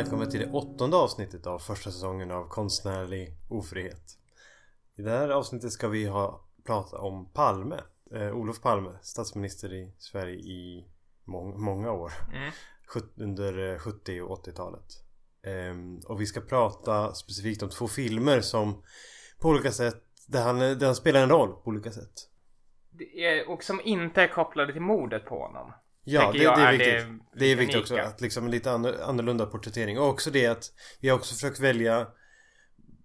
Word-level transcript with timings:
välkommen 0.00 0.30
till 0.30 0.40
det 0.40 0.50
åttonde 0.50 0.96
avsnittet 0.96 1.46
av 1.46 1.58
första 1.58 1.90
säsongen 1.90 2.30
av 2.30 2.48
Konstnärlig 2.48 3.36
ofrihet. 3.48 4.18
I 4.96 5.02
det 5.02 5.10
här 5.10 5.28
avsnittet 5.28 5.72
ska 5.72 5.88
vi 5.88 6.06
ha 6.06 6.44
prata 6.66 6.98
om 6.98 7.32
Palme. 7.32 7.80
Eh, 8.14 8.36
Olof 8.36 8.60
Palme, 8.60 8.90
statsminister 9.02 9.72
i 9.72 9.92
Sverige 9.98 10.34
i 10.34 10.86
mång 11.24 11.60
många 11.60 11.92
år. 11.92 12.12
Mm. 12.32 12.52
Under 13.16 13.72
eh, 13.72 13.78
70 13.78 14.20
och 14.20 14.46
80-talet. 14.46 14.84
Ehm, 15.42 15.98
och 15.98 16.20
vi 16.20 16.26
ska 16.26 16.40
prata 16.40 17.14
specifikt 17.14 17.62
om 17.62 17.68
två 17.68 17.88
filmer 17.88 18.40
som 18.40 18.82
på 19.40 19.48
olika 19.48 19.72
sätt, 19.72 20.04
där 20.28 20.42
han, 20.42 20.58
där 20.58 20.86
han 20.86 20.94
spelar 20.94 21.22
en 21.22 21.30
roll 21.30 21.52
på 21.52 21.70
olika 21.70 21.92
sätt. 21.92 22.28
Är, 23.14 23.50
och 23.50 23.64
som 23.64 23.80
inte 23.84 24.22
är 24.22 24.28
kopplade 24.28 24.72
till 24.72 24.82
mordet 24.82 25.24
på 25.24 25.38
honom. 25.38 25.72
Ja, 26.04 26.32
det, 26.32 26.38
det 26.38 26.44
är 26.44 26.58
är 26.66 26.72
viktigt. 26.72 27.20
det 27.32 27.38
Det, 27.38 27.46
är 27.46 27.56
viktigt 27.56 27.80
också. 27.80 27.96
Att 27.96 28.20
liksom 28.20 28.48
lite 28.48 28.70
anno- 28.70 29.02
annorlunda 29.02 29.46
porträttering. 29.46 29.98
Och 29.98 30.08
också 30.08 30.30
det 30.30 30.46
att 30.46 30.64
vi 31.00 31.08
har 31.08 31.16
också 31.16 31.34
försökt 31.34 31.60
välja 31.60 32.06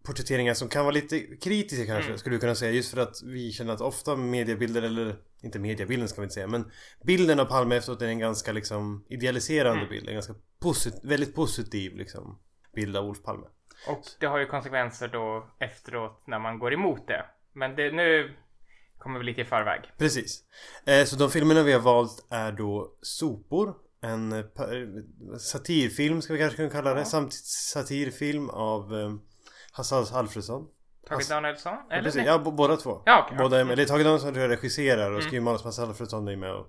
porträtteringar 0.05 0.53
som 0.53 0.69
kan 0.69 0.85
vara 0.85 0.93
lite 0.93 1.19
kritiska 1.19 1.85
kanske, 1.85 2.05
Mm. 2.09 2.17
skulle 2.17 2.35
du 2.35 2.39
kunna 2.39 2.55
säga. 2.55 2.71
Just 2.71 2.93
för 2.93 3.01
att 3.01 3.15
vi 3.25 3.51
känner 3.51 3.73
att 3.73 3.81
ofta 3.81 4.15
mediebilder, 4.15 4.81
eller 4.81 5.15
inte 5.43 5.59
mediebilden 5.59 6.07
ska 6.07 6.21
vi 6.21 6.25
inte 6.25 6.33
säga, 6.33 6.47
men 6.47 6.71
bilden 7.03 7.39
av 7.39 7.45
Palme 7.45 7.75
efteråt 7.75 8.01
är 8.01 8.07
en 8.07 8.19
ganska 8.19 8.51
liksom 8.51 9.05
idealiserande 9.09 9.77
Mm. 9.81 9.89
bild. 9.89 10.07
En 10.07 10.13
ganska 10.13 10.33
posit- 10.61 10.99
väldigt 11.03 11.35
positiv 11.35 11.95
liksom 11.95 12.39
bild 12.75 12.97
av 12.97 13.05
Olof 13.05 13.23
Palme. 13.23 13.45
Och 13.87 14.01
det 14.19 14.25
har 14.25 14.39
ju 14.39 14.45
konsekvenser 14.45 15.07
då 15.07 15.49
efteråt 15.59 16.23
när 16.27 16.39
man 16.39 16.59
går 16.59 16.73
emot 16.73 17.07
det. 17.07 17.25
Men 17.53 17.75
det, 17.75 17.91
nu 17.91 18.35
kommer 19.05 19.19
vi 19.19 19.25
lite 19.25 19.41
i 19.41 19.45
förväg. 19.45 19.81
Precis. 19.97 20.43
Eh, 20.85 21.05
så 21.05 21.15
de 21.15 21.29
filmerna 21.31 21.63
vi 21.63 21.73
har 21.73 21.79
valt 21.79 22.25
är 22.31 22.51
då 22.51 22.91
Sopor. 23.01 23.73
En 24.01 24.43
satirfilm 25.39 26.21
ska 26.21 26.33
vi 26.33 26.39
kanske 26.39 26.55
kunna 26.57 26.69
kalla 26.69 26.93
det. 26.93 26.99
Ja. 26.99 27.05
Samtidssatirfilm 27.05 28.49
av 28.49 28.95
eh, 28.99 29.13
Hasse 29.71 29.95
Alfredsson. 29.95 30.67
Tage 31.09 31.29
Danielsson? 31.29 31.73
Ja, 31.89 31.95
Eller? 31.95 32.03
precis. 32.03 32.25
Ja, 32.25 32.37
b- 32.37 32.51
båda 32.51 32.77
två. 32.77 33.01
Ja, 33.05 33.23
okej. 33.25 33.37
Båda 33.37 33.59
Ja. 33.59 33.71
är 33.71 33.75
Tage 33.85 34.03
Danielsson 34.03 34.33
tror 34.33 34.41
jag 34.41 34.51
regisserar 34.51 35.05
och 35.11 35.17
Mm. 35.19 35.21
skriver 35.21 35.43
manus. 35.43 35.63
Hasse 35.63 35.81
Alfredsson 35.81 36.27
är 36.27 36.35
med 36.35 36.53
och 36.55 36.67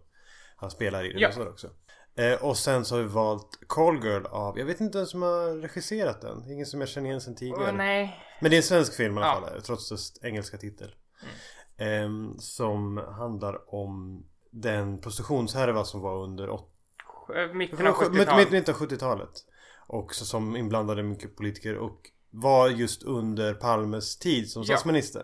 han 0.56 0.70
spelar 0.70 1.04
i 1.04 1.12
det. 1.12 1.20
Ja. 1.20 1.30
och 1.40 1.46
också. 1.48 1.70
Eh, 2.18 2.44
och 2.44 2.56
sen 2.56 2.84
så 2.84 2.94
har 2.96 3.02
vi 3.02 3.08
valt 3.08 3.48
Call 3.66 4.04
Girl 4.04 4.26
av, 4.26 4.58
jag 4.58 4.66
vet 4.66 4.80
inte 4.80 4.98
vem 4.98 5.06
som 5.06 5.22
har 5.22 5.60
regisserat 5.62 6.20
den. 6.20 6.50
Ingen 6.50 6.66
som 6.66 6.80
jag 6.80 6.88
känner 6.88 7.08
igen 7.08 7.20
sen 7.20 7.34
tidigare. 7.36 7.68
Åh, 7.70 7.72
nej. 7.76 8.20
Men 8.40 8.50
det 8.50 8.56
är 8.56 8.58
en 8.58 8.62
svensk 8.62 8.94
film 8.94 9.18
i 9.18 9.20
alla 9.20 9.26
Ja. 9.46 9.48
fall, 9.52 9.62
trots 9.62 9.88
dess 9.88 10.12
engelska 10.24 10.56
titel. 10.56 10.94
Ehm, 11.22 11.28
som 12.38 12.96
handlar 12.96 13.74
om 13.74 14.24
den 14.50 14.98
prostitutionshärva 15.00 15.84
som 15.84 16.00
var 16.00 16.22
under 16.24 16.50
åt- 16.50 16.72
Sj- 17.28 17.52
Mitten 17.54 17.86
av 17.86 17.94
mitt- 18.00 18.10
mitt- 18.12 18.18
70-talet. 18.28 18.50
mitten 18.52 18.74
av 18.74 18.80
70-talet. 18.80 19.30
Och 19.86 20.14
som 20.14 20.56
inblandade 20.56 21.02
mycket 21.02 21.36
politiker 21.36 21.76
och 21.76 22.10
var 22.30 22.68
just 22.68 23.02
under 23.02 23.54
Palmes 23.54 24.18
tid 24.18 24.50
som 24.50 24.62
Ja. 24.62 24.66
statsminister. 24.76 25.22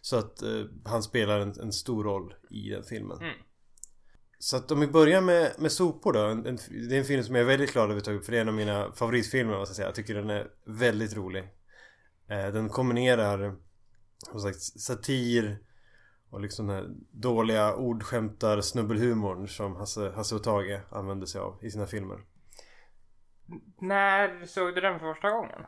Så 0.00 0.16
att 0.16 0.42
eh, 0.42 0.60
han 0.84 1.02
spelar 1.02 1.40
en, 1.40 1.60
en 1.60 1.72
stor 1.72 2.04
roll 2.04 2.34
i 2.50 2.68
den 2.70 2.84
filmen. 2.84 3.18
Mm. 3.18 3.34
Så 4.38 4.56
att 4.56 4.70
om 4.70 4.80
vi 4.80 4.86
börjar 4.86 5.20
med, 5.20 5.52
med 5.58 5.72
sopor 5.72 6.12
då. 6.12 6.20
En, 6.20 6.46
en, 6.46 6.58
det 6.88 6.94
är 6.94 6.98
en 6.98 7.04
film 7.04 7.24
som 7.24 7.34
jag 7.34 7.42
är 7.42 7.46
väldigt 7.46 7.72
glad 7.72 7.84
över 7.90 7.98
att 7.98 8.04
ta 8.04 8.12
upp 8.12 8.24
för 8.24 8.32
det 8.32 8.38
är 8.38 8.42
en 8.42 8.48
av 8.48 8.54
mina 8.54 8.92
favoritfilmer 8.92 9.52
jag 9.52 9.68
säga. 9.68 9.88
Jag 9.88 9.94
tycker 9.94 10.14
den 10.14 10.30
är 10.30 10.46
väldigt 10.64 11.16
rolig. 11.16 11.42
Eh, 12.28 12.46
den 12.52 12.68
kombinerar 12.68 13.54
som 14.30 14.40
sagt 14.40 14.62
satir 14.62 15.58
och 16.34 16.40
liksom 16.40 16.66
den 16.66 16.76
här 16.76 16.90
dåliga 17.10 17.74
ordskämtar 17.74 18.60
snubbelhumorn 18.60 19.48
som 19.48 19.76
Hasse, 19.76 20.10
Hasse 20.16 20.34
och 20.34 20.42
Tage 20.42 20.80
använder 20.90 21.26
sig 21.26 21.40
av 21.40 21.58
i 21.62 21.70
sina 21.70 21.86
filmer. 21.86 22.18
När 23.80 24.46
såg 24.46 24.74
du 24.74 24.80
den 24.80 24.98
för 24.98 25.12
första 25.14 25.30
gången? 25.30 25.60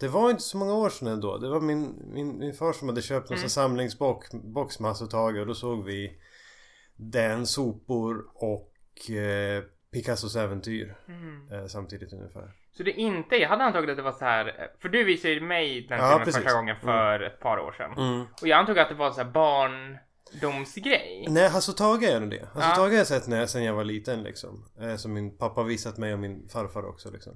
Det 0.00 0.08
var 0.08 0.30
inte 0.30 0.42
så 0.42 0.58
många 0.58 0.74
år 0.74 0.90
sedan 0.90 1.08
ändå. 1.08 1.38
Det 1.38 1.48
var 1.48 1.60
min, 1.60 2.02
min, 2.12 2.38
min 2.38 2.54
far 2.54 2.72
som 2.72 2.88
hade 2.88 3.02
köpt 3.02 3.30
en 3.30 3.36
Mm. 3.36 3.48
samlingsbox 3.48 4.30
box 4.32 4.80
med 4.80 4.90
Hasse 4.90 5.04
och 5.04 5.10
Tage 5.10 5.40
och 5.40 5.46
då 5.46 5.54
såg 5.54 5.84
vi 5.84 6.20
den, 6.96 7.46
sopor 7.46 8.24
och 8.34 9.10
eh, 9.10 9.64
Picassos 9.92 10.36
äventyr 10.36 10.94
Mm. 11.08 11.48
eh, 11.52 11.66
samtidigt 11.66 12.12
ungefär. 12.12 12.50
Så 12.76 12.82
det 12.82 12.90
inte, 12.92 13.36
jag 13.36 13.48
hade 13.48 13.64
antagit 13.64 13.90
att 13.90 13.96
det 13.96 14.02
var 14.02 14.12
så 14.12 14.24
här, 14.24 14.70
för 14.78 14.88
du 14.88 15.04
visade 15.04 15.34
ju 15.34 15.40
mig 15.40 15.86
den 15.88 15.98
Ja, 15.98 16.10
filmen 16.10 16.32
första 16.32 16.52
gången 16.56 16.76
för 16.76 17.20
ett 17.20 17.40
par 17.40 17.58
år 17.58 17.72
sedan. 17.72 17.92
Mm. 17.92 18.20
Och 18.42 18.48
jag 18.48 18.58
antog 18.58 18.78
att 18.78 18.88
det 18.88 18.94
var 18.94 19.10
så 19.10 19.20
här 19.22 19.30
barndomsgrej. 19.30 21.26
Nej, 21.28 21.48
Hasse 21.48 21.70
och 21.70 21.76
Tage 21.76 22.02
är 22.02 22.20
nog 22.20 22.30
det. 22.30 22.48
Hasse 22.54 22.68
Ja. 22.68 22.74
Tage 22.74 22.90
har 22.90 22.98
jag 22.98 23.06
sett 23.06 23.26
när, 23.28 23.46
sen 23.46 23.64
jag 23.64 23.74
var 23.74 23.84
liten 23.84 24.22
liksom. 24.22 24.64
Eh, 24.80 24.96
som 24.96 25.12
min 25.12 25.36
pappa 25.38 25.62
visat 25.62 25.98
mig 25.98 26.12
och 26.12 26.18
min 26.18 26.48
farfar 26.48 26.88
också 26.88 27.10
liksom. 27.10 27.32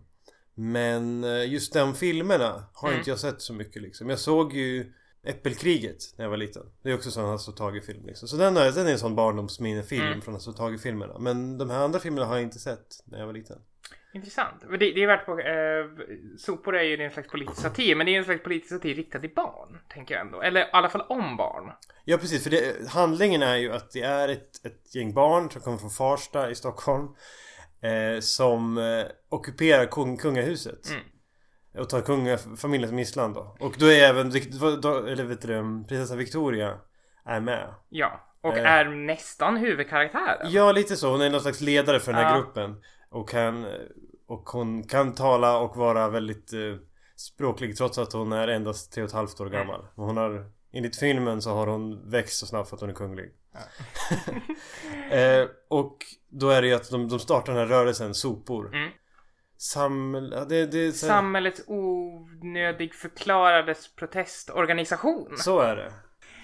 Men 0.54 1.24
eh, 1.24 1.52
just 1.52 1.72
de 1.72 1.94
filmerna 1.94 2.64
har 2.74 2.88
Mm. 2.88 2.98
inte 2.98 3.10
jag 3.10 3.18
sett 3.18 3.40
så 3.42 3.52
mycket 3.54 3.82
liksom. 3.82 4.10
Jag 4.10 4.18
såg 4.18 4.52
ju 4.52 4.92
Äppelkriget 5.24 5.96
när 6.16 6.24
jag 6.24 6.30
var 6.30 6.36
liten. 6.36 6.62
Det 6.82 6.90
är 6.90 6.94
också 6.94 7.08
en 7.08 7.12
sån 7.12 7.24
Hasse 7.24 7.50
och 7.50 7.56
Tage-film 7.56 8.06
liksom. 8.06 8.28
Så 8.28 8.36
den, 8.36 8.54
den 8.54 8.86
är 8.86 8.92
en 8.92 8.98
sån 8.98 9.14
barndomsminnefilm 9.14 10.06
Mm. 10.06 10.20
från 10.22 10.34
Hasse 10.34 10.50
och 10.50 10.56
Tage-filmerna. 10.56 11.18
Men 11.18 11.58
de 11.58 11.70
här 11.70 11.78
andra 11.78 11.98
filmerna 11.98 12.26
har 12.26 12.34
jag 12.34 12.42
inte 12.42 12.58
sett 12.58 12.86
när 13.04 13.18
jag 13.18 13.26
var 13.26 13.32
liten. 13.32 13.58
Intressant. 14.14 14.60
Det, 14.70 14.76
det 14.76 15.02
är 15.02 15.06
värt 15.06 15.26
på, 15.26 15.38
eh, 15.40 16.06
sopor 16.38 16.76
är 16.76 16.82
ju 16.82 17.02
en 17.04 17.10
slags 17.10 17.28
politisk 17.28 17.60
satir, 17.60 17.96
men 17.96 18.06
det 18.06 18.14
är 18.14 18.18
en 18.18 18.24
slags 18.24 18.42
politisk 18.42 18.68
satir 18.74 18.94
riktad 18.94 19.18
till 19.18 19.34
barn, 19.34 19.78
tänker 19.88 20.14
jag 20.14 20.26
ändå. 20.26 20.42
Eller 20.42 20.60
i 20.60 20.70
alla 20.72 20.88
fall 20.88 21.00
om 21.08 21.36
barn. 21.36 21.72
Ja 22.04 22.16
precis, 22.18 22.42
för 22.42 22.50
det, 22.50 22.88
handlingen 22.88 23.42
är 23.42 23.56
ju 23.56 23.72
att 23.72 23.90
det 23.90 24.00
är 24.02 24.28
ett, 24.28 24.66
ett 24.66 24.94
gäng 24.94 25.14
barn 25.14 25.50
som 25.50 25.60
kommer 25.62 25.78
från 25.78 25.90
Farsta 25.90 26.50
i 26.50 26.54
Stockholm 26.54 27.08
eh, 27.80 28.20
Som 28.20 28.78
eh, 28.78 29.04
ockuperar 29.28 29.86
kung, 29.86 30.16
kungahuset 30.16 30.90
Mm. 30.90 31.02
Och 31.78 31.88
tar 31.88 32.00
kungafamiljen 32.00 32.88
som 32.88 32.98
gisslan 32.98 33.32
då 33.32 33.56
Och 33.60 33.74
då 33.78 33.86
är 33.86 34.02
även, 34.04 34.26
eller 34.28 35.24
vet 35.24 35.42
du, 35.42 35.84
prinsessa 35.88 36.16
Victoria 36.16 36.78
är 37.24 37.40
med 37.40 37.74
Ja. 37.88 38.20
Och 38.40 38.56
Eh. 38.58 38.72
är 38.72 38.84
nästan 38.84 39.56
huvudkaraktären. 39.56 40.46
Ja 40.50 40.72
lite 40.72 40.96
så, 40.96 41.10
hon 41.10 41.20
är 41.20 41.30
någon 41.30 41.40
slags 41.40 41.60
ledare 41.60 42.00
för 42.00 42.12
den 42.12 42.24
här 42.24 42.30
Ja. 42.30 42.36
gruppen 42.36 42.82
Och 43.10 43.28
kan, 43.28 43.66
och 44.26 44.48
hon 44.48 44.82
kan 44.82 45.14
tala 45.14 45.58
och 45.58 45.76
vara 45.76 46.08
väldigt 46.08 46.52
eh, 46.52 46.60
språklig 47.16 47.76
trots 47.76 47.98
att 47.98 48.12
hon 48.12 48.32
är 48.32 48.48
endast 48.48 48.92
tre 48.92 49.02
och 49.02 49.08
ett 49.08 49.14
halvt 49.14 49.40
år 49.40 49.46
Mm. 49.46 49.58
gammal 49.58 49.86
Men 49.96 50.04
hon 50.06 50.16
har 50.16 50.50
Enligt 50.72 50.96
filmen 50.96 51.42
så 51.42 51.50
har 51.54 51.66
hon 51.66 52.10
växt 52.10 52.38
så 52.38 52.46
snabbt 52.46 52.68
för 52.68 52.76
att 52.76 52.80
hon 52.80 52.90
är 52.90 52.94
kunglig 52.94 53.30
eh, 55.10 55.46
Och 55.68 55.96
då 56.28 56.50
är 56.50 56.62
det 56.62 56.68
ju 56.68 56.74
att 56.74 56.90
de, 56.90 57.08
de 57.08 57.18
startar 57.18 57.52
den 57.52 57.60
här 57.62 57.66
rörelsen, 57.68 58.14
sopor 58.14 58.66
Mm. 58.74 58.90
Samhäll... 59.64 60.30
Det, 60.48 60.66
det 60.66 60.92
så, 60.92 61.06
Samhällets 61.06 61.62
onödig 61.66 62.94
förklarades 62.94 63.94
protestorganisation. 63.94 65.36
så 65.36 65.58
är 65.60 65.76
det 65.76 65.92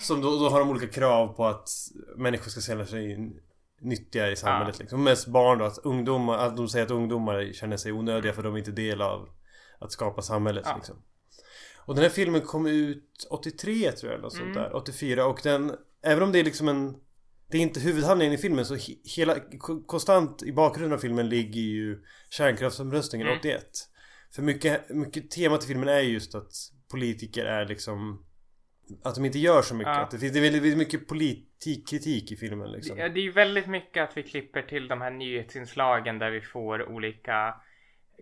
Som 0.01 0.21
då, 0.21 0.39
då 0.39 0.49
har 0.49 0.61
de 0.61 0.71
olika 0.71 0.87
krav 0.87 1.27
på 1.29 1.47
att 1.47 1.69
människor 2.17 2.51
ska 2.51 2.61
känna 2.61 2.87
sig 2.87 3.33
nyttiga 3.81 4.31
i 4.31 4.37
samhället 4.37 4.75
Ja. 4.79 4.83
liksom. 4.83 5.05
Mest 5.05 5.27
barn 5.27 5.59
då, 5.59 5.65
att 5.65 5.79
ungdomar, 5.79 6.39
att 6.39 6.57
de 6.57 6.69
säger 6.69 6.85
att 6.87 6.91
ungdomar 6.93 7.53
känner 7.53 7.77
sig 7.77 7.93
onödiga 7.93 8.33
för 8.33 8.43
de 8.43 8.55
är 8.55 8.59
inte 8.59 8.71
del 8.71 9.03
av 9.03 9.29
att 9.79 9.93
skapa 9.93 10.23
samhället 10.23 10.65
Ja. 10.69 10.75
liksom. 10.77 10.97
Och 11.77 11.95
den 11.95 12.03
här 12.03 12.11
filmen 12.11 12.41
kom 12.41 12.67
ut 12.67 13.27
83 13.31 13.93
tror 13.93 14.13
jag 14.13 14.19
eller 14.19 14.29
sånt 14.29 14.43
Mm. 14.43 14.55
där, 14.55 14.77
84 14.77 15.27
och 15.27 15.41
den 15.43 15.77
Även 16.03 16.23
om 16.23 16.33
det 16.33 16.39
är 16.41 16.45
liksom 16.45 16.69
en 16.69 16.97
Det 17.51 17.59
är 17.59 17.63
inte 17.63 17.81
huvudhandlingen 17.81 18.35
i 18.35 18.39
filmen 18.39 18.65
så 18.65 18.75
he, 18.75 18.95
hela 19.17 19.35
ko- 19.59 19.83
Konstant 19.87 20.43
i 20.43 20.53
bakgrunden 20.53 20.93
av 20.93 20.99
filmen 21.01 21.29
ligger 21.29 21.61
ju 21.61 22.03
Kärnkraftsomröstningen 22.31 23.27
Mm. 23.27 23.39
81 23.39 23.63
För 24.35 24.43
mycket, 24.43 24.89
mycket 24.91 25.31
temat 25.31 25.65
i 25.65 25.67
filmen 25.67 25.89
är 25.89 26.01
just 26.01 26.35
att 26.35 26.53
Politiker 26.91 27.45
är 27.45 27.67
liksom 27.67 28.25
Att 29.05 29.15
de 29.15 29.25
inte 29.25 29.39
gör 29.39 29.63
så 29.63 29.75
mycket 29.75 29.93
Ja. 29.95 30.01
att 30.01 30.11
det 30.11 30.19
finns 30.19 30.33
det 30.33 30.39
är 30.39 30.51
väldigt, 30.51 30.79
mycket 30.79 31.09
politikkritik 31.09 32.33
i 32.33 32.37
filmen 32.37 32.73
liksom 32.73 32.99
Ja, 32.99 33.09
det 33.09 33.21
är 33.21 33.23
ju 33.23 33.31
väldigt 33.33 33.67
mycket 33.67 34.03
att 34.03 34.17
vi 34.17 34.23
klipper 34.23 34.63
till 34.63 34.89
de 34.89 35.01
här 35.01 35.11
nyhetsinslagen 35.11 36.19
där 36.19 36.31
vi 36.31 36.41
får 36.41 36.89
olika 36.89 37.55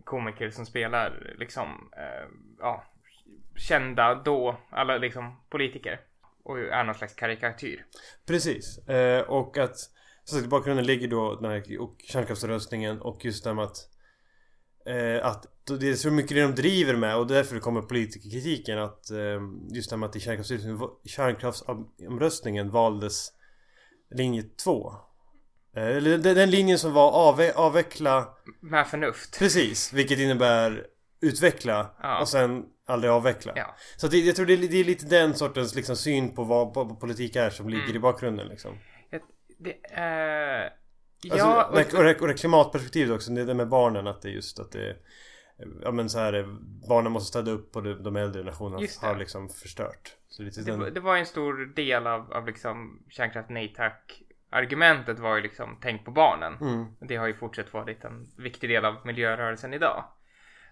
komiker 0.05 0.51
som 0.51 0.67
spelar 0.67 1.35
liksom, 1.39 1.91
eh, 1.97 2.29
ja, 2.59 2.85
kända 3.57 4.15
då, 4.15 4.61
alla 4.71 4.99
liksom 4.99 5.37
politiker. 5.51 6.01
Och 6.49 6.59
är 6.59 6.85
någon 6.85 6.95
slags 6.95 7.15
karikatyr. 7.15 7.85
Precis. 8.27 8.79
Eh, 8.79 9.21
och 9.21 9.59
att 9.59 9.77
så 10.25 10.39
att 10.39 10.45
i 10.45 10.49
bakgrunden 10.49 10.87
ligger 10.87 11.09
då 11.09 11.35
den 11.41 11.51
här 11.51 11.81
och 11.81 11.97
kärnkraftsröstningen 12.05 13.01
och 13.01 13.25
just 13.25 13.45
det 13.45 13.55
med 13.55 13.65
att 13.65 13.77
eh, 14.87 15.27
att 15.27 15.47
det 15.81 15.91
är 15.91 15.95
så 15.95 16.11
mycket 16.11 16.37
det 16.37 16.43
de 16.43 16.55
driver 16.55 16.97
med 16.97 17.17
och 17.17 17.27
därför 17.27 17.59
kommer 17.59 17.83
politikerkritiken 17.83 18.79
att 18.79 19.11
eh, 19.11 19.41
just 19.71 19.91
det 19.91 19.97
här 19.97 19.99
med 19.99 20.09
att 20.09 20.17
i 20.17 20.21
kärnkraftsröstningen, 20.21 20.81
kärnkraftsomröstningen 21.05 22.71
valdes 22.71 23.33
linje 24.11 24.43
2. 24.65 24.95
Eh, 25.77 25.97
eller 25.97 26.19
den, 26.19 26.51
linjen 26.51 26.79
som 26.79 26.93
var 26.93 27.11
avveckla 27.55 28.29
Med 28.61 28.87
förnuft. 28.87 29.39
Precis, 29.39 29.93
vilket 29.93 30.19
innebär 30.19 30.87
utveckla 31.21 31.91
Ja. 32.03 32.21
och 32.21 32.29
sen 32.29 32.65
aldrig 32.87 33.11
avveckla. 33.13 33.53
Ja. 33.57 33.75
Så 33.97 34.09
det, 34.09 34.19
jag 34.19 34.37
tror 34.37 34.47
det 34.47 34.53
är, 34.53 34.69
det 34.69 34.77
är 34.81 34.85
lite 34.85 35.07
den 35.07 35.35
sortens 35.35 35.75
liksom, 35.75 35.97
syn 35.97 36.35
på 36.35 36.45
vad, 36.45 36.75
vad 36.75 37.01
politik 37.01 37.37
är 37.37 37.51
som 37.51 37.69
ligger 37.69 37.85
Mm. 37.85 37.97
i 37.97 37.99
bakgrunden 37.99 38.49
liksom. 38.49 38.79
Det, 39.59 39.71
eh, 39.71 40.71
Alltså, 41.31 41.39
ja, 41.39 41.65
och, 41.65 41.95
och, 41.95 42.05
det, 42.05 42.21
och 42.21 42.29
det 42.29 42.35
klimatperspektivet 42.35 43.15
också, 43.15 43.31
det 43.31 43.41
är 43.41 43.47
det 43.47 43.55
med 43.55 43.69
barnen 43.69 44.07
att 44.07 44.23
det 44.23 44.29
är 44.29 44.33
just 44.33 44.59
att 44.61 44.73
det 44.73 44.97
Ja 45.83 45.91
men 45.91 46.11
så 46.11 46.19
här 46.19 46.47
Barnen 46.89 47.13
måste 47.13 47.29
städa 47.29 47.51
upp 47.51 47.77
och 47.77 47.83
de, 47.83 48.03
de 48.03 48.17
äldre 48.17 48.41
generationerna 48.41 48.87
har 49.01 49.17
liksom 49.17 49.49
förstört. 49.49 50.17
Det, 50.39 50.91
det 50.91 51.01
var 51.01 51.17
en 51.17 51.27
stor 51.27 51.75
del 51.75 52.07
av, 52.07 52.33
av 52.33 52.47
liksom 52.47 53.03
kärnkraft 53.11 53.49
nej 53.49 53.75
tack 53.77 54.23
argumentet 54.51 55.19
var 55.19 55.37
ju 55.37 55.43
liksom 55.43 55.79
tänk 55.83 56.05
på 56.05 56.11
barnen. 56.11 56.57
mm. 56.61 56.87
Det 57.01 57.17
har 57.17 57.27
ju 57.27 57.35
fortsatt 57.35 57.73
varit 57.73 58.05
en 58.05 58.31
viktig 58.37 58.71
del 58.71 58.85
av 58.85 58.97
miljörörelsen 59.05 59.75
idag. 59.75 60.05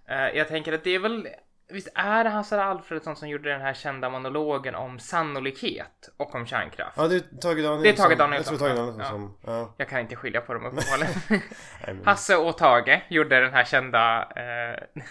Eh, 0.08 0.28
jag 0.38 0.48
tänker 0.48 0.72
att 0.72 0.84
det 0.84 0.94
är 0.94 0.98
väl 0.98 1.28
Visst 1.68 1.88
är 1.94 2.24
det 2.24 2.30
Hasse 2.30 2.62
Alfredsson 2.62 3.16
som 3.16 3.28
gjorde 3.28 3.50
den 3.52 3.60
här 3.60 3.74
kända 3.74 4.10
monologen 4.10 4.74
om 4.74 4.98
sannolikhet 4.98 6.08
och 6.16 6.34
om 6.34 6.46
kärnkraft? 6.46 6.96
Ja 6.96 7.08
det 7.08 7.14
är 7.16 7.20
Tage 7.20 7.62
Danielsson. 7.62 7.82
Det 7.82 7.88
är 7.88 7.92
Tage 7.92 8.10
Jag 8.12 8.18
Danielsson. 8.18 8.58
tror 8.58 8.68
Tage 8.68 8.76
Danielsson 8.76 9.00
Ja. 9.04 9.08
som... 9.10 9.38
Ja. 9.46 9.74
Jag 9.76 9.88
kan 9.88 10.00
inte 10.00 10.16
skilja 10.16 10.40
på 10.40 10.54
dem 10.54 10.64
uppenbarligen. 10.66 12.04
Hasse 12.04 12.36
och 12.36 12.58
Tage 12.58 13.00
gjorde 13.08 13.40
den 13.40 13.52
här 13.52 13.64
kända 13.64 14.22
eh, 14.22 15.02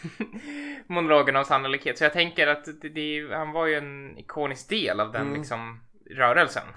monologen 0.88 1.36
om 1.36 1.44
sannolikhet. 1.46 1.98
Så 1.98 2.04
jag 2.04 2.14
tänker 2.14 2.48
att 2.48 2.66
det, 2.82 2.90
det, 2.90 3.36
han 3.36 3.52
var 3.52 3.66
ju 3.66 3.76
en 3.76 4.18
ikonisk 4.18 4.70
del 4.70 5.00
av 5.00 5.12
den 5.12 5.22
Mm. 5.22 5.34
liksom 5.40 5.82
rörelsen. 6.16 6.68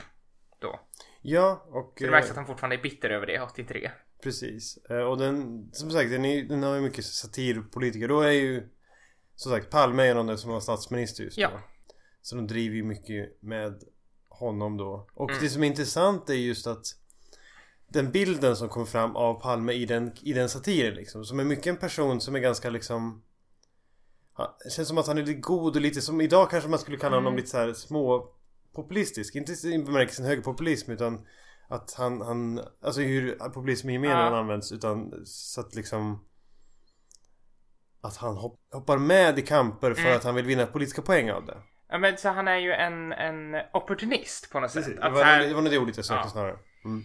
Då. 0.61 0.81
ja 1.23 1.65
och... 1.69 1.93
Så 1.99 2.05
det 2.05 2.11
märks 2.11 2.27
eh, 2.27 2.31
att 2.31 2.37
han 2.37 2.47
fortfarande 2.47 2.77
är 2.77 2.83
bitter 2.83 3.11
över 3.11 3.27
det, 3.27 3.41
83. 3.41 3.91
Precis. 4.23 4.79
Eh, 4.91 4.97
Och 4.97 5.19
den, 5.19 5.69
som 5.73 5.91
sagt, 5.91 6.11
den, 6.11 6.25
är, 6.25 6.43
den 6.45 6.63
har 6.63 6.75
ju 6.75 6.81
mycket 6.81 7.05
satirpolitiker. 7.05 8.09
Då 8.09 8.21
är 8.21 8.31
ju, 8.31 8.69
som 9.37 9.53
sagt, 9.53 9.71
Palme 9.71 10.03
är 10.07 10.15
någon 10.15 10.39
som 10.39 10.51
var 10.51 10.61
statsminister 10.61 11.25
just 11.25 11.39
Ja. 11.39 11.51
då. 11.51 11.59
Så 12.23 12.37
de 12.37 12.47
driver 12.47 12.77
ju 12.77 12.83
mycket 12.85 13.43
med 13.43 13.83
honom 14.29 14.77
då. 14.77 15.09
Och 15.15 15.31
Mm. 15.31 15.43
det 15.43 15.49
som 15.51 15.63
är 15.63 15.67
intressant 15.67 16.31
är 16.31 16.35
just 16.35 16.67
att 16.67 16.87
den 17.89 18.11
bilden 18.11 18.57
som 18.57 18.69
kommer 18.69 18.87
fram 18.87 19.17
av 19.17 19.41
Palme 19.41 19.73
i 19.73 19.87
den, 19.87 20.13
i 20.23 20.33
den 20.33 20.49
satiren 20.49 20.95
liksom. 20.95 21.25
Som 21.25 21.41
är 21.41 21.45
mycket 21.45 21.67
en 21.67 21.77
person 21.77 22.21
som 22.21 22.35
är 22.35 22.39
ganska 22.41 22.71
liksom 22.71 23.23
ja, 24.39 24.57
Det 24.65 24.71
känns 24.71 24.89
som 24.89 24.99
att 24.99 25.07
han 25.07 25.19
är 25.19 25.23
lite 25.23 25.41
god 25.41 25.77
och 25.77 25.83
lite 25.83 26.01
som 26.01 26.21
idag 26.21 26.51
kanske 26.51 26.71
man 26.71 26.79
skulle 26.79 26.97
kalla 26.97 27.17
honom 27.17 27.27
Mm. 27.33 27.37
lite 27.37 27.49
så 27.51 27.57
här 27.59 27.73
små 27.73 28.31
populistisk. 28.73 29.35
Inte 29.35 29.53
i 29.69 29.79
bemärkelsen 29.79 30.25
högerpopulism 30.27 30.91
utan 30.91 31.27
att 31.69 31.95
han, 31.99 32.21
han 32.21 32.61
alltså 32.83 33.01
hur 33.01 33.35
populism 33.35 33.91
i 33.91 33.93
gemen 33.93 34.11
Ja. 34.11 34.39
används 34.39 34.73
utan 34.73 35.13
så 35.25 35.61
att 35.61 35.75
liksom 35.75 36.25
att 38.01 38.17
han 38.17 38.37
hopp, 38.37 38.61
hoppar 38.73 38.99
med 38.99 39.39
i 39.39 39.43
kamper 39.43 39.95
för 39.95 40.03
Mm. 40.03 40.17
att 40.17 40.25
han 40.25 40.35
vill 40.35 40.47
vinna 40.47 40.67
politiska 40.67 41.03
poäng 41.03 41.31
av 41.31 41.47
det. 41.47 41.57
Ja, 41.89 41.99
men 41.99 42.17
så 42.19 42.29
han 42.29 42.49
är 42.49 42.57
ju 42.57 42.73
en, 42.73 43.13
en 43.13 43.57
opportunist 43.73 44.51
på 44.53 44.61
något 44.61 44.71
sätt. 44.71 44.99
Att, 45.01 45.13
var, 45.13 45.19
så 45.19 45.25
här, 45.25 45.47
det 45.49 45.55
var 45.55 45.63
nog 45.63 45.73
det 45.73 45.79
ordet 45.79 45.97
jag 45.97 46.05
sökte 46.07 46.23
Ja. 46.27 46.31
snarare. 46.31 46.57
Mm. 46.85 47.05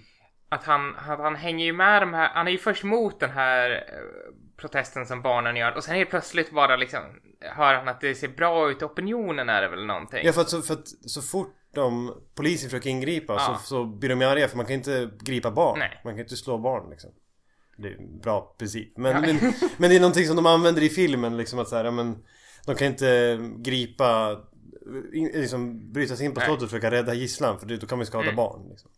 att 0.50 0.63
han, 0.63 0.95
att 0.95 1.19
han 1.19 1.36
hänger 1.36 1.65
ju 1.65 1.74
med 1.74 2.01
de 2.01 2.13
här, 2.13 2.30
han 2.33 2.48
är 2.48 2.51
ju 2.51 2.57
först 2.57 2.83
mot 2.83 3.19
den 3.19 3.30
här 3.30 3.71
eh, 3.71 4.36
protesten 4.57 5.06
som 5.06 5.21
barnen 5.21 5.56
gör 5.56 5.75
och 5.75 5.83
sen 5.83 5.95
helt 5.95 6.10
plötsligt 6.10 6.51
bara 6.51 6.75
liksom 6.75 7.01
hör 7.42 7.74
han 7.74 7.88
att 7.88 8.01
det 8.01 8.15
ser 8.15 8.27
bra 8.27 8.69
ut 8.71 8.81
i 8.81 8.86
opinionen 8.86 9.50
är 9.50 9.62
det 9.62 9.68
väl 9.68 9.86
någonting. 9.86 10.25
Ja 10.25 10.33
för 10.33 10.42
att, 10.42 10.50
så, 10.50 10.62
för 10.62 10.74
att 10.74 10.88
så 10.88 11.21
fort 11.21 11.56
de 11.74 12.14
polisen 12.36 12.70
försöker 12.70 12.90
ingripa 12.90 13.34
Ja. 13.34 13.40
så, 13.62 13.68
så 13.68 13.86
blir 13.86 14.10
de 14.10 14.22
arga 14.25 14.48
för 14.48 14.58
man 14.58 14.66
kan 14.66 14.75
inte 14.75 15.10
gripa 15.22 15.52
barn. 15.52 15.80
Nej. 15.80 16.02
Man 16.04 16.14
kan 16.14 16.20
inte 16.22 16.36
slå 16.38 16.58
barn 16.58 16.90
liksom. 16.90 17.12
Det 17.78 17.88
är 17.88 17.98
en 17.98 18.20
bra 18.20 18.56
princip. 18.60 18.98
Men, 18.98 19.12
Ja. 19.12 19.22
men, 19.22 19.54
men 19.78 19.90
det 19.90 19.96
är 19.96 20.00
någonting 20.00 20.25
som 20.25 20.36
de 20.36 20.46
använder 20.46 20.81
i 20.84 20.90
filmen 20.90 21.38
liksom 21.38 21.60
att 21.60 21.68
så 21.68 21.75
här, 21.75 21.86
ja, 21.86 21.92
men 21.92 22.24
De 22.66 22.75
kan 22.75 22.88
inte 22.88 23.40
gripa 23.58 24.40
liksom 25.24 25.92
bryta 25.94 26.16
sig 26.16 26.25
in 26.25 26.34
på 26.34 26.40
slottet 26.42 26.64
och 26.64 26.70
försöka 26.70 26.92
rädda 26.92 27.14
gisslan 27.14 27.60
för 27.60 27.66
då 27.66 27.88
kan 27.88 27.98
man 27.98 28.08
skada 28.08 28.24
Mm. 28.24 28.36
barn. 28.36 28.70
Liksom. 28.70 28.92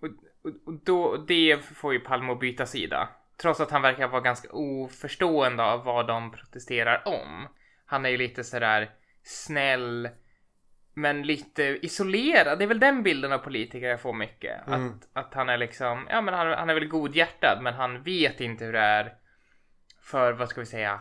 Och, 0.00 0.08
och, 0.50 0.68
och 0.74 0.84
då, 0.84 1.16
det 1.28 1.64
får 1.64 1.92
ju 1.92 2.00
Palme 2.00 2.32
att 2.32 2.40
byta 2.40 2.66
sida. 2.66 3.08
Trots 3.40 3.60
att 3.60 3.70
han 3.70 3.82
verkar 3.82 4.08
vara 4.08 4.20
ganska 4.20 4.48
oförstående 4.52 5.62
av 5.62 5.84
vad 5.84 6.06
de 6.06 6.30
protesterar 6.32 7.02
om. 7.08 7.48
Han 7.86 8.04
är 8.04 8.08
ju 8.10 8.16
lite 8.16 8.44
sådär 8.44 8.90
snäll, 9.22 10.08
men 10.94 11.22
lite 11.22 11.62
isolerad. 11.62 12.58
Det 12.58 12.64
är 12.64 12.68
väl 12.68 12.80
den 12.80 13.02
bilden 13.02 13.32
av 13.32 13.38
politiker 13.38 13.86
jag 13.86 14.00
får 14.00 14.12
mycket. 14.12 14.66
Mm. 14.66 14.88
Att, 14.88 15.08
att 15.12 15.34
han 15.34 15.48
är 15.48 15.58
liksom, 15.58 16.06
ja 16.10 16.20
men 16.20 16.34
han, 16.34 16.46
han 16.46 16.70
är 16.70 16.74
väl 16.74 16.88
godhjärtad, 16.88 17.58
men 17.62 17.74
han 17.74 18.02
vet 18.02 18.40
inte 18.40 18.64
hur 18.64 18.72
det 18.72 18.78
är 18.78 19.14
för, 20.00 20.32
vad 20.32 20.48
ska 20.48 20.60
vi 20.60 20.66
säga, 20.66 21.00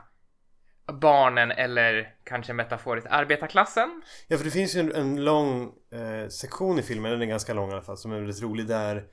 barnen 1.01 1.51
eller 1.51 2.15
kanske 2.23 2.53
metaforiskt 2.53 3.09
arbetarklassen. 3.09 4.01
Ja 4.27 4.37
för 4.37 4.45
det 4.45 4.51
finns 4.51 4.75
ju 4.75 4.79
en, 4.79 4.95
en 4.95 5.23
lång 5.25 5.73
eh, 5.91 6.27
sektion 6.27 6.79
i 6.79 6.81
filmen, 6.81 7.11
den 7.11 7.21
är 7.21 7.25
ganska 7.25 7.53
lång 7.53 7.69
i 7.69 7.73
alla 7.73 7.81
fall, 7.81 7.97
som 7.97 8.11
är 8.11 8.15
väldigt 8.15 8.41
rolig 8.41 8.67
där 8.67 9.03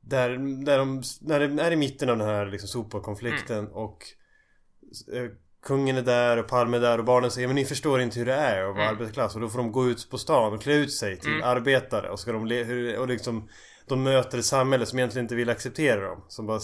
Där, 0.00 0.28
där 0.64 0.78
de, 0.78 1.02
när 1.20 1.40
det 1.40 1.62
är 1.62 1.70
i 1.70 1.76
mitten 1.76 2.10
av 2.10 2.18
den 2.18 2.26
här 2.26 2.46
liksom 2.46 2.68
sopkonflikten 2.68 3.58
Mm. 3.58 3.72
och 3.72 4.04
eh, 5.12 5.30
Kungen 5.62 5.96
är 5.96 6.02
där 6.02 6.36
och 6.36 6.48
Palme 6.48 6.76
är 6.76 6.80
där 6.80 6.98
och 6.98 7.04
barnen 7.04 7.30
säger 7.30 7.48
men 7.48 7.54
ni 7.54 7.64
förstår 7.64 8.00
inte 8.00 8.18
hur 8.18 8.26
det 8.26 8.34
är 8.34 8.62
att 8.62 8.74
vara 8.74 8.84
Mm. 8.84 8.94
arbetarklass 8.96 9.34
och 9.34 9.40
då 9.40 9.48
får 9.48 9.58
de 9.58 9.72
gå 9.72 9.86
ut 9.88 10.10
på 10.10 10.18
stan 10.18 10.52
och 10.52 10.62
klä 10.62 10.74
ut 10.74 10.92
sig 10.92 11.16
till 11.20 11.32
Mm. 11.32 11.48
arbetare. 11.48 12.10
Och 12.10 12.20
ska 12.20 12.32
de 12.32 12.96
och 12.98 13.08
liksom 13.08 13.48
De 13.86 14.02
möter 14.02 14.38
ett 14.38 14.44
samhälle 14.44 14.86
som 14.86 14.98
egentligen 14.98 15.24
inte 15.24 15.34
vill 15.34 15.50
acceptera 15.50 16.00
dem. 16.08 16.24
Som 16.28 16.46
bara 16.46 16.60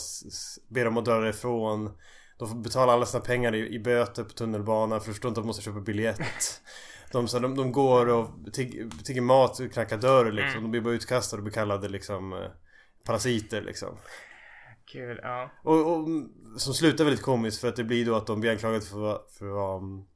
ber 0.69 0.84
dem 0.84 0.96
att 0.98 1.04
dra 1.04 1.20
därifrån. 1.20 1.90
De 2.38 2.48
får 2.48 2.56
betala 2.56 2.93
alla 2.93 3.06
sina 3.06 3.20
pengar 3.25 3.54
i, 3.54 3.75
i 3.75 3.78
böter 3.78 4.25
på 4.25 4.31
tunnelbanan 4.31 5.00
för 5.00 5.12
förstår 5.12 5.28
inte 5.28 5.40
att 5.40 5.44
de 5.44 5.46
måste 5.46 5.62
köpa 5.62 5.81
biljett. 5.81 6.20
De, 7.12 7.28
så 7.28 7.38
de, 7.38 7.56
de 7.56 7.72
går 7.72 8.06
och 8.08 8.28
tigger, 8.52 8.90
tigger 9.04 9.20
mat 9.20 9.60
och 9.60 9.72
knackar 9.72 9.96
dörr 9.96 10.32
liksom. 10.32 10.50
Mm. 10.58 10.62
De 10.62 10.70
blir 10.70 10.81
bara 10.81 10.94
utkastade 10.94 11.40
och 11.40 11.44
blir 11.44 11.52
kallade 11.54 11.88
liksom 11.88 12.32
eh, 12.32 12.38
Parasiter 13.04 13.62
liksom 13.62 13.88
Kul, 14.92 15.20
ja. 15.22 15.50
och, 15.62 15.92
och 15.92 16.08
som 16.56 16.74
slutar 16.74 17.04
väldigt 17.04 17.22
komiskt 17.22 17.60
för 17.60 17.68
att 17.68 17.76
det 17.76 17.84
blir 17.84 18.06
då 18.06 18.14
att 18.14 18.26
de 18.26 18.40
blir 18.40 18.50
anklagade 18.50 18.80
för, 18.80 19.20
för 19.38 19.76
um, 19.76 20.06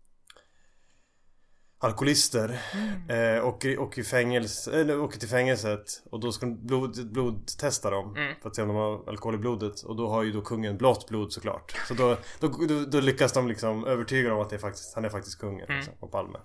Alkoholister 1.78 2.60
Mm. 2.74 3.36
eh, 3.36 3.42
och, 3.42 3.66
och 3.78 3.98
i 3.98 4.02
fängelse, 4.04 4.80
eller 4.80 5.00
åker 5.00 5.18
till 5.18 5.28
fängelset 5.28 6.02
och 6.10 6.20
då 6.20 6.32
ska 6.32 6.46
de 6.46 6.66
blod, 6.66 7.12
blodtesta 7.12 7.90
dem 7.90 8.16
Mm. 8.16 8.34
För 8.42 8.48
att 8.48 8.56
se 8.56 8.62
om 8.62 8.68
de 8.68 8.76
har 8.76 9.08
alkohol 9.08 9.34
i 9.34 9.38
blodet 9.38 9.82
och 9.82 9.96
då 9.96 10.08
har 10.08 10.22
ju 10.22 10.32
då 10.32 10.40
kungen 10.40 10.76
blått 10.76 11.08
blod 11.08 11.32
såklart 11.32 11.76
Så 11.88 11.94
då, 11.94 12.16
då, 12.40 12.48
då, 12.48 12.84
då 12.84 13.00
lyckas 13.00 13.32
de 13.32 13.48
liksom 13.48 13.84
övertyga 13.84 14.28
dem 14.28 14.40
att 14.40 14.50
det 14.50 14.56
är 14.56 14.60
faktiskt, 14.60 14.94
han 14.94 15.04
är 15.04 15.08
faktiskt 15.08 15.40
kungen 15.40 15.64
Mm. 15.64 15.76
liksom, 15.76 15.94
och 16.00 16.12
Palme 16.12 16.38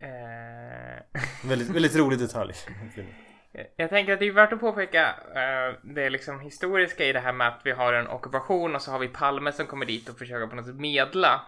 Eh... 0.00 1.20
Väldigt, 1.48 1.68
väldigt 1.68 1.96
rolig 1.96 2.18
detalj 2.18 2.54
Jag 3.76 3.90
tänker 3.90 4.12
att 4.12 4.18
det 4.18 4.26
är 4.26 4.32
värt 4.32 4.52
att 4.52 4.60
påpeka 4.60 5.08
eh, 5.34 5.78
det 5.82 6.10
liksom 6.10 6.40
historiska 6.40 7.04
i 7.04 7.12
det 7.12 7.20
här 7.20 7.32
med 7.32 7.48
att 7.48 7.60
vi 7.64 7.70
har 7.70 7.92
en 7.92 8.08
ockupation 8.08 8.74
och 8.74 8.82
så 8.82 8.90
har 8.90 8.98
vi 8.98 9.08
Palme 9.08 9.52
som 9.52 9.66
kommer 9.66 9.86
dit 9.86 10.08
och 10.08 10.18
försöker 10.18 10.46
på 10.46 10.56
något 10.56 10.66
sätt 10.66 10.76
medla. 10.76 11.40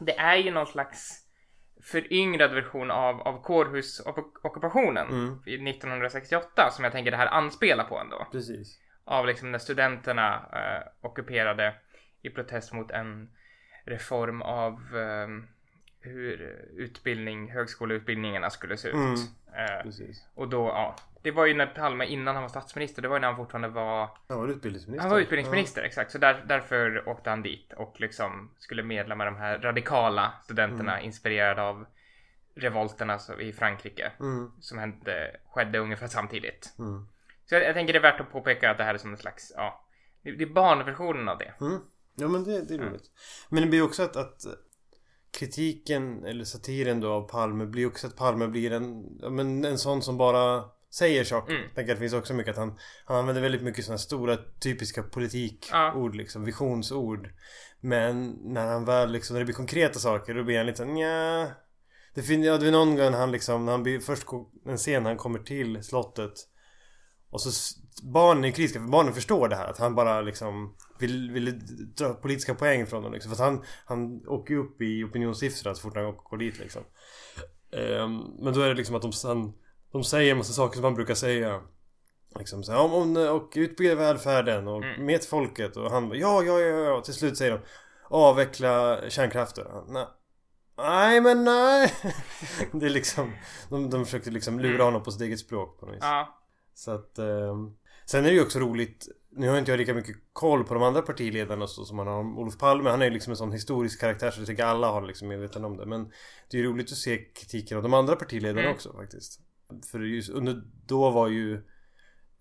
Det 0.00 0.18
är 0.18 0.36
ju 0.36 0.50
någon 0.50 0.66
slags 0.66 1.20
föryngrad 1.82 2.52
version 2.54 2.90
av, 2.90 3.20
av 3.20 3.42
kårhusockupationen 3.42 5.08
Mm. 5.08 5.42
i 5.46 5.70
1968 5.70 6.70
som 6.70 6.84
jag 6.84 6.92
tänker 6.92 7.10
det 7.10 7.16
här 7.16 7.26
anspelar 7.26 7.84
på 7.84 7.98
ändå. 7.98 8.26
Precis 8.32 8.80
Av 9.04 9.26
liksom 9.26 9.52
när 9.52 9.58
studenterna 9.58 10.34
eh, 10.34 11.06
ockuperade 11.08 11.74
i 12.22 12.30
protest 12.30 12.72
mot 12.72 12.90
en 12.90 13.30
reform 13.84 14.42
av 14.42 14.72
eh, 14.72 15.28
hur 16.04 16.40
utbildning, 16.76 17.50
högskoleutbildningarna 17.50 18.50
skulle 18.50 18.76
se 18.76 18.88
ut. 18.88 18.94
Mm. 18.94 19.14
Eh, 19.56 19.92
och 20.34 20.48
då, 20.48 20.66
ja. 20.66 20.96
Det 21.22 21.30
var 21.30 21.46
ju 21.46 21.54
när 21.54 21.66
Palme, 21.66 22.06
innan 22.06 22.34
han 22.34 22.42
var 22.42 22.48
statsminister, 22.48 23.02
det 23.02 23.08
var 23.08 23.16
ju 23.16 23.20
när 23.20 23.28
han 23.28 23.36
fortfarande 23.36 23.68
var... 23.68 24.10
Han 24.28 24.38
var 24.38 24.48
utbildningsminister 24.48 25.02
Han 25.02 25.10
var 25.10 25.20
utbildningsminister, 25.20 25.82
exakt. 25.82 26.10
Så 26.10 26.18
där, 26.18 26.44
därför 26.48 27.08
åkte 27.08 27.30
han 27.30 27.42
dit 27.42 27.72
och 27.72 28.00
liksom 28.00 28.50
skulle 28.58 28.82
medla 28.82 29.14
med 29.14 29.26
de 29.26 29.36
här 29.36 29.58
radikala 29.58 30.32
studenterna 30.42 31.00
inspirerade 31.00 31.62
av 31.62 31.86
revolterna 32.54 33.18
i 33.40 33.52
Frankrike. 33.52 34.12
ja. 34.18 34.24
mm. 34.24 34.50
Som 34.60 34.78
hände, 34.78 35.36
skedde 35.46 35.78
ungefär 35.78 36.06
samtidigt. 36.06 36.74
Mm. 36.78 37.06
Så 37.46 37.54
jag, 37.54 37.64
jag 37.64 37.74
tänker 37.74 37.92
det 37.92 37.98
är 37.98 38.12
värt 38.12 38.20
att 38.20 38.32
påpeka 38.32 38.70
att 38.70 38.78
det 38.78 38.84
här 38.84 38.94
är 38.94 38.98
som 38.98 39.10
en 39.10 39.18
slags, 39.18 39.52
ja. 39.56 39.84
Det, 40.22 40.32
det 40.32 40.44
är 40.44 40.48
barnversionen 40.48 41.28
av 41.28 41.38
det. 41.38 41.54
Mm. 41.60 41.80
Ja 42.14 42.28
men 42.28 42.44
det, 42.44 42.62
det 42.68 42.74
är 42.74 42.78
Mm. 42.78 42.90
roligt. 42.90 43.10
Men 43.48 43.62
det 43.62 43.68
blir 43.68 43.82
också 43.82 44.02
att, 44.02 44.16
att 44.16 44.40
kritiken 45.38 46.24
eller 46.24 46.44
satiren 46.44 47.00
då 47.00 47.12
av 47.12 47.28
Palme 47.28 47.66
blir 47.66 47.86
också 47.86 48.06
att 48.06 48.16
Palme 48.16 48.46
blir 48.46 48.72
en, 48.72 49.02
men 49.30 49.64
en 49.64 49.78
sån 49.78 50.02
som 50.02 50.18
bara 50.18 50.64
säger 50.90 51.24
saker. 51.24 51.52
Mm. 51.52 51.64
Jag 51.64 51.74
tänker 51.74 51.92
att 51.92 51.98
det 51.98 52.02
finns 52.02 52.14
också 52.14 52.34
mycket 52.34 52.50
att 52.50 52.58
han, 52.58 52.78
han 53.04 53.16
använder 53.16 53.42
väldigt 53.42 53.62
mycket 53.62 53.84
sådana 53.84 53.98
stora 53.98 54.38
typiska 54.60 55.02
politikord 55.02 55.70
Ja. 55.70 56.10
liksom, 56.14 56.44
visionsord. 56.44 57.28
Men 57.80 58.30
när 58.30 58.66
han 58.66 58.84
väl 58.84 59.12
liksom, 59.12 59.34
när 59.34 59.40
det 59.40 59.44
blir 59.44 59.54
konkreta 59.54 59.98
saker 59.98 60.34
då 60.34 60.44
blir 60.44 60.56
han 60.56 60.66
lite 60.66 60.78
såhär 60.78 60.92
nja. 60.92 61.50
Det 62.14 62.22
finns, 62.22 62.46
ja 62.46 62.58
det 62.58 62.66
är 62.66 62.72
någon 62.72 62.96
gång 62.96 63.12
han 63.12 63.32
liksom, 63.32 63.64
när 63.64 63.72
han 63.72 63.82
blir, 63.82 64.00
först 64.00 64.26
en 64.66 64.76
scen 64.76 65.06
han 65.06 65.16
kommer 65.16 65.38
till 65.38 65.84
slottet 65.84 66.32
och 67.30 67.40
så 67.40 67.50
barnen 68.02 68.44
är 68.44 68.50
kritiska 68.50 68.80
för 68.80 68.88
barnen 68.88 69.14
förstår 69.14 69.48
det 69.48 69.56
här 69.56 69.66
att 69.66 69.78
han 69.78 69.94
bara 69.94 70.20
liksom 70.20 70.74
vill, 70.98 71.30
vill 71.30 71.60
dra 71.94 72.14
politiska 72.14 72.54
poäng 72.54 72.86
från 72.86 73.02
dem 73.02 73.12
liksom. 73.12 73.30
För 73.36 73.44
att 73.44 73.50
han, 73.50 73.64
han 73.86 74.26
åker 74.28 74.54
ju 74.54 74.60
upp 74.60 74.80
i 74.80 75.04
opinionssiffrorna 75.04 75.74
så 75.74 75.82
fort 75.82 75.96
han 75.96 76.16
går 76.16 76.36
dit 76.36 76.58
liksom. 76.58 76.82
Ehm, 77.72 78.18
men 78.40 78.54
då 78.54 78.60
är 78.60 78.68
det 78.68 78.74
liksom 78.74 78.96
att 78.96 79.02
de, 79.02 79.12
han, 79.24 79.52
de 79.92 80.04
säger 80.04 80.30
en 80.32 80.38
massa 80.38 80.52
saker 80.52 80.74
som 80.74 80.82
man 80.82 80.94
brukar 80.94 81.14
säga. 81.14 81.60
Liksom 82.38 82.62
så 82.64 82.72
här, 82.72 82.80
om, 82.80 82.92
om, 82.92 83.16
och 83.16 83.52
utbygga 83.56 83.94
välfärden 83.94 84.68
och 84.68 84.84
Mm. 84.84 85.06
med 85.06 85.24
folket 85.24 85.76
och 85.76 85.90
han 85.90 86.08
bara, 86.08 86.18
ja, 86.18 86.42
ja, 86.42 86.60
ja, 86.60 86.78
ja. 86.78 87.00
Till 87.00 87.14
slut 87.14 87.36
säger 87.36 87.52
de 87.52 87.60
avveckla 88.08 89.00
kärnkraften. 89.08 89.66
Nej. 89.88 90.06
Nej 90.76 91.20
men 91.20 91.44
nej. 91.44 91.92
det 92.72 92.86
är 92.86 92.90
liksom 92.90 93.32
de, 93.70 93.90
de 93.90 94.04
försökte 94.04 94.30
liksom 94.30 94.60
lura 94.60 94.74
Mm. 94.74 94.84
honom 94.84 95.02
på 95.02 95.10
sitt 95.12 95.22
eget 95.22 95.38
språk 95.38 95.80
på 95.80 95.86
något 95.86 95.94
vis. 95.94 96.02
Ja. 96.02 96.38
Så 96.74 96.90
att 96.90 97.18
ehm, 97.18 97.76
Sen 98.06 98.24
är 98.24 98.28
det 98.28 98.34
ju 98.34 98.42
också 98.42 98.58
roligt 98.58 99.08
Nu 99.30 99.48
har 99.48 99.58
inte 99.58 99.70
jag 99.70 99.78
lika 99.78 99.94
mycket 99.94 100.16
koll 100.32 100.64
på 100.64 100.74
de 100.74 100.82
andra 100.82 101.02
partiledarna 101.02 101.66
så, 101.66 101.84
som 101.84 101.96
man 101.96 102.06
har 102.06 102.14
om 102.18 102.38
Olof 102.38 102.58
Palme. 102.58 102.90
Han 102.90 103.02
är 103.02 103.06
ju 103.06 103.10
liksom 103.10 103.30
en 103.30 103.36
sån 103.36 103.52
historisk 103.52 104.00
karaktär 104.00 104.30
så 104.30 104.40
jag 104.40 104.46
tycker 104.46 104.64
alla 104.64 104.90
har 104.90 105.02
liksom 105.02 105.28
medveten 105.28 105.64
om 105.64 105.76
det. 105.76 105.86
Men 105.86 106.04
Det 106.50 106.56
är 106.56 106.62
ju 106.62 106.68
roligt 106.68 106.92
att 106.92 106.98
se 106.98 107.16
kritiken 107.18 107.76
av 107.76 107.82
de 107.82 107.94
andra 107.94 108.16
partiledarna 108.16 108.60
Mm. 108.60 108.72
också 108.74 108.92
faktiskt. 108.92 109.40
För 109.90 110.00
just 110.00 110.30
under 110.30 110.62
då 110.86 111.10
var 111.10 111.28
ju 111.28 111.62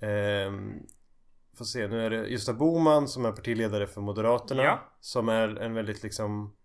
ehm, 0.01 0.72
Får 1.58 1.65
se, 1.65 1.88
nu 1.88 2.05
är 2.05 2.10
det 2.10 2.27
Gösta 2.27 2.53
Boman 2.53 3.08
som 3.08 3.25
är 3.25 3.32
partiledare 3.32 3.88
för 3.88 4.01
Moderaterna 4.01 4.63
Ja. 4.63 4.79
Som 5.00 5.29
är 5.29 5.55
en 5.62 5.74
väldigt 5.74 6.03
liksom 6.03 6.55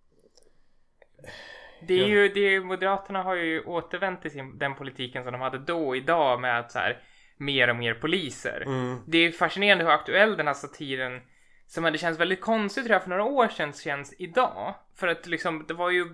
Det 1.89 1.95
är 1.95 2.07
ju, 2.07 2.29
det 2.29 2.41
är, 2.41 2.61
Moderaterna 2.61 3.23
har 3.23 3.35
ju 3.35 3.65
återvänt 3.65 4.23
till 4.23 4.31
sin, 4.31 4.59
den 4.59 4.75
politiken 4.75 5.25
som 5.25 5.33
de 5.33 5.41
hade 5.41 5.59
då. 5.59 5.97
Idag 5.97 6.41
med 6.41 6.59
att 6.61 6.73
så 6.73 6.79
här 6.79 7.03
mer 7.39 7.71
och 7.71 7.77
mer 7.77 7.95
poliser. 7.95 8.63
mm, 8.67 8.99
Det 9.07 9.19
är 9.19 9.33
fascinerande 9.33 9.85
hur 9.85 9.91
aktuell 9.91 10.37
den 10.37 10.47
här 10.47 10.55
satiren 10.55 11.21
som 11.67 11.85
hade 11.85 11.99
känts 11.99 12.21
väldigt 12.21 12.41
konstigt 12.41 12.85
tror 12.85 12.93
jag 12.93 13.03
för 13.03 13.11
några 13.11 13.25
år 13.25 13.49
sedan 13.49 13.73
känns 13.73 14.15
idag. 14.19 14.75
För 14.97 15.09
att 15.09 15.27
liksom 15.27 15.65
det 15.69 15.75
var 15.75 15.91
ju 15.91 16.07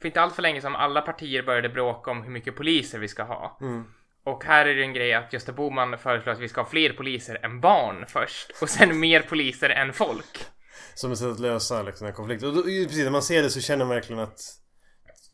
för 0.00 0.06
inte 0.06 0.20
allt 0.20 0.34
för 0.34 0.42
länge 0.42 0.60
som 0.60 0.74
alla 0.76 1.00
partier 1.00 1.42
började 1.42 1.68
bråka 1.68 2.10
om 2.10 2.22
hur 2.22 2.30
mycket 2.30 2.56
poliser 2.56 2.98
vi 2.98 3.08
ska 3.08 3.22
ha. 3.22 3.58
mm. 3.60 3.84
Och 4.24 4.44
här 4.44 4.66
är 4.66 4.74
det 4.74 4.82
en 4.82 4.92
grej 4.94 5.14
att 5.14 5.32
Gösta 5.32 5.52
Bohman 5.52 5.98
föreslår 5.98 6.32
att 6.32 6.38
vi 6.40 6.48
ska 6.48 6.60
ha 6.60 6.68
fler 6.68 6.92
poliser 6.92 7.38
än 7.44 7.60
barn 7.60 8.04
först 8.08 8.50
och 8.62 8.68
sen 8.68 9.00
mer 9.00 9.20
poliser 9.20 9.70
än 9.70 9.92
folk. 9.92 10.46
Som 10.94 11.12
ett 11.12 11.18
sätt 11.18 11.28
att 11.28 11.40
lösa 11.40 11.82
liksom, 11.82 12.04
den 12.04 12.12
här 12.12 12.16
konflikten. 12.16 12.48
Och 12.48 12.54
då, 12.54 12.62
precis, 12.62 13.04
när 13.04 13.10
man 13.10 13.22
ser 13.22 13.42
det 13.42 13.50
så 13.50 13.60
känner 13.60 13.84
man 13.84 13.94
verkligen 13.94 14.22
att 14.22 14.40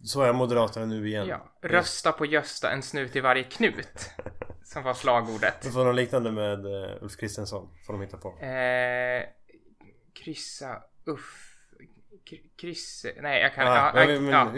Så 0.04 0.22
är 0.22 0.32
Moderaterna 0.32 0.86
nu 0.86 1.08
igen. 1.08 1.26
Ja, 1.26 1.52
rösta 1.62 2.12
på 2.12 2.26
Gösta, 2.26 2.70
en 2.70 2.82
snut 2.82 3.16
i 3.16 3.20
varje 3.20 3.42
knut. 3.44 4.10
Som 4.72 4.82
var 4.82 4.94
slagordet. 4.94 5.54
Det 5.62 5.70
får 5.70 5.84
något 5.84 5.94
liknande 5.94 6.32
med 6.32 6.66
uh, 6.66 7.02
Ulf 7.02 7.16
Kristersson. 7.16 7.68
Får 7.86 7.92
de 7.92 8.02
hitta 8.02 8.16
på. 8.16 8.28
Eh, 8.38 9.22
kryssa, 10.24 10.82
uff. 11.06 11.44
Kry- 12.30 12.50
Krysse, 12.60 13.12
nej 13.20 13.42
jag 13.42 13.54
kan, 13.54 13.66
Ja, 13.66 13.92
ja, 13.94 14.06
men, 14.20 14.26
ja, 14.28 14.52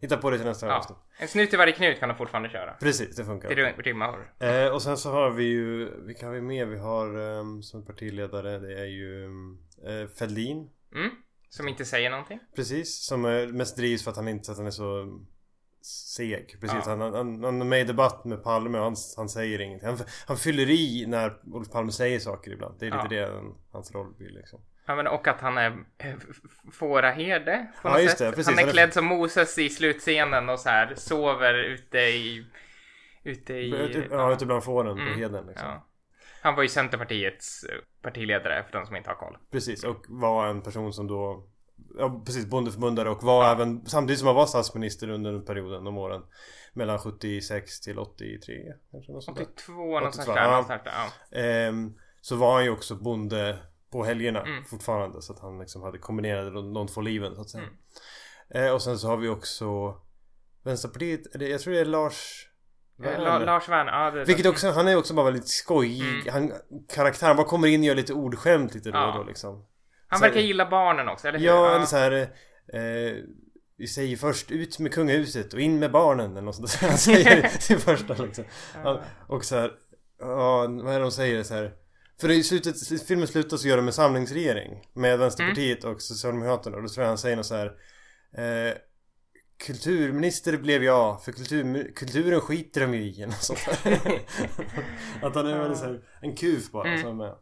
hitta 0.00 0.16
på 0.16 0.30
det 0.30 0.36
till 0.38 0.46
nästa 0.46 0.66
ja. 0.66 0.76
avsnitt. 0.76 0.98
En 1.18 1.28
snut 1.28 1.54
i 1.54 1.56
varje 1.56 1.72
knut 1.72 1.98
kan 2.00 2.08
de 2.08 2.14
fortfarande 2.18 2.48
köra. 2.48 2.72
Precis, 2.80 3.16
det 3.16 3.24
funkar. 3.24 3.48
Det 3.48 3.54
rim- 3.54 3.82
rimmar. 3.82 4.32
Eh, 4.40 4.74
och 4.74 4.82
sen 4.82 4.96
så 4.96 5.10
har 5.10 5.30
vi 5.30 5.44
ju, 5.44 5.90
vilka 6.06 6.26
har 6.26 6.32
vi 6.32 6.40
med? 6.40 6.68
Vi 6.68 6.78
har 6.78 7.16
um, 7.18 7.62
som 7.62 7.86
partiledare, 7.86 8.58
det 8.58 8.80
är 8.80 8.84
ju 8.86 9.24
um, 9.24 9.58
eh, 9.86 10.08
Fälldin. 10.08 10.70
Mm, 10.94 11.10
som 11.48 11.68
inte 11.68 11.84
säger 11.84 12.10
någonting. 12.10 12.40
Precis, 12.56 13.06
som 13.06 13.24
är 13.24 13.46
mest 13.46 13.76
drivs 13.76 14.04
för 14.04 14.10
att 14.10 14.16
han 14.16 14.28
inte, 14.28 14.50
att 14.52 14.56
han 14.58 14.66
är 14.66 14.70
så 14.70 15.18
seg. 15.86 16.56
Precis, 16.60 16.82
Ja. 16.86 16.90
han, 16.96 17.00
han, 17.00 17.44
han 17.44 17.60
är 17.60 17.64
med 17.64 17.80
i 17.80 17.84
debatt 17.84 18.24
med 18.24 18.42
Palme 18.44 18.78
och 18.78 18.84
han, 18.84 18.96
han 19.16 19.28
säger 19.28 19.60
ingenting. 19.60 19.88
Han, 19.88 19.98
han 20.26 20.36
fyller 20.36 20.70
i 20.70 21.04
när 21.08 21.32
Olof 21.54 21.70
Palme 21.70 21.92
säger 21.92 22.18
saker 22.18 22.50
ibland. 22.50 22.74
Det 22.80 22.86
är 22.86 22.90
lite 22.90 23.14
Ja. 23.14 23.26
det 23.26 23.34
han, 23.34 23.54
hans 23.72 23.92
roll 23.94 24.14
blir 24.18 24.30
liksom. 24.30 24.60
Ja, 24.86 24.96
men 24.96 25.06
och 25.06 25.28
att 25.28 25.40
han 25.40 25.58
är 25.58 25.76
fåraherde 26.72 27.66
på 27.82 27.88
Ja, 27.88 27.92
något 27.92 28.02
just 28.02 28.18
sätt. 28.18 28.30
det, 28.30 28.36
precis. 28.36 28.58
han 28.58 28.68
är 28.68 28.72
klädd 28.72 28.92
som 28.92 29.04
Moses 29.04 29.58
i 29.58 29.68
slutscenen 29.68 30.48
och 30.48 30.60
så 30.60 30.68
här 30.68 30.94
sover 30.96 31.54
ute 31.54 31.98
i... 31.98 32.46
Ute 33.24 33.54
i... 33.54 33.70
Ute- 33.74 34.06
Ja, 34.10 34.32
ute 34.32 34.46
bland 34.46 34.64
fåren 34.64 34.96
på 34.96 35.02
Mm, 35.02 35.18
heden 35.18 35.46
liksom. 35.46 35.68
Ja. 35.68 35.86
Han 36.42 36.54
var 36.54 36.62
ju 36.62 36.68
Centerpartiets 36.68 37.64
eh, 37.64 37.78
partiledare 38.02 38.64
för 38.70 38.72
de 38.78 38.86
som 38.86 38.96
inte 38.96 39.10
har 39.10 39.14
koll. 39.16 39.36
Precis, 39.52 39.84
och 39.84 40.04
var 40.08 40.46
en 40.48 40.62
person 40.62 40.92
som 40.92 41.06
då 41.06 41.48
Ja 41.98 42.22
precis, 42.26 42.46
bondeförbundare 42.46 43.10
och 43.10 43.22
var 43.22 43.50
även 43.52 43.86
Samtidigt 43.86 44.18
som 44.18 44.26
han 44.26 44.36
var 44.36 44.46
statsminister 44.46 45.08
under 45.10 45.32
den 45.32 45.44
perioden, 45.44 45.84
de 45.84 45.98
åren 45.98 46.22
Mellan 46.72 46.98
76 46.98 47.80
till 47.80 47.98
83 47.98 48.54
kanske 48.90 49.12
något 49.12 49.24
sånt 49.24 49.36
där. 49.38 49.44
82 49.44 49.72
någonstans 49.72 50.28
82, 50.28 50.34
där. 50.34 50.80
ja. 50.84 51.08
ja. 51.32 51.38
Ehm, 51.38 51.94
Så 52.20 52.36
var 52.36 52.54
han 52.54 52.64
ju 52.64 52.70
också 52.70 52.94
bonde 52.94 53.58
på 53.92 54.04
helgerna 54.04 54.40
Mm. 54.42 54.64
fortfarande 54.64 55.22
Så 55.22 55.32
att 55.32 55.38
han 55.40 55.58
liksom 55.58 55.82
hade 55.82 55.98
kombinerat 55.98 56.54
de, 56.54 56.74
de 56.74 56.86
två 56.86 57.00
liven 57.00 57.34
så 57.34 57.40
att 57.40 57.50
säga 57.50 57.64
Mm. 57.64 58.66
eh, 58.66 58.72
Och 58.74 58.82
sen 58.82 58.98
så 58.98 59.08
har 59.08 59.16
vi 59.16 59.28
också 59.28 59.94
Vänsterpartiet, 60.64 61.20
det, 61.38 61.48
jag 61.48 61.60
tror 61.60 61.74
det 61.74 61.80
är 61.80 61.84
Lars 61.84 62.48
Eh, 62.98 63.02
Werner. 63.04 63.24
La, 63.24 63.38
Lars 63.38 63.68
Werner, 63.68 63.92
ja 63.92 64.10
det 64.10 64.24
Vilket 64.24 64.46
också, 64.46 64.70
han 64.70 64.88
är 64.88 64.96
också 64.96 65.14
bara 65.14 65.24
väldigt 65.24 65.48
skojig 65.48 66.30
Mm. 66.30 66.32
han, 66.32 66.52
Karaktär, 66.94 67.26
han 67.26 67.36
bara 67.36 67.46
kommer 67.46 67.68
in 67.68 67.80
och 67.80 67.86
gör 67.86 67.94
lite 67.94 68.12
ordskämt 68.14 68.74
lite 68.74 68.90
då 68.90 68.98
Ja. 68.98 69.12
och 69.12 69.18
då 69.18 69.24
liksom 69.24 69.66
Han 70.08 70.20
verkar 70.20 70.40
gilla 70.40 70.70
barnen 70.70 71.08
också, 71.08 71.28
eller 71.28 71.38
hur? 71.38 71.46
Ja, 71.46 71.74
eller 71.74 71.86
så 71.86 71.96
här 71.96 72.12
eh, 72.72 73.14
Vi 73.76 73.86
säger 73.86 74.16
först 74.16 74.50
ut 74.50 74.78
med 74.78 74.92
kungahuset 74.92 75.54
och 75.54 75.60
in 75.60 75.78
med 75.78 75.90
barnen 75.90 76.30
eller 76.30 76.42
något 76.42 76.54
sånt 76.54 76.80
där. 76.80 76.88
Han 76.88 76.98
säger 76.98 77.42
det 77.68 77.78
första 77.78 78.14
liksom. 78.14 78.44
Ja, 78.84 79.00
och 79.28 79.44
så 79.44 79.56
här, 79.56 79.72
ja, 80.20 80.58
vad 80.68 80.94
är 80.94 80.98
det 80.98 81.04
de 81.04 81.10
säger 81.10 81.42
så 81.42 81.54
här. 81.54 81.72
För 82.20 82.30
i 82.30 82.42
slutet, 82.42 83.06
filmen 83.06 83.28
slutar 83.28 83.56
så 83.56 83.68
gör 83.68 83.76
de 83.76 83.86
en 83.86 83.92
samlingsregering 83.92 84.82
med 84.92 85.18
Vänsterpartiet 85.18 85.84
och 85.84 86.02
Socialdemokraterna 86.02 86.76
och 86.76 86.82
då 86.82 86.88
tror 86.88 87.02
jag 87.02 87.08
han 87.08 87.18
säger 87.18 87.36
något 87.36 87.46
så 87.46 87.54
här 87.54 87.66
eh, 88.38 88.74
Kulturminister 89.66 90.56
blev 90.56 90.84
jag 90.84 91.24
för 91.24 91.32
kultur, 91.32 91.92
kulturen 91.96 92.40
skiter 92.40 92.80
de 92.80 92.94
ju 92.94 93.00
i. 93.02 93.24
Att 95.22 95.34
han 95.34 95.46
är 95.46 95.58
väldigt 95.58 95.78
så 95.78 95.84
här, 95.84 96.00
en 96.22 96.36
kuf 96.36 96.70
bara 96.70 96.88
Mm. 96.88 97.00
som 97.02 97.10
är 97.10 97.14
med. 97.14 97.34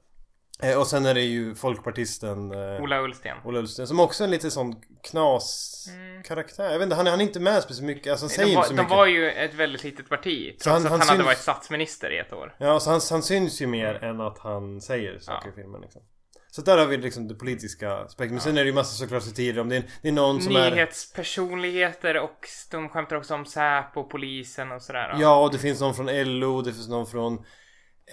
Eh, 0.63 0.79
och 0.81 0.87
sen 0.87 1.07
är 1.07 1.15
det 1.15 1.21
ju 1.21 1.55
folkpartisten 1.55 2.53
eh, 2.53 2.83
Ola 2.83 3.01
Ullsten. 3.03 3.37
Ola 3.45 3.59
Ullsten 3.59 3.87
som 3.87 4.01
också 4.01 4.23
är 4.23 4.25
en 4.25 4.31
lite 4.31 4.51
sån 4.51 4.75
knas 5.11 5.71
Mm. 5.95 6.23
karaktär. 6.23 6.65
Jag 6.65 6.79
vet 6.79 6.83
inte, 6.83 6.97
han, 6.97 7.07
han 7.07 7.21
är 7.21 7.25
inte 7.25 7.41
med 7.41 7.63
speciellt 7.63 7.87
mycket. 7.87 8.11
Alltså 8.11 8.25
han 8.25 8.31
säger 8.31 8.43
De 8.47 8.51
inte 8.51 8.57
var, 8.57 8.65
så 8.65 8.73
de 8.73 8.77
mycket. 8.83 8.91
var 8.97 9.07
ju 9.07 9.31
ett 9.31 9.55
väldigt 9.55 9.85
litet 9.85 10.09
parti. 10.09 10.49
Trots 10.51 10.65
Så 10.65 10.71
han- 10.71 10.77
att 10.85 10.91
han 10.91 11.01
han, 11.01 11.09
hade 11.09 11.21
syns- 11.23 11.27
varit 11.27 11.39
statsminister 11.39 12.11
i 12.13 12.19
ett 12.19 12.33
år. 12.33 12.55
Ja, 12.59 12.81
så 12.81 12.91
han, 12.91 13.01
han 13.11 13.23
syns 13.23 13.63
ju 13.63 13.67
mer 13.67 13.95
än 14.05 14.21
att 14.21 14.39
han 14.39 14.81
säger 14.81 15.19
saker 15.19 15.49
Ja. 15.49 15.53
i 15.53 15.55
filmen 15.63 15.81
liksom. 15.81 16.03
Så 16.51 16.63
där 16.63 16.79
har 16.79 16.87
vi 16.87 16.97
liksom 16.97 17.29
det 17.29 17.35
politiska 17.35 17.93
aspekten. 17.95 18.35
Men 18.35 18.41
sen 18.41 18.57
är 18.59 18.61
det 18.65 18.67
ju 18.69 18.75
massa 18.75 18.97
såklart 18.97 19.23
satirer 19.23 19.61
om 19.61 19.69
det 19.69 19.77
är, 19.77 19.83
det 20.03 20.09
är 20.09 20.13
någon 20.13 20.43
som 20.43 20.57
är... 20.57 20.71
Nyhetspersonligheter 20.71 22.19
och 22.21 22.49
de 22.71 22.89
skämtar 22.89 23.17
också 23.17 23.35
om 23.35 23.47
Säpo, 23.47 24.05
polisen 24.09 24.73
och 24.73 24.83
sådär. 24.83 25.17
Ja, 25.21 25.41
och 25.45 25.53
det 25.53 25.59
finns 25.59 25.81
någon 25.81 25.95
från 25.95 26.07
LO, 26.41 26.63
det 26.63 26.73
finns 26.73 26.89
någon 26.89 27.07
från 27.07 27.45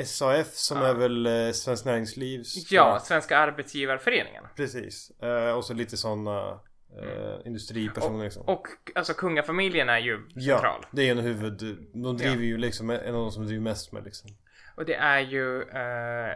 SAF 0.05 0.47
som 0.53 0.77
Ja. 0.77 0.87
är 0.87 0.93
väl 0.93 1.25
eh, 1.25 1.51
Svenskt 1.51 1.85
Näringslivs 1.85 2.71
Ja, 2.71 2.99
Svenska 3.03 3.37
Arbetsgivarföreningen. 3.37 4.43
Precis. 4.55 5.11
Eh, 5.21 5.51
och 5.51 5.65
så 5.65 5.73
lite 5.73 5.97
sådana 5.97 6.49
eh, 7.01 7.47
industripersoner 7.47 8.23
liksom. 8.23 8.43
Och 8.47 8.67
alltså 8.95 9.13
kungafamiljen 9.13 9.89
är 9.89 9.99
ju 9.99 10.27
Ja, 10.35 10.55
central. 10.57 10.85
det 10.91 11.07
är 11.07 11.11
en 11.11 11.19
huvud... 11.19 11.77
De 11.93 12.17
driver 12.17 12.43
ju 12.43 12.57
liksom, 12.57 12.89
en 12.89 13.15
av 13.15 13.21
de 13.21 13.31
som 13.31 13.45
driver 13.45 13.61
mest 13.63 13.91
med 13.91 14.03
liksom. 14.03 14.29
Och 14.75 14.85
det 14.85 14.95
är 14.95 15.19
ju 15.19 15.61
eh, 15.61 16.35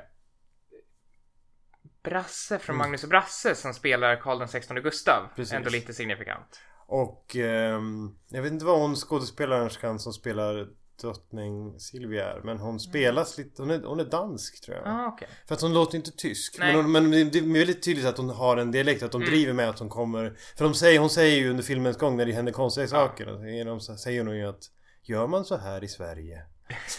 Brasse 2.04 2.60
från 2.60 2.76
Mm. 2.76 2.86
Magnus 2.86 3.04
och 3.04 3.10
Brasse 3.10 3.56
som 3.56 3.74
spelar 3.74 4.16
Karl 4.16 4.40
den 4.40 4.48
16 4.48 4.76
Gustav. 4.82 5.30
Precis. 5.36 5.54
Ändå 5.54 5.70
lite 5.70 5.94
signifikant. 5.94 6.60
Och 6.88 7.36
ehm, 7.36 8.16
jag 8.30 8.42
vet 8.42 8.52
inte 8.52 8.66
vad 8.66 8.80
hon 8.80 8.96
skådespelerskan 8.96 10.00
som 10.00 10.14
spelar 10.14 10.68
drottning 11.02 11.80
Silvia 11.80 12.34
är. 12.34 12.42
Men 12.44 12.58
hon 12.58 12.80
spelas 12.80 13.38
lite, 13.38 13.62
hon 13.62 13.72
är, 13.72 13.80
hon 13.84 14.00
är 14.00 14.06
dansk 14.06 14.62
tror 14.66 14.78
jag. 14.78 14.88
Ah, 14.88 15.08
okej. 15.08 15.28
För 15.48 15.56
att 15.56 15.62
hon 15.62 15.74
låter 15.74 15.96
inte 15.98 16.12
tysk. 16.12 16.56
Nej. 16.60 16.76
Men, 16.76 16.84
hon, 16.86 16.92
men 16.92 17.12
det 17.32 17.40
är 17.40 17.54
väldigt 17.54 17.84
tydligt 17.84 18.06
att 18.06 18.18
hon 18.18 18.30
har 18.30 18.58
en 18.58 18.72
dialekt. 18.72 19.04
Att 19.04 19.12
de 19.12 19.22
Mm. 19.22 19.32
driver 19.34 19.54
med 19.54 19.70
att 19.70 19.80
hon 19.80 19.90
kommer. 19.90 20.38
För 20.58 20.66
de 20.66 20.74
säger, 20.74 21.00
hon 21.00 21.10
säger 21.10 21.38
ju 21.38 21.50
under 21.50 21.64
filmens 21.64 21.98
gång 21.98 22.18
när 22.18 22.26
det 22.26 22.32
händer 22.32 22.52
konstiga 22.52 22.88
saker. 22.88 23.26
säger 23.38 23.66
De 23.66 23.80
säger 23.82 24.26
hon 24.26 24.38
ju 24.38 24.46
att 24.48 24.72
Gör 25.08 25.28
man 25.28 25.46
så 25.46 25.58
här 25.58 25.84
i 25.84 25.88
Sverige? 25.88 26.42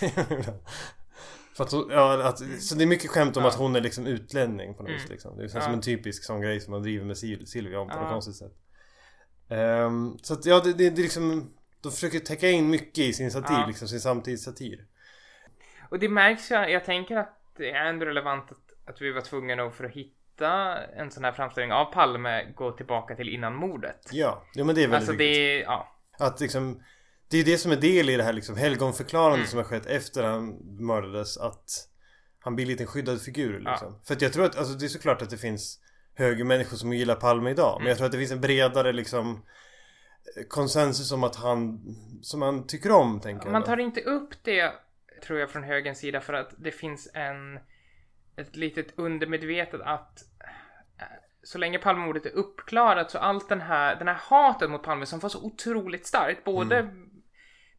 För 1.57 1.65
att, 1.65 1.73
ja, 1.73 2.23
att, 2.29 2.38
så 2.62 2.75
det 2.75 2.85
är 2.85 2.87
mycket 2.87 3.11
skämt 3.11 3.37
om 3.37 3.43
Ja. 3.43 3.49
att 3.49 3.55
hon 3.55 3.76
är 3.76 3.81
liksom 3.81 4.07
utlänning 4.07 4.75
på 4.75 4.83
något 4.83 4.88
Mm. 4.91 5.00
vis 5.03 5.11
liksom. 5.11 5.37
Det 5.37 5.43
känns 5.43 5.55
Ja. 5.55 5.61
som 5.61 5.73
en 5.75 5.81
typisk 5.81 6.25
sån 6.25 6.41
grej 6.41 6.61
som 6.61 6.71
man 6.73 6.83
driver 6.83 7.05
med 7.05 7.17
Sil- 7.23 7.45
Silvia 7.47 7.81
om 7.81 7.88
på 7.88 7.95
Ja. 7.95 8.00
något 8.03 8.11
konstigt 8.11 8.37
sätt. 8.37 8.53
Ehm, 9.49 10.19
så 10.23 10.35
att 10.35 10.47
ja, 10.47 10.61
det, 10.65 10.73
det, 10.73 10.91
det 10.91 11.00
är 11.00 11.03
liksom 11.03 11.50
De 11.83 11.92
försöker 11.92 12.18
täcka 12.18 12.49
in 12.50 12.71
mycket 12.71 12.99
i 13.04 13.12
sin 13.12 13.30
satir, 13.30 13.54
Ja. 13.54 13.66
liksom 13.66 13.88
sin 13.88 14.00
samtidssatir. 14.00 14.85
Och 15.90 15.99
det 15.99 16.09
märks 16.09 16.50
ju, 16.50 16.54
jag 16.54 16.85
tänker 16.85 17.16
att 17.16 17.38
det 17.56 17.71
är 17.71 17.85
ändå 17.87 18.06
relevant 18.06 18.52
att, 18.52 18.90
att 18.95 19.02
vi 19.02 19.12
var 19.12 19.21
tvungna 19.21 19.62
att 19.62 19.75
för 19.75 19.85
att 19.85 19.92
hitta 19.92 20.78
en 20.85 21.11
sån 21.11 21.25
här 21.25 21.33
framställning 21.33 21.73
av 21.73 21.92
Palme 21.92 22.45
gå 22.54 22.73
tillbaka 22.73 23.14
till 23.16 23.28
innan 23.28 23.54
mordet. 23.56 24.09
Ja, 24.12 24.45
ja 24.54 24.64
men 24.64 24.75
det 24.75 24.80
är 24.83 24.88
väldigt 24.88 24.97
Alltså 25.09 25.12
viktigt. 25.12 25.37
det 25.37 25.59
ja. 25.61 25.97
Att 26.18 26.40
liksom 26.40 26.83
Det 27.30 27.37
är 27.38 27.45
det 27.45 27.59
som 27.59 27.73
är 27.73 27.76
del 27.76 28.11
i 28.11 28.16
det 28.16 28.23
här 28.23 28.33
liksom 28.33 28.56
helgonförklarande 28.56 29.37
Mm. 29.37 29.47
som 29.47 29.56
har 29.56 29.64
skett 29.64 29.87
efter 29.87 30.23
han 30.25 30.49
mördades 30.87 31.38
att 31.38 31.88
Han 32.38 32.56
blir 32.56 32.66
lite 32.66 32.83
en 32.83 32.87
skyddad 32.87 33.23
figur 33.23 33.61
Ja. 33.64 33.71
liksom. 33.71 34.00
För 34.06 34.14
att 34.14 34.23
jag 34.23 34.33
tror 34.33 34.45
att, 34.45 34.56
alltså 34.59 34.75
det 34.75 34.85
är 34.87 34.88
såklart 34.88 35.23
att 35.23 35.30
det 35.30 35.37
finns 35.38 35.80
Högermänniskor 36.14 36.76
som 36.76 36.92
gillar 36.92 37.14
Palme 37.14 37.50
idag 37.50 37.73
Men 37.73 37.80
Mm. 37.80 37.88
jag 37.88 37.97
tror 37.97 38.06
att 38.06 38.12
det 38.12 38.18
finns 38.18 38.30
en 38.33 38.40
bredare 38.40 38.92
liksom 38.92 39.45
Konsensus 40.49 41.12
om 41.12 41.25
att 41.25 41.37
han 41.37 41.81
Som 42.23 42.43
han 42.43 42.66
tycker 42.66 42.93
om 42.93 43.21
tänker 43.21 43.50
Man 43.50 43.64
tar 43.64 43.81
inte 43.81 44.00
upp 44.00 44.45
det, 44.45 44.73
tror 45.23 45.38
jag, 45.38 45.50
från 45.50 45.64
högerns 45.64 45.99
sida 45.99 46.21
för 46.21 46.33
att 46.33 46.55
det 46.59 46.71
finns 46.71 47.09
en 47.14 47.59
ett 48.37 48.57
litet 48.57 48.99
undermedvetet 48.99 49.81
att 49.81 50.23
eh, 50.99 51.05
så 51.43 51.59
länge 51.59 51.78
Palmemordet 51.78 52.26
är 52.26 52.31
uppklarat 52.31 53.11
så 53.11 53.19
allt 53.19 53.49
den 53.49 53.61
här, 53.61 53.97
den 53.97 54.09
här 54.09 54.21
hatet 54.21 54.71
mot 54.71 54.83
Palme 54.83 55.07
som 55.07 55.19
var 55.19 55.28
så 55.28 55.45
otroligt 55.45 56.07
starkt, 56.07 56.45
både 56.45 56.88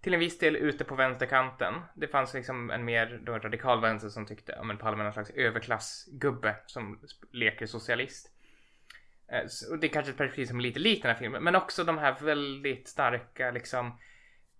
till 0.01 0.13
en 0.13 0.19
viss 0.19 0.39
del 0.39 0.55
ute 0.55 0.83
på 0.83 0.95
vänsterkanten. 0.95 1.73
Det 1.95 2.07
fanns 2.07 2.33
liksom 2.33 2.69
en 2.69 2.85
mer 2.85 3.21
då, 3.25 3.37
radikal 3.37 3.81
vänster 3.81 4.09
som 4.09 4.25
tyckte 4.25 4.51
ja, 4.51 4.75
Palme 4.79 5.01
är 5.01 5.03
någon 5.03 5.13
slags 5.13 5.29
överklassgubbe 5.29 6.55
som 6.65 6.99
leker 7.31 7.65
socialist. 7.65 8.31
Eh, 9.31 9.71
Och 9.71 9.79
det 9.79 9.87
är 9.87 9.91
kanske 9.91 10.11
ett 10.11 10.17
perspektiv 10.17 10.45
som 10.45 10.59
är 10.59 10.63
lite 10.63 10.79
likt 10.79 11.01
den 11.01 11.11
här 11.11 11.19
filmen, 11.19 11.43
men 11.43 11.55
också 11.55 11.83
de 11.83 11.97
här 11.97 12.15
väldigt 12.21 12.87
starka 12.87 13.51
liksom 13.51 13.99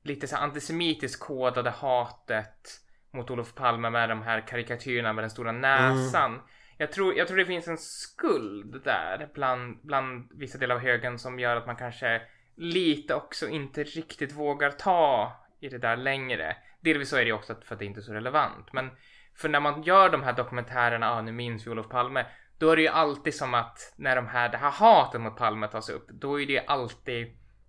lite 0.03 0.27
så 0.27 0.36
antisemitiskt 0.36 1.19
kodade 1.19 1.69
hatet 1.69 2.81
mot 3.12 3.31
Olof 3.31 3.55
Palme 3.55 3.89
med 3.89 4.09
de 4.09 4.21
här 4.21 4.47
karikatyrerna 4.47 5.13
med 5.13 5.24
den 5.24 5.29
stora 5.29 5.51
näsan. 5.51 6.41
Jag, 6.77 6.91
tror, 6.91 7.17
jag 7.17 7.27
tror 7.27 7.38
det 7.38 7.45
finns 7.45 7.67
en 7.67 7.77
skuld 7.77 8.81
där 8.83 9.29
bland, 9.33 9.79
bland 9.83 10.29
vissa 10.31 10.57
delar 10.57 10.75
av 10.75 10.81
högern 10.81 11.19
som 11.19 11.39
gör 11.39 11.55
att 11.55 11.67
man 11.67 11.75
kanske 11.75 12.21
lite 12.55 13.13
också 13.15 13.47
inte 13.47 13.83
riktigt 13.83 14.31
vågar 14.33 14.71
ta 14.71 15.31
i 15.59 15.69
det 15.69 15.77
där 15.77 15.97
längre. 15.97 16.55
Delvis 16.81 17.09
så 17.09 17.17
är 17.17 17.25
det 17.25 17.33
också 17.33 17.55
för 17.65 17.74
att 17.75 17.79
det 17.79 17.86
inte 17.86 18.00
är 18.00 18.01
så 18.01 18.13
relevant. 18.13 18.74
Men 18.74 18.89
för 19.36 19.50
när 19.50 19.59
man 19.59 19.83
gör 19.83 20.09
de 20.09 20.24
här 20.24 20.33
dokumentärerna, 20.33 21.12
ah, 21.12 21.21
nu 21.21 21.31
minns 21.31 21.67
vi 21.67 21.71
Olof 21.71 21.89
Palme. 21.89 22.25
Då 22.60 22.70
är 22.70 22.76
det 22.76 22.82
ju 22.82 22.88
alltid 22.88 23.36
som 23.36 23.54
att 23.54 23.94
när 23.96 24.16
de 24.16 24.28
här, 24.28 24.50
det 24.50 24.58
här 24.58 24.72
hatet 24.72 25.22
mot 25.22 25.38
Palme 25.38 25.68
tas 25.68 25.90
upp, 25.90 26.08
då 26.10 26.42
är 26.42 26.46
det 26.48 26.66
alltid 26.66 27.28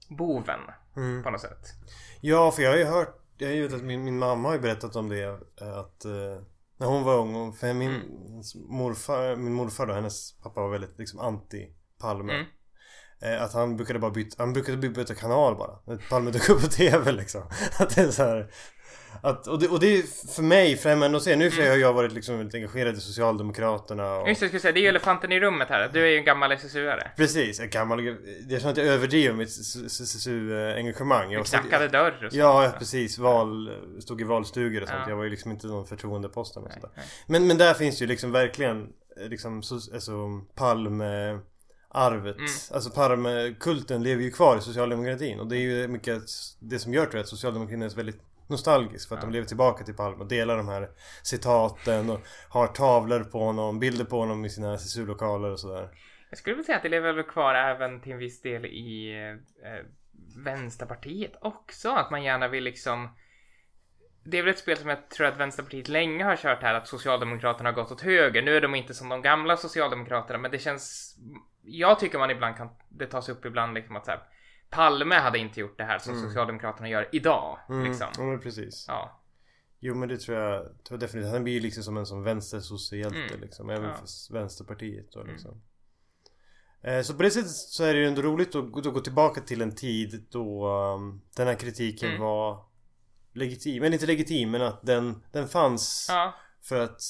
boven 0.09 0.61
Mm. 0.97 1.23
på 1.23 1.31
något 1.31 1.41
sätt. 1.41 1.67
Ja, 2.21 2.51
för 2.51 2.63
jag 2.63 2.71
har 2.71 2.77
ju 2.79 2.85
hört 2.85 3.15
Jag 3.39 3.49
har 3.49 3.55
ju 3.55 3.67
att 3.77 3.83
min, 3.83 4.05
min 4.05 4.19
mamma 4.19 4.49
har 4.49 4.55
ju 4.55 4.61
berättat 4.61 4.97
om 4.97 5.09
det 5.09 5.25
Att 5.61 6.05
eh, 6.05 6.43
När 6.79 6.87
hon 6.87 7.03
var 7.03 7.19
ung 7.19 7.53
för 7.53 7.73
min 7.73 7.93
morfar 8.69 9.37
Min 9.37 9.53
morfar 9.53 9.87
då, 9.87 9.93
hennes 9.95 10.39
pappa 10.43 10.61
var 10.61 10.69
väldigt 10.71 10.99
liksom 10.99 11.21
anti 11.21 11.69
Palme 12.01 12.33
Mm. 12.33 12.47
eh, 13.23 13.43
Att 13.43 13.53
han 13.55 13.77
brukade 13.77 13.99
bara 13.99 14.11
byta 14.11 14.43
Han 14.43 14.53
brukade 14.53 14.79
by- 14.79 14.89
byta 14.89 15.15
kanal 15.15 15.57
bara 15.57 15.79
När 15.87 15.97
Palme 16.11 16.31
dök 16.31 16.49
upp 16.49 16.61
på 16.61 16.67
TV 16.77 17.13
liksom 17.13 17.43
Att 17.79 17.95
det 17.95 18.01
är 18.01 18.11
så 18.11 18.23
här 18.23 18.51
att, 19.23 19.47
och, 19.47 19.59
det, 19.59 19.69
och 19.69 19.81
det 19.81 19.87
är 19.87 20.33
för 20.35 20.43
mig 20.43 20.77
främmande 20.77 21.17
att 21.17 21.23
se. 21.23 21.37
Nu 21.37 21.51
för 21.51 21.57
sig 21.57 21.71
har 21.71 21.77
jag 21.77 21.93
varit 21.93 22.13
liksom 22.13 22.37
väldigt 22.39 22.55
engagerad 22.55 22.97
i 22.97 23.01
Socialdemokraterna 23.01 24.17
och... 24.17 24.29
Just 24.29 24.41
det, 24.41 24.45
jag 24.45 24.51
skulle 24.51 24.61
säga, 24.61 24.73
det 24.73 24.81
är 24.81 24.83
ju 24.83 24.89
elefanten 24.89 25.33
i 25.33 25.41
rummet 25.41 25.69
här. 25.69 25.91
Du 25.93 26.03
är 26.03 26.07
ju 26.07 26.17
en 26.17 26.25
gammal 26.25 26.53
SSU-are. 26.53 27.09
Precis, 27.17 27.59
jag 27.59 27.71
gammal 27.71 28.05
Jag 28.49 28.61
känner 28.61 28.73
att 28.73 28.77
jag 28.77 28.87
överdriver 28.87 29.35
mitt 29.35 29.49
SSU-engagemang 29.49 31.31
Du 31.31 31.43
knackade 31.43 31.89
dörr 31.89 32.25
och 32.27 32.33
så. 32.33 32.39
Ja, 32.39 32.65
ja, 32.65 32.73
precis. 32.79 33.19
Val, 33.19 33.71
stod 34.01 34.21
i 34.21 34.25
valstugor 34.25 34.83
och 34.83 34.89
sånt. 34.89 35.01
Ja. 35.05 35.11
Jag 35.11 35.17
var 35.17 35.25
ju 35.25 35.31
liksom 35.31 35.51
inte 35.51 35.67
någon 35.67 35.87
förtroendeposten 35.87 36.63
och 36.63 36.73
sånt 36.73 36.95
där. 36.95 37.05
Men, 37.27 37.47
men 37.47 37.59
där 37.59 37.75
finns 37.75 38.03
ju 38.03 38.07
liksom 38.07 38.33
verkligen 38.33 38.89
eh, 39.21 39.29
liksom 39.29 39.63
så, 39.63 39.75
alltså 39.75 40.41
Palme 40.55 41.39
arvet. 41.91 42.37
Mm. 42.37 42.51
Alltså 42.73 42.91
Palme-kulten 42.91 44.03
lever 44.03 44.23
ju 44.23 44.31
kvar 44.31 44.59
i 44.59 44.61
socialdemokratin. 44.61 45.41
Och 45.41 45.47
det 45.47 45.57
är 45.57 45.61
ju 45.61 45.89
mycket 45.89 46.23
det 46.61 46.79
som 46.79 46.95
gör 46.95 47.05
tror 47.05 47.15
jag 47.15 47.23
att 47.23 47.29
socialdemokratin 47.29 47.83
är 47.83 47.89
väldigt 47.97 48.21
nostalgisk. 48.49 49.09
För 49.09 49.17
att 49.17 49.23
Ja. 49.23 49.27
de 49.27 49.33
lever 49.33 49.47
tillbaka 49.47 49.85
till 49.85 49.95
Palme 49.97 50.19
och 50.19 50.29
delar 50.29 50.57
de 50.57 50.69
här 50.69 50.89
citaten 51.23 52.11
och 52.11 52.21
har 52.49 52.67
tavlor 52.67 53.25
på 53.25 53.39
honom, 53.39 53.79
bilder 53.79 54.05
på 54.05 54.19
honom 54.19 54.45
i 54.45 54.51
sina 54.51 54.75
SSU-lokaler 54.75 55.51
och 55.51 55.61
sådär. 55.61 55.89
Jag 56.31 56.39
skulle 56.39 56.57
vilja 56.57 56.67
säga 56.67 56.77
att 56.77 56.83
det 56.83 56.89
lever 56.89 57.13
väl 57.13 57.25
kvar 57.25 57.55
även 57.55 58.01
till 58.01 58.13
en 58.13 58.19
viss 58.19 58.43
del 58.43 58.67
i 58.67 59.13
eh, 59.65 59.87
Vänsterpartiet 60.45 61.33
också. 61.41 61.91
Att 61.91 62.11
man 62.11 62.23
gärna 62.23 62.49
vill 62.49 62.65
liksom 62.65 63.09
det 64.25 64.39
är 64.39 64.43
väl 64.43 64.51
ett 64.51 64.59
spel 64.59 64.77
som 64.77 64.89
jag 64.89 65.11
tror 65.11 65.27
att 65.27 65.37
Vänsterpartiet 65.37 65.89
länge 65.89 66.25
har 66.25 66.37
kört 66.37 66.63
här, 66.63 66.75
att 66.75 66.89
Socialdemokraterna 66.89 67.69
har 67.69 67.75
gått 67.75 67.93
åt 67.93 68.01
höger. 68.01 68.43
Nu 68.43 68.57
är 68.57 68.61
de 68.61 68.75
inte 68.75 68.95
som 68.95 69.09
de 69.09 69.23
gamla 69.23 69.57
Socialdemokraterna, 69.57 70.39
men 70.39 70.51
det 70.51 70.59
känns... 70.59 71.15
Jag 71.63 71.99
tycker 71.99 72.19
man 72.19 72.31
ibland 72.31 72.57
kan... 72.57 72.69
Det 72.89 73.07
tas 73.07 73.29
upp 73.29 73.45
ibland 73.45 73.75
liksom 73.75 73.97
att 73.97 74.05
så 74.05 74.11
här, 74.11 74.21
Palme 74.71 75.15
hade 75.15 75.39
inte 75.39 75.61
gjort 75.61 75.79
det 75.79 75.85
här 75.85 75.99
som 75.99 76.21
Socialdemokraterna 76.21 76.89
gör 76.89 77.09
idag. 77.13 77.59
Mm, 77.69 77.85
Liksom. 77.85 78.07
ja, 78.19 78.23
men 78.23 78.41
precis. 78.41 78.85
Ja. 78.89 79.21
Jo 79.81 79.95
men 79.95 80.09
det 80.09 80.19
tror 80.21 80.39
jag, 80.39 80.63
tror 80.65 80.75
jag 80.91 81.01
definitivt. 81.01 81.33
Han 81.33 81.45
blir 81.45 81.55
ju 81.55 81.61
liksom 81.61 81.83
som 81.83 81.97
en 81.97 82.07
sån 82.07 82.23
vänstersociehjälte 82.23 83.19
Mm. 83.19 83.41
liksom. 83.41 83.71
Även 83.71 83.85
Ja. 83.89 83.95
för 83.97 84.33
Vänsterpartiet 84.35 85.13
då 85.13 85.23
liksom. 85.23 85.63
Eh, 86.83 87.03
Så 87.03 87.15
på 87.15 87.23
det 87.23 87.31
sättet 87.31 87.51
så 87.51 87.85
är 87.85 87.95
det 87.95 88.01
ju 88.01 88.07
ändå 88.07 88.23
roligt 88.23 88.55
att 88.55 88.73
gå- 88.73 89.01
tillbaka 89.01 89.41
till 89.41 89.63
en 89.63 89.75
tid 89.75 90.27
då 90.31 90.69
um, 90.95 91.21
den 91.37 91.47
här 91.47 91.55
kritiken 91.55 92.09
Mm. 92.09 92.21
var 92.23 92.65
legitim. 93.33 93.83
Eller 93.83 93.93
inte 93.95 94.07
legitim 94.07 94.51
men 94.51 94.63
att 94.63 94.87
den, 94.87 95.23
den 95.33 95.49
fanns 95.49 96.07
ja, 96.09 96.35
för 96.63 96.81
att 96.81 97.01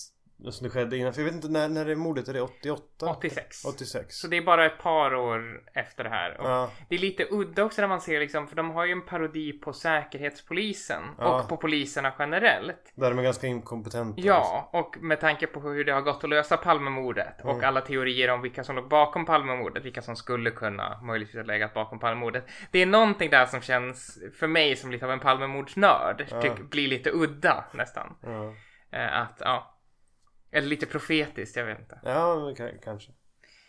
som 0.50 0.64
det 0.66 0.70
skedde 0.70 0.96
innan. 0.96 1.12
För 1.12 1.20
jag 1.20 1.26
vet 1.26 1.34
inte 1.34 1.48
när, 1.48 1.68
när 1.68 1.86
är 1.86 1.94
mordet? 1.94 2.28
Är 2.28 2.32
det 2.34 2.40
88? 2.40 3.10
86. 3.10 3.64
86. 3.64 4.14
Så 4.16 4.26
det 4.28 4.36
är 4.36 4.42
bara 4.42 4.66
ett 4.66 4.78
par 4.78 5.14
år 5.14 5.60
efter 5.74 6.04
det 6.04 6.10
här. 6.10 6.36
Ja, 6.38 6.70
Det 6.88 6.94
är 6.94 6.98
lite 6.98 7.26
udda 7.30 7.64
också 7.64 7.80
när 7.80 7.88
man 7.88 8.00
ser 8.00 8.20
liksom, 8.20 8.48
för 8.48 8.56
de 8.56 8.70
har 8.70 8.84
ju 8.84 8.92
en 8.92 9.02
parodi 9.06 9.52
på 9.52 9.72
Säkerhetspolisen 9.72 11.02
Ja. 11.18 11.40
och 11.42 11.48
på 11.48 11.56
poliserna 11.56 12.12
generellt. 12.18 12.92
där 12.94 13.10
de 13.10 13.18
är 13.18 13.22
ganska 13.22 13.46
inkompetenta. 13.46 14.20
Ja, 14.20 14.68
och 14.72 14.96
med 15.00 15.20
tanke 15.20 15.46
på 15.46 15.60
hur 15.60 15.84
det 15.84 15.92
har 15.92 16.00
gått 16.02 16.24
att 16.24 16.30
lösa 16.30 16.56
Palmemordet 16.56 17.44
och 17.44 17.62
alla 17.62 17.80
teorier 17.80 18.30
om 18.30 18.42
vilka 18.42 18.64
som 18.64 18.76
låg 18.76 18.88
bakom 18.88 19.26
Palmemordet, 19.26 19.84
vilka 19.84 20.02
som 20.02 20.16
skulle 20.16 20.50
kunna 20.50 21.00
möjligtvis 21.02 21.36
ha 21.36 21.42
legat 21.42 21.74
bakom 21.74 21.98
Palmemordet. 21.98 22.44
Det 22.70 22.78
är 22.82 22.86
någonting 22.86 23.30
där 23.30 23.46
som 23.46 23.60
känns 23.60 24.18
för 24.38 24.46
mig 24.46 24.76
som 24.76 24.90
lite 24.90 25.04
av 25.04 25.12
en 25.12 25.20
Palmemordsnörd, 25.20 26.24
tyck, 26.42 26.70
blir 26.70 26.88
lite 26.88 27.10
udda 27.10 27.64
nästan. 27.74 28.14
Ja, 28.22 28.54
Eh, 28.92 29.20
att, 29.20 29.36
ja. 29.40 29.74
Eller 30.52 30.68
lite 30.68 30.86
profetiskt, 30.86 31.56
jag 31.56 31.64
vet 31.64 31.78
inte. 31.78 31.98
ja 32.04 32.52
kanske. 32.84 33.12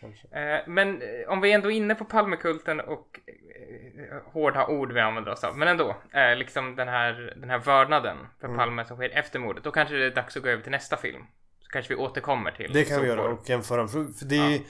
kanske. 0.00 0.26
Eh, 0.38 0.60
Men 0.68 1.02
eh, 1.02 1.28
om 1.28 1.40
vi 1.40 1.52
ändå 1.52 1.70
är 1.70 1.76
inne 1.76 1.94
på 1.94 2.04
Palmekulten 2.04 2.80
och 2.80 3.20
eh, 3.26 4.32
hårda 4.32 4.66
ord 4.66 4.92
vi 4.92 5.00
använder 5.00 5.32
oss 5.32 5.44
av, 5.44 5.58
men 5.58 5.68
ändå, 5.68 5.96
liksom 6.36 6.76
den 6.76 6.88
här, 6.88 7.34
den 7.40 7.50
här 7.50 7.58
vördnaden 7.58 8.16
för 8.40 8.46
Mm. 8.46 8.58
Palme 8.58 8.84
som 8.84 8.96
sker 8.96 9.10
efter 9.10 9.38
mordet, 9.38 9.64
då 9.64 9.70
kanske 9.70 9.94
det 9.94 10.06
är 10.06 10.10
dags 10.14 10.36
att 10.36 10.42
gå 10.42 10.48
över 10.48 10.62
till 10.62 10.72
nästa 10.72 10.96
film. 10.96 11.22
Så 11.60 11.68
kanske 11.70 11.94
vi 11.94 12.00
återkommer 12.00 12.50
till 12.50 12.72
Det 12.72 12.84
kan 12.84 13.00
vi 13.02 13.08
göra 13.08 13.22
och 13.22 13.48
jämföra. 13.48 13.88
För, 13.88 14.24
det, 14.28 14.36
är- 14.36 14.60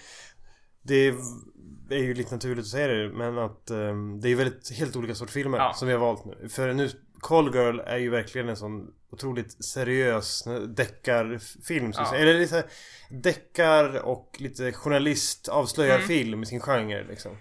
det 0.83 1.95
är 1.97 2.03
ju 2.03 2.15
lite 2.15 2.35
naturligt 2.35 2.59
att 2.59 2.67
säga 2.67 2.87
det 2.89 3.09
men 3.09 3.39
att 3.39 3.71
ehm, 3.71 4.21
det 4.21 4.29
är 4.29 4.37
väldigt 4.37 4.79
helt 4.79 4.97
olika 4.97 5.15
sorts 5.15 5.33
filmer 5.33 5.59
Ja. 5.59 5.73
som 5.73 5.89
vi 5.89 5.95
har 5.95 6.01
valt 6.01 6.25
nu. 6.25 6.49
För 6.49 6.73
nu 6.73 6.89
Call 7.21 7.55
Girl 7.55 7.81
är 7.81 7.97
ju 7.99 8.11
verkligen 8.11 8.49
en 8.49 8.57
sån 8.57 8.95
otroligt 9.13 9.65
seriös 9.65 10.45
deckarfilm 10.69 11.93
så 11.93 12.01
att 12.01 12.13
Ja. 12.13 12.19
Eller 12.19 12.35
lite 12.35 12.65
deckar 13.11 13.99
och 14.07 14.37
lite 14.39 14.73
journalist 14.73 15.49
avslöjar 15.49 15.95
Mm. 15.97 16.09
film 16.09 16.43
i 16.43 16.47
sin 16.47 16.61
genre 16.61 17.05
liksom. 17.05 17.37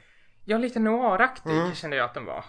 Ja, 0.46 0.58
lite 0.58 0.80
noiraktig 0.80 1.50
Mm. 1.52 1.76
kände 1.76 1.96
jag 1.98 2.06
att 2.06 2.14
den 2.14 2.26
var. 2.26 2.46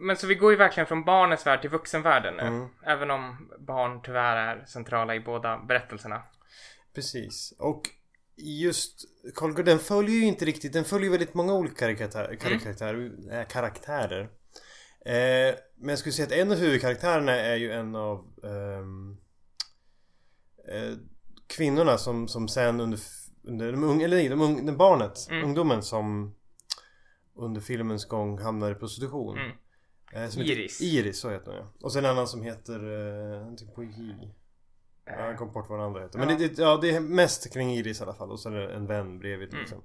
Men 0.00 0.16
så 0.16 0.26
vi 0.26 0.34
går 0.34 0.50
ju 0.52 0.56
verkligen 0.58 0.86
från 0.86 1.04
barnens 1.04 1.46
värld 1.46 1.60
till 1.60 1.70
vuxenvärlden 1.70 2.34
nu. 2.36 2.42
Mm. 2.42 2.68
Även 2.86 3.10
om 3.10 3.50
barn 3.66 4.00
tyvärr 4.02 4.36
är 4.36 4.64
centrala 4.66 5.14
i 5.14 5.20
båda 5.20 5.58
berättelserna. 5.58 6.22
Precis. 6.94 7.54
Och 7.58 7.82
just 8.36 9.00
Call 9.34 9.50
Girl, 9.56 9.64
den 9.64 9.78
följer 9.78 10.14
ju 10.16 10.24
inte 10.26 10.44
riktigt, 10.44 10.72
den 10.72 10.84
följer 10.84 11.10
väldigt 11.10 11.34
många 11.34 11.54
olika 11.54 11.74
karikatär, 11.74 12.36
karaktärer, 12.40 13.10
äh, 13.40 13.46
karaktärer. 13.46 14.28
Eh, 15.04 15.54
men 15.76 15.88
jag 15.88 15.98
skulle 15.98 16.12
säga 16.12 16.26
att 16.26 16.32
en 16.32 16.52
av 16.52 16.58
huvudkaraktärerna 16.58 17.32
är 17.32 17.56
ju 17.56 17.72
en 17.72 17.94
av 17.96 18.18
ehm, 18.44 19.16
eh, 20.68 20.96
kvinnorna 21.46 21.98
som, 21.98 22.28
som 22.28 22.48
sen 22.48 22.80
under, 22.80 23.00
under 23.42 23.72
de 23.72 23.84
unga, 23.84 24.04
eller 24.04 24.16
nej, 24.16 24.28
de 24.28 24.40
unga, 24.40 24.62
den 24.62 24.76
barnet, 24.76 25.26
Mm. 25.30 25.44
ungdomen 25.44 25.82
som 25.82 26.34
under 27.36 27.60
filmens 27.60 28.04
gång 28.04 28.38
hamnar 28.38 28.70
i 28.72 28.74
prostitution. 28.74 29.38
Mm. 29.38 29.50
Eh, 30.12 30.38
Iris. 30.38 30.80
Iris, 30.80 31.20
så 31.20 31.30
heter 31.30 31.46
hon 31.50 31.56
ja. 31.60 31.72
Och 31.80 31.92
sen 31.92 32.04
en 32.04 32.10
annan 32.10 32.26
som 32.28 32.42
heter, 32.42 32.74
eh, 32.74 33.40
någonting 33.40 33.68
på 33.74 33.84
J. 33.84 33.90
Ja, 35.06 35.26
jag 35.26 35.38
kom 35.38 35.52
bort 35.52 35.68
vad 35.68 35.78
den 35.78 35.86
andra 35.86 36.00
heter. 36.02 36.18
Men 36.18 36.28
Ja. 36.28 36.36
det, 36.38 36.48
det, 36.48 36.62
ja, 36.62 36.78
det 36.82 36.90
är 36.90 37.00
mest 37.00 37.52
kring 37.52 37.72
Iris 37.74 38.00
i 38.00 38.02
alla 38.02 38.14
fall. 38.14 38.30
Och 38.30 38.40
så 38.40 38.48
är 38.50 38.54
det 38.54 38.74
en 38.74 38.86
vän 38.86 39.18
bredvid 39.18 39.48
Mm. 39.48 39.60
liksom. 39.60 39.82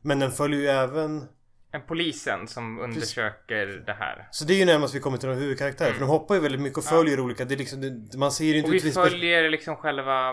Men 0.00 0.18
den 0.18 0.30
följer 0.32 0.60
ju 0.60 0.66
även... 0.66 1.28
En 1.74 1.82
polisen 1.86 2.48
som 2.48 2.78
undersöker 2.80 3.66
det 3.86 3.92
här. 3.92 4.28
Så 4.30 4.44
det 4.44 4.54
är 4.54 4.58
ju 4.58 4.64
närmast 4.64 4.94
vi 4.94 5.00
kommer 5.00 5.18
till 5.18 5.28
de 5.28 5.34
huvudkaraktärer. 5.34 5.92
För 5.92 6.00
de 6.00 6.08
hoppar 6.08 6.34
ju 6.34 6.40
väldigt 6.40 6.60
mycket 6.60 6.78
och 6.78 6.84
följer 6.84 7.20
olika. 7.20 7.44
Det 7.44 7.54
är 7.54 7.58
liksom, 7.58 7.80
det, 7.80 8.18
man 8.18 8.32
ser 8.32 8.44
ju 8.44 8.56
inte 8.56 8.68
Och 8.68 8.74
vi 8.74 8.92
följer 8.92 9.50
liksom 9.50 9.76
själva 9.76 10.32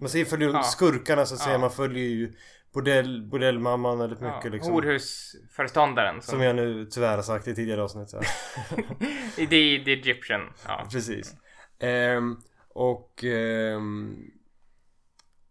Man 0.00 0.08
ser 0.08 0.18
ju 0.18 0.24
följer 0.24 0.48
Ja. 0.48 0.62
skurkarna 0.62 1.26
så 1.26 1.34
att 1.34 1.40
säga. 1.40 1.52
Ja. 1.52 1.58
Man 1.58 1.70
följer 1.70 2.04
ju 2.04 2.32
bordell, 2.74 3.28
bordellmamman 3.30 3.98
väldigt 3.98 4.20
mycket 4.20 4.44
ja, 4.44 4.50
liksom. 4.50 4.72
horhusföreståndaren. 4.72 6.22
Som, 6.22 6.32
Som 6.32 6.42
jag 6.42 6.56
nu 6.56 6.86
tyvärr 6.90 7.16
har 7.16 7.22
sagt 7.22 7.48
i 7.48 7.54
tidigare 7.54 7.82
avsnitt. 7.82 8.10
Så. 8.10 8.20
The, 9.36 9.46
The 9.46 9.92
Egyptian. 9.92 10.40
Ja. 10.66 10.88
Precis. 10.92 11.34
Ehm, 11.78 12.36
och 12.68 13.24
ehm, 13.24 14.16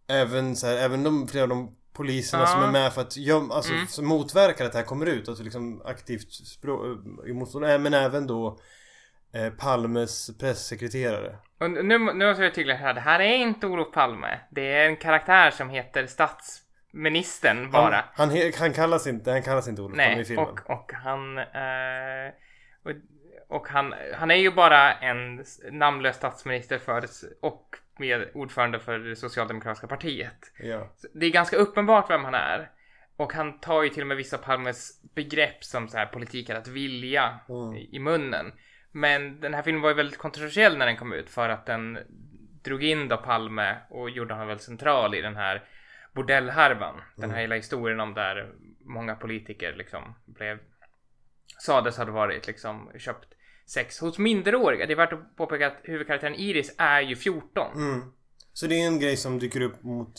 även 0.08 0.56
så 0.56 0.68
här, 0.68 0.78
även 0.78 1.04
de, 1.04 1.28
flera 1.28 1.44
av 1.44 1.50
de 1.50 1.76
poliserna 1.96 2.44
Ja. 2.44 2.48
som 2.48 2.64
är 2.64 2.72
med 2.72 2.94
för 2.94 3.02
att 3.02 3.18
göm, 3.18 3.52
alltså, 3.52 3.74
Mm. 3.74 3.88
som 3.88 4.06
motverkar 4.06 4.66
att 4.66 4.72
det 4.72 4.78
här 4.78 4.86
kommer 4.86 5.06
ut. 5.06 5.30
Alltså 5.30 5.44
liksom 5.44 5.82
aktivt 5.86 6.32
språ, 6.32 6.98
i 7.28 7.34
motstånd. 7.34 7.66
Men 7.66 7.94
även 7.94 8.28
då 8.28 8.60
eh, 9.34 9.50
Palmes 9.50 10.38
pressekreterare. 10.40 11.36
Och 11.60 11.72
nu, 11.72 11.84
nu 11.84 12.28
måste 12.28 12.44
jag 12.44 12.54
tydliggöra 12.56 12.82
här. 12.82 12.94
Det 12.94 13.00
här 13.00 13.20
är 13.20 13.36
inte 13.38 13.68
Olof 13.68 13.94
Palme. 13.94 14.40
Det 14.50 14.74
är 14.74 14.86
en 14.86 14.98
karaktär 14.98 15.52
som 15.52 15.70
heter 15.70 16.08
ministern 16.92 17.72
bara. 17.72 18.06
Han, 18.14 18.30
han, 18.30 18.52
han, 18.60 18.74
kallas 18.74 19.08
inte, 19.08 19.32
han 19.32 19.44
kallas 19.44 19.68
inte 19.68 19.82
Olof 19.82 19.98
Palme 19.98 20.22
i 20.22 20.26
filmen. 20.26 20.46
Och, 20.46 20.70
och 20.70 20.92
han... 20.94 21.38
Eh, 21.38 22.34
och, 22.84 22.92
och 23.50 23.68
han, 23.68 23.94
han 24.16 24.32
är 24.32 24.36
ju 24.36 24.52
bara 24.52 24.94
en 24.94 25.46
namnlös 25.72 26.16
statsminister 26.16 26.78
för 26.78 27.06
och 27.42 27.76
med 28.00 28.30
ordförande 28.34 28.80
för 28.80 29.00
det 29.00 29.16
socialdemokratiska 29.16 29.88
partiet. 29.88 30.52
Ja. 30.60 30.94
Det 31.14 31.26
är 31.26 31.32
ganska 31.32 31.58
uppenbart 31.58 32.10
vem 32.10 32.24
han 32.24 32.34
är. 32.36 32.72
Och 33.18 33.34
han 33.34 33.60
tar 33.60 33.84
ju 33.84 33.90
till 33.90 34.02
och 34.02 34.08
med 34.08 34.18
vissa 34.18 34.38
Palmes 34.38 35.02
begrepp 35.16 35.64
som 35.64 35.88
så 35.88 35.98
här 35.98 36.06
politik 36.06 36.50
är 36.50 36.56
att 36.56 36.68
vilja 36.68 37.40
Mm. 37.50 37.76
i, 37.76 38.00
munnen. 38.00 38.54
Men 38.92 39.40
den 39.40 39.54
här 39.54 39.62
filmen 39.62 39.82
var 39.82 39.90
ju 39.90 39.96
väldigt 39.96 40.18
kontroversiell 40.18 40.78
när 40.78 40.86
den 40.86 40.98
kom 40.98 41.14
ut 41.14 41.30
för 41.30 41.50
att 41.50 41.66
den 41.66 42.00
drog 42.64 42.84
in 42.84 43.08
då 43.08 43.18
Palme 43.18 43.78
och 43.90 44.10
gjorde 44.10 44.34
honom 44.34 44.48
väldigt 44.48 44.66
central 44.66 45.16
i 45.16 45.22
den 45.22 45.36
här 45.36 45.64
bordellhärvan. 46.14 47.02
Den 47.16 47.32
här 47.32 47.42
hela 47.42 47.56
historien 47.56 48.00
om 48.00 48.14
där 48.14 48.54
många 48.80 49.16
politiker 49.16 49.74
liksom 49.74 50.16
blev 50.26 50.60
sades 51.60 51.98
hade 51.98 52.12
varit 52.12 52.48
liksom 52.48 52.92
köpt 52.98 53.35
sex 53.66 54.00
hos 54.00 54.18
minderåriga. 54.18 54.86
Det 54.86 54.94
är 54.94 54.98
värt 54.98 55.14
att 55.14 55.36
påpeka 55.36 55.68
att 55.68 55.78
huvudkaraktären 55.84 56.36
Iris 56.36 56.76
är 56.78 57.02
ju 57.02 57.16
14. 57.16 57.72
Mm. 57.76 58.02
Så 58.54 58.68
det 58.68 58.82
är 58.82 58.88
en 58.88 59.00
grej 59.00 59.18
som 59.18 59.40
dyker 59.40 59.62
upp 59.62 59.84
mot 59.84 60.14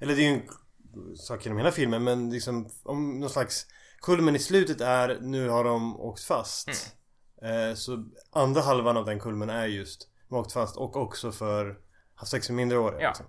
Eller 0.00 0.14
det 0.14 0.22
är 0.22 0.30
ju 0.30 0.34
en 0.34 1.16
sak 1.16 1.44
genom 1.44 1.58
hela 1.58 1.72
filmen 1.72 2.04
men 2.04 2.30
liksom 2.30 2.70
om 2.82 3.20
någon 3.20 3.30
slags 3.30 3.66
Kulmen 4.02 4.36
i 4.36 4.38
slutet 4.38 4.80
är 4.80 5.18
nu 5.20 5.48
har 5.48 5.64
de 5.64 6.00
åkt 6.00 6.24
fast 6.24 6.68
eh, 7.42 7.74
Så 7.74 8.04
andra 8.32 8.60
halvan 8.60 8.96
av 8.96 9.04
den 9.04 9.20
kulmen 9.20 9.50
är 9.50 9.66
just 9.66 10.08
De 10.28 10.34
har 10.34 10.42
åkt 10.42 10.52
fast 10.52 10.76
och 10.76 10.96
också 10.96 11.32
för 11.32 11.78
Haft 12.14 12.30
sex 12.30 12.48
med 12.48 12.56
minderåriga 12.56 13.02
Ja. 13.02 13.08
liksom. 13.08 13.26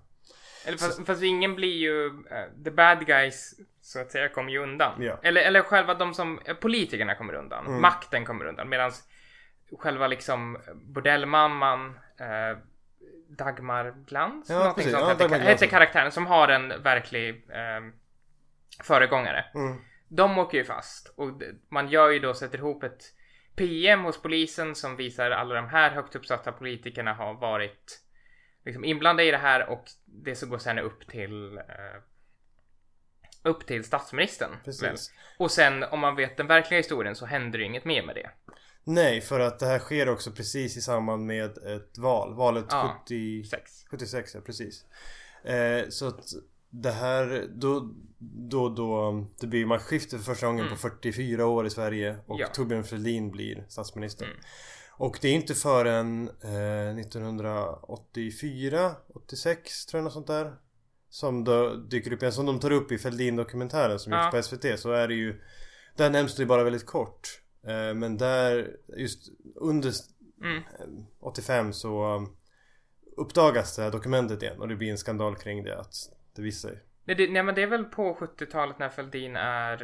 Eller 0.65 0.77
fast, 0.77 1.05
fast 1.05 1.23
ingen 1.23 1.55
blir 1.55 1.77
ju, 1.77 2.05
eh, 2.05 2.63
the 2.63 2.71
bad 2.71 3.05
guys 3.05 3.53
så 3.81 3.99
att 3.99 4.11
säga 4.11 4.29
kommer 4.29 4.51
ju 4.51 4.63
undan. 4.63 5.03
Ja. 5.03 5.19
Eller, 5.23 5.41
eller 5.41 5.61
själva 5.61 5.93
de 5.93 6.13
som, 6.13 6.39
eh, 6.45 6.55
politikerna 6.55 7.15
kommer 7.15 7.33
undan. 7.33 7.65
Mm. 7.67 7.81
Makten 7.81 8.25
kommer 8.25 8.45
undan. 8.45 8.69
Medan 8.69 8.91
själva 9.79 10.07
liksom 10.07 10.57
bordellmamman, 10.73 11.99
eh, 12.17 12.57
Dagmar 13.37 13.93
Glans, 14.07 14.49
Ja, 14.49 14.73
precis. 14.75 14.91
sånt 14.91 15.19
Ja, 15.19 15.27
hette, 15.27 15.37
hette 15.37 15.67
karaktären 15.67 16.11
som 16.11 16.25
har 16.25 16.47
en 16.47 16.83
verklig 16.83 17.29
eh, 17.49 17.81
föregångare. 18.83 19.45
Mm. 19.55 19.77
De 20.07 20.37
åker 20.37 20.57
ju 20.57 20.63
fast 20.63 21.13
och 21.15 21.41
man 21.69 21.89
gör 21.89 22.09
ju 22.09 22.19
då, 22.19 22.33
sätter 22.33 22.57
ihop 22.57 22.83
ett 22.83 23.03
PM 23.55 24.03
hos 24.03 24.21
polisen 24.21 24.75
som 24.75 24.95
visar 24.95 25.31
alla 25.31 25.55
de 25.55 25.67
här 25.67 25.91
högt 25.91 26.15
uppsatta 26.15 26.51
politikerna 26.51 27.13
har 27.13 27.33
varit 27.33 28.01
liksom 28.65 28.85
inblandade 28.85 29.27
i 29.27 29.31
det 29.31 29.37
här 29.37 29.69
och 29.69 29.83
det 30.05 30.35
så 30.35 30.47
går 30.47 30.57
sen 30.57 30.79
upp 30.79 31.07
till 31.07 31.57
eh, 31.57 32.01
upp 33.43 33.65
till 33.67 33.83
statsministern. 33.83 34.51
Och 35.37 35.51
sen 35.51 35.83
om 35.83 35.99
man 35.99 36.15
vet 36.15 36.37
den 36.37 36.47
verkliga 36.47 36.79
historien 36.79 37.15
så 37.15 37.25
händer 37.25 37.59
det 37.59 37.65
inget 37.65 37.85
mer 37.85 38.03
med 38.03 38.15
det. 38.15 38.29
Nej 38.83 39.21
för 39.21 39.39
att 39.39 39.59
det 39.59 39.65
här 39.65 39.79
sker 39.79 40.09
också 40.09 40.31
precis 40.31 40.77
i 40.77 40.81
samband 40.81 41.25
med 41.25 41.57
ett 41.57 41.97
val 41.97 42.33
Valet 42.35 42.65
Ja. 42.69 42.95
70 43.03 43.43
Sex. 43.43 43.85
76 43.91 44.35
ja, 44.35 44.41
precis. 44.41 44.85
Eh, 45.43 45.89
så 45.89 46.07
att 46.07 46.23
det 46.69 46.91
här, 46.91 47.47
då, 47.55 47.93
då, 48.49 48.69
då, 48.69 49.25
det 49.39 49.47
blir 49.47 49.65
maktskifte 49.65 50.17
för 50.17 50.23
första 50.23 50.45
gången 50.47 50.69
på 50.69 50.75
44 50.75 51.45
år 51.45 51.65
i 51.65 51.69
Sverige 51.69 52.11
och 52.11 52.35
Mm. 52.35 52.39
Ja. 52.39 52.47
Torbjörn 52.53 52.83
Fälldin 52.83 53.31
blir 53.31 53.65
statsminister. 53.69 54.25
Mm. 54.25 54.37
Och 54.91 55.17
det 55.21 55.27
är 55.27 55.33
inte 55.33 55.55
förrän 55.55 56.29
eh, 56.43 56.99
1984, 56.99 58.95
86 59.15 59.85
tror 59.85 59.99
jag 59.99 60.03
något 60.03 60.13
sånt 60.13 60.27
där. 60.27 60.55
Som 61.09 61.43
då 61.43 61.73
dyker 61.75 62.13
upp 62.13 62.21
igen, 62.21 62.33
som 62.33 62.45
de 62.45 62.59
tar 62.59 62.71
upp 62.71 62.91
i 62.91 62.97
Fälldin-dokumentären 62.97 63.99
som 63.99 64.13
Ja. 64.13 64.23
gick 64.25 64.31
på 64.31 64.43
SVT 64.43 64.79
så 64.79 64.91
är 64.91 65.07
det 65.07 65.13
ju 65.13 65.41
Där 65.95 66.09
nämns 66.09 66.35
det 66.35 66.41
ju 66.43 66.47
bara 66.47 66.63
väldigt 66.63 66.85
kort. 66.85 67.40
Eh, 67.67 67.93
men 67.93 68.17
där, 68.17 68.75
just 68.97 69.29
under 69.55 69.91
Mm. 70.43 70.63
85 71.19 71.73
så 71.73 72.15
um, 72.15 72.35
uppdagas 73.17 73.75
det 73.75 73.83
här 73.83 73.91
dokumentet 73.91 74.43
igen 74.43 74.61
och 74.61 74.67
det 74.67 74.75
blir 74.75 74.91
en 74.91 74.97
skandal 74.97 75.35
kring 75.35 75.63
det 75.63 75.79
att 75.79 75.93
det 76.35 76.41
visar 76.41 76.69
sig. 76.69 76.79
Nej, 77.05 77.43
men 77.43 77.55
det 77.55 77.61
är 77.63 77.67
väl 77.67 77.83
på 77.83 78.13
70-talet 78.13 78.79
när 78.79 78.89
Fälldin 78.89 79.35
är... 79.35 79.77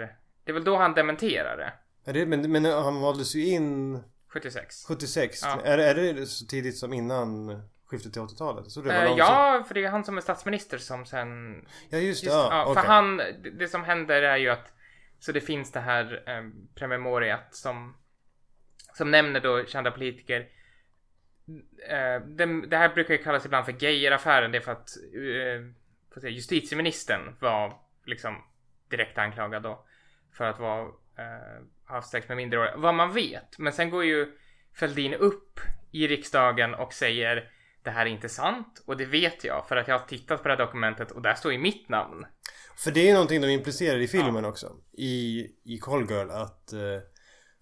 Det 0.44 0.52
är 0.52 0.54
väl 0.54 0.64
då 0.64 0.76
han 0.76 0.94
dementerar 0.94 1.58
det. 1.58 1.74
Är 2.10 2.14
det, 2.14 2.26
men, 2.26 2.52
men 2.52 2.66
han 2.66 3.02
valdes 3.02 3.36
ju 3.36 3.46
in 3.46 4.00
76. 4.28 4.86
76. 4.86 5.40
Ja. 5.44 5.62
Är, 5.64 5.78
är 5.78 6.14
det 6.14 6.26
så 6.26 6.46
tidigt 6.46 6.78
som 6.78 6.94
innan 6.94 7.62
skiftet 7.86 8.14
till 8.14 8.22
80-talet? 8.22 8.72
Så 8.72 8.82
det 8.82 8.88
var 8.88 9.06
Eh, 9.06 9.14
ja, 9.18 9.64
för 9.68 9.74
det 9.74 9.84
är 9.84 9.90
han 9.90 10.04
som 10.04 10.18
är 10.18 10.22
statsminister 10.22 10.78
som 10.78 11.06
sen 11.06 11.56
ja 11.90 11.98
just 11.98 12.24
det. 12.24 12.26
Just, 12.26 12.26
Ja, 12.26 12.48
ja, 12.52 12.66
okej. 12.66 12.84
För 12.84 12.90
han, 12.90 13.22
det 13.58 13.68
som 13.68 13.84
händer 13.84 14.22
är 14.22 14.38
ju 14.38 14.50
att 14.50 14.74
så 15.20 15.32
det 15.32 15.42
finns 15.42 15.72
det 15.72 15.80
här 15.80 16.24
eh, 16.26 16.44
promemoriat 16.76 17.56
som 17.56 17.96
som 18.98 19.12
nämner 19.12 19.40
då 19.40 19.66
kända 19.66 19.92
politiker. 19.92 20.40
Eh, 21.90 22.22
det, 22.28 22.68
det 22.68 22.78
här 22.78 22.94
brukar 22.94 23.14
ju 23.14 23.24
kallas 23.24 23.46
ibland 23.46 23.66
för 23.66 23.84
Geijeraffären. 23.84 24.52
Det 24.52 24.58
är 24.58 24.62
för 24.62 24.72
att 24.72 24.90
eh, 24.98 25.74
får 26.14 26.22
säga, 26.22 26.32
justitieministern 26.32 27.36
var 27.40 27.80
liksom 28.06 28.44
direkt 28.90 29.18
anklagad 29.18 29.64
då 29.64 29.86
för 30.34 30.46
att 30.46 30.60
vara 30.60 30.82
eh, 31.18 31.64
haft 31.86 32.10
sex 32.10 32.28
med 32.28 32.38
minderåriga. 32.38 32.78
Vad 32.78 32.96
man 32.96 33.14
vet. 33.14 33.60
Men 33.60 33.74
sen 33.74 33.90
går 33.90 34.04
ju 34.04 34.38
Fälldin 34.80 35.14
upp 35.14 35.60
i 35.92 36.08
riksdagen 36.08 36.74
och 36.74 36.94
säger 36.94 37.52
det 37.84 37.92
här 37.92 38.06
är 38.06 38.10
inte 38.10 38.30
sant 38.30 38.84
och 38.86 38.98
det 38.98 39.06
vet 39.06 39.44
jag 39.44 39.68
för 39.68 39.76
att 39.76 39.88
jag 39.88 40.00
har 40.00 40.06
tittat 40.06 40.42
på 40.42 40.48
det 40.48 40.54
här 40.54 40.66
dokumentet 40.66 41.12
och 41.12 41.22
där 41.22 41.34
står 41.34 41.52
ju 41.52 41.58
mitt 41.58 41.90
namn. 41.90 42.26
För 42.84 42.92
det 42.92 43.10
är 43.10 43.14
någonting 43.14 43.42
de 43.42 43.48
implicerar 43.50 43.98
i 44.00 44.08
filmen 44.08 44.46
också. 44.46 44.76
I, 44.94 45.48
i 45.64 45.78
Call 45.82 46.10
Girl 46.12 46.30
att 46.32 46.74
eh, 46.74 46.80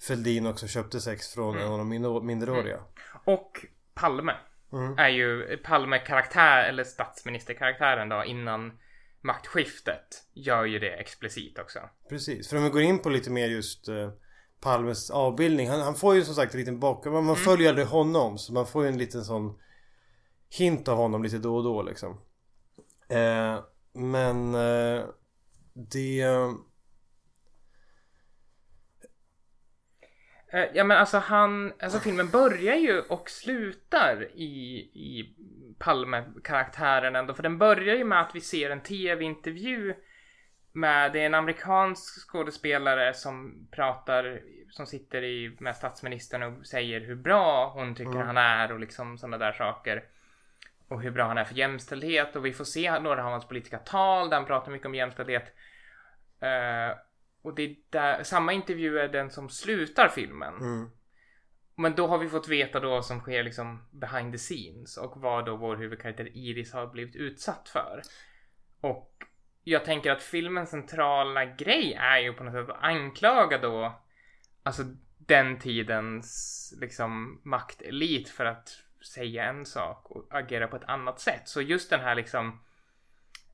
Fälldin 0.07 0.45
också 0.47 0.67
köpte 0.67 1.01
sex 1.01 1.33
från 1.33 1.57
en 1.57 1.67
av 1.71 1.77
de 1.77 1.89
minder- 1.89 2.21
minderåriga. 2.21 2.79
Och 3.25 3.65
Palme 3.93 4.33
Mm. 4.73 4.97
är 4.97 5.09
ju 5.09 5.57
Palme-karaktär 5.57 6.63
eller 6.63 6.83
statsministerkaraktären 6.83 8.09
då 8.09 8.23
innan 8.25 8.79
maktskiftet 9.21 10.23
gör 10.33 10.65
ju 10.65 10.79
det 10.79 10.91
explicit 10.93 11.59
också. 11.59 11.79
Precis, 12.09 12.49
för 12.49 12.57
om 12.57 12.63
vi 12.63 12.69
går 12.69 12.81
in 12.81 12.99
på 12.99 13.09
lite 13.09 13.29
mer 13.31 13.47
just 13.47 13.87
eh, 13.87 14.09
Palmes 14.61 15.09
avbildning. 15.09 15.69
Han, 15.69 15.79
han 15.81 15.95
får 15.95 16.15
ju 16.15 16.23
som 16.23 16.35
sagt 16.35 16.53
en 16.53 16.59
liten 16.59 16.79
bakgrund. 16.79 17.15
Man, 17.15 17.25
man 17.25 17.35
följer 17.35 17.69
aldrig 17.69 17.87
honom. 17.87 18.37
Så 18.37 18.53
man 18.53 18.65
får 18.67 18.83
ju 18.83 18.89
en 18.89 18.97
liten 18.97 19.23
sån 19.23 19.59
hint 20.49 20.87
av 20.87 20.97
honom 20.97 21.23
lite 21.23 21.37
då 21.37 21.55
och 21.55 21.63
då 21.63 21.81
liksom. 21.83 22.21
Eh, 23.09 23.59
men 23.95 24.55
eh, 24.55 25.05
det... 25.73 26.21
Eh, 26.21 26.51
Ja 30.73 30.83
men 30.83 30.97
alltså 30.97 31.17
han, 31.17 31.73
alltså 31.79 31.99
filmen 31.99 32.29
börjar 32.29 32.75
ju 32.75 33.01
och 33.01 33.29
slutar 33.29 34.27
i, 34.33 34.77
i 34.93 35.35
Palme-karaktären 35.79 37.15
ändå. 37.15 37.33
För 37.33 37.43
den 37.43 37.57
börjar 37.57 37.95
ju 37.95 38.03
med 38.03 38.21
att 38.21 38.35
vi 38.35 38.41
ser 38.41 38.69
en 38.69 38.81
tv-intervju 38.81 39.93
med, 40.71 41.13
det 41.13 41.21
är 41.21 41.25
en 41.25 41.33
amerikansk 41.33 42.29
skådespelare 42.29 43.13
som 43.13 43.67
pratar, 43.71 44.41
som 44.69 44.85
sitter 44.85 45.23
i, 45.23 45.57
med 45.59 45.75
statsministern 45.75 46.43
och 46.43 46.65
säger 46.65 47.01
hur 47.01 47.15
bra 47.15 47.71
hon 47.73 47.95
tycker 47.95 48.19
han 48.19 48.37
är 48.37 48.71
och 48.71 48.79
liksom 48.79 49.17
sådana 49.17 49.37
där 49.37 49.51
saker. 49.51 50.03
Och 50.87 51.01
hur 51.01 51.11
bra 51.11 51.27
han 51.27 51.37
är 51.37 51.43
för 51.43 51.55
jämställdhet 51.55 52.35
och 52.35 52.45
vi 52.45 52.53
får 52.53 52.63
se 52.63 52.99
några 52.99 53.25
av 53.25 53.31
hans 53.31 53.47
politiska 53.47 53.77
tal 53.77 54.29
där 54.29 54.37
han 54.37 54.45
pratar 54.45 54.71
mycket 54.71 54.85
om 54.85 54.95
jämställdhet. 54.95 55.55
Eh, 56.39 56.97
och 57.41 57.55
det 57.55 57.63
är 57.63 57.75
där, 57.89 58.23
samma 58.23 58.53
intervju 58.53 58.99
är 58.99 59.07
den 59.07 59.29
som 59.31 59.49
slutar 59.49 60.09
filmen. 60.09 60.53
Mm, 60.53 60.89
Men 61.75 61.95
då 61.95 62.07
har 62.07 62.17
vi 62.17 62.29
fått 62.29 62.47
veta 62.47 62.79
då 62.79 62.89
vad 62.89 63.05
som 63.05 63.19
sker 63.19 63.43
liksom 63.43 63.87
behind 63.91 64.31
the 64.31 64.37
scenes 64.37 64.97
och 64.97 65.21
vad 65.21 65.45
då 65.45 65.55
vår 65.55 65.75
huvudkaraktär 65.75 66.37
Iris 66.37 66.73
har 66.73 66.87
blivit 66.87 67.15
utsatt 67.15 67.69
för. 67.69 68.01
Och 68.81 69.11
jag 69.63 69.85
tänker 69.85 70.11
att 70.11 70.23
filmens 70.23 70.69
centrala 70.69 71.45
grej 71.45 71.93
är 71.93 72.17
ju 72.17 72.33
på 72.33 72.43
något 72.43 72.53
sätt 72.53 72.75
att 72.75 72.83
anklaga 72.83 73.57
då 73.57 74.01
alltså 74.63 74.83
den 75.17 75.59
tidens 75.59 76.73
liksom 76.81 77.41
maktelit 77.43 78.29
för 78.29 78.45
att 78.45 78.84
säga 79.07 79.43
en 79.43 79.65
sak 79.65 80.11
och 80.11 80.27
agera 80.29 80.67
på 80.67 80.75
ett 80.75 80.83
annat 80.83 81.19
sätt. 81.19 81.41
Så 81.45 81.61
just 81.61 81.89
den 81.89 81.99
här 81.99 82.15
liksom 82.15 82.59